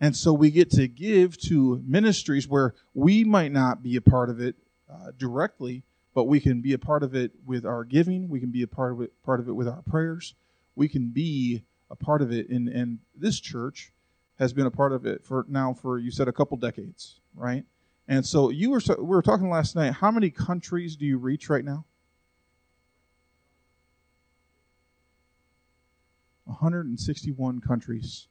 And 0.00 0.16
so 0.16 0.32
we 0.32 0.50
get 0.50 0.70
to 0.72 0.88
give 0.88 1.38
to 1.42 1.82
ministries 1.86 2.48
where 2.48 2.74
we 2.94 3.24
might 3.24 3.52
not 3.52 3.82
be 3.82 3.96
a 3.96 4.00
part 4.00 4.30
of 4.30 4.40
it 4.40 4.56
uh, 4.90 5.12
directly, 5.16 5.82
but 6.14 6.24
we 6.24 6.40
can 6.40 6.60
be 6.60 6.72
a 6.72 6.78
part 6.78 7.02
of 7.02 7.14
it 7.14 7.32
with 7.46 7.64
our 7.64 7.84
giving. 7.84 8.28
We 8.28 8.40
can 8.40 8.50
be 8.50 8.62
a 8.62 8.66
part 8.66 8.92
of 8.92 9.00
it, 9.02 9.12
part 9.22 9.40
of 9.40 9.48
it 9.48 9.52
with 9.52 9.68
our 9.68 9.82
prayers. 9.82 10.34
We 10.76 10.88
can 10.88 11.10
be 11.10 11.62
a 11.90 11.96
part 11.96 12.22
of 12.22 12.32
it 12.32 12.48
in, 12.48 12.68
in 12.68 13.00
this 13.14 13.38
church 13.38 13.92
has 14.38 14.52
been 14.52 14.66
a 14.66 14.70
part 14.70 14.92
of 14.92 15.06
it 15.06 15.24
for 15.24 15.44
now 15.48 15.72
for 15.74 15.98
you 15.98 16.10
said 16.10 16.26
a 16.26 16.32
couple 16.32 16.56
decades, 16.56 17.20
right? 17.34 17.64
And 18.08 18.26
so 18.26 18.50
you 18.50 18.70
were 18.70 18.80
we 18.98 19.04
were 19.04 19.22
talking 19.22 19.48
last 19.48 19.76
night. 19.76 19.92
How 19.92 20.10
many 20.10 20.30
countries 20.30 20.96
do 20.96 21.06
you 21.06 21.18
reach 21.18 21.48
right 21.48 21.64
now? 21.64 21.84
161 26.64 27.60
countries 27.60 28.26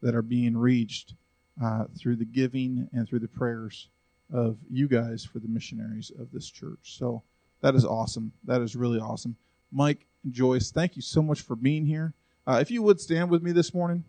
that 0.00 0.14
are 0.14 0.22
being 0.22 0.56
reached 0.56 1.14
uh, 1.60 1.86
through 1.98 2.14
the 2.14 2.24
giving 2.24 2.88
and 2.92 3.08
through 3.08 3.18
the 3.18 3.26
prayers 3.26 3.88
of 4.32 4.56
you 4.70 4.86
guys 4.86 5.24
for 5.24 5.40
the 5.40 5.48
missionaries 5.48 6.12
of 6.20 6.30
this 6.30 6.48
church. 6.48 6.96
So 6.96 7.22
that 7.62 7.74
is 7.74 7.84
awesome. 7.84 8.30
That 8.44 8.60
is 8.60 8.76
really 8.76 9.00
awesome. 9.00 9.34
Mike 9.72 10.06
and 10.22 10.32
Joyce, 10.32 10.70
thank 10.70 10.94
you 10.94 11.02
so 11.02 11.20
much 11.20 11.40
for 11.40 11.56
being 11.56 11.84
here. 11.84 12.14
Uh, 12.46 12.58
if 12.60 12.70
you 12.70 12.80
would 12.82 13.00
stand 13.00 13.28
with 13.28 13.42
me 13.42 13.50
this 13.50 13.74
morning, 13.74 14.04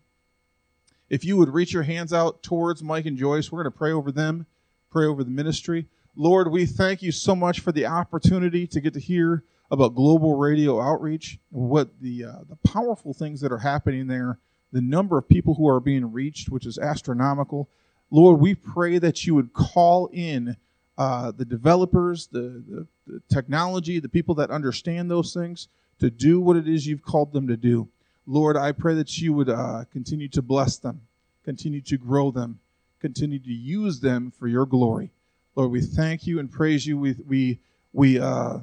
if 1.10 1.26
you 1.26 1.36
would 1.38 1.50
reach 1.50 1.74
your 1.74 1.84
hands 1.84 2.14
out 2.14 2.44
towards 2.44 2.84
Mike 2.84 3.08
and 3.08 3.18
Joyce, 3.18 3.52
we're 3.52 3.64
going 3.64 3.72
to 3.72 3.78
pray 3.78 3.92
over 3.92 4.12
them, 4.12 4.46
pray 4.92 5.06
over 5.06 5.24
the 5.24 5.32
ministry. 5.32 5.88
Lord, 6.16 6.52
we 6.52 6.68
thank 6.68 7.02
you 7.02 7.12
so 7.12 7.36
much 7.36 7.62
for 7.62 7.72
the 7.72 7.88
opportunity 7.88 8.68
to 8.68 8.80
get 8.80 8.94
to 8.94 9.00
hear 9.00 9.44
about 9.72 9.96
global 9.96 10.36
radio 10.36 10.82
outreach, 10.82 11.40
what 11.50 11.90
the 12.02 12.26
uh, 12.26 12.40
the 12.48 12.56
powerful 12.58 13.14
things 13.14 13.42
that 13.42 13.52
are 13.52 13.58
happening 13.58 14.08
there, 14.08 14.40
the 14.72 14.82
number 14.82 15.18
of 15.18 15.28
people 15.28 15.56
who 15.56 15.68
are 15.68 15.80
being 15.80 16.12
reached, 16.12 16.50
which 16.50 16.66
is 16.66 16.78
astronomical. 16.78 17.70
Lord, 18.12 18.40
we 18.40 18.54
pray 18.54 19.00
that 19.00 19.26
you 19.26 19.36
would 19.36 19.54
call 19.54 20.08
in 20.14 20.58
uh, 20.98 21.32
the 21.32 21.46
developers, 21.46 22.28
the, 22.28 22.64
the, 22.68 22.88
the 23.08 23.22
technology, 23.30 24.00
the 24.00 24.08
people 24.10 24.36
that 24.36 24.52
understand 24.52 25.10
those 25.10 25.34
things 25.34 25.68
to 26.00 26.10
do 26.10 26.40
what 26.40 26.56
it 26.56 26.68
is 26.68 26.86
you've 26.86 27.04
called 27.04 27.34
them 27.34 27.48
to 27.48 27.58
do. 27.58 27.88
Lord, 28.28 28.58
I 28.58 28.72
pray 28.72 28.96
that 28.96 29.18
you 29.18 29.34
would 29.34 29.50
uh, 29.50 29.86
continue 29.92 30.28
to 30.30 30.42
bless 30.42 30.78
them, 30.78 31.02
continue 31.44 31.82
to 31.82 31.98
grow 31.98 32.32
them, 32.32 32.60
continue 33.00 33.40
to 33.40 33.54
use 33.54 34.00
them 34.00 34.32
for 34.32 34.48
your 34.48 34.66
glory. 34.66 35.12
Lord, 35.56 35.72
we 35.72 35.82
thank 35.82 36.26
you 36.28 36.40
and 36.40 36.52
praise 36.52 36.86
you. 36.86 36.98
We 36.98 37.16
we 37.26 37.60
we 37.94 38.20
uh, 38.20 38.60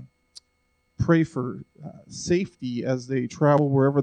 pray 1.04 1.24
for 1.24 1.62
uh, 1.84 1.88
safety 2.08 2.84
as 2.84 3.06
they 3.06 3.26
travel 3.26 3.68
wherever 3.70 3.94
they. 3.94 4.00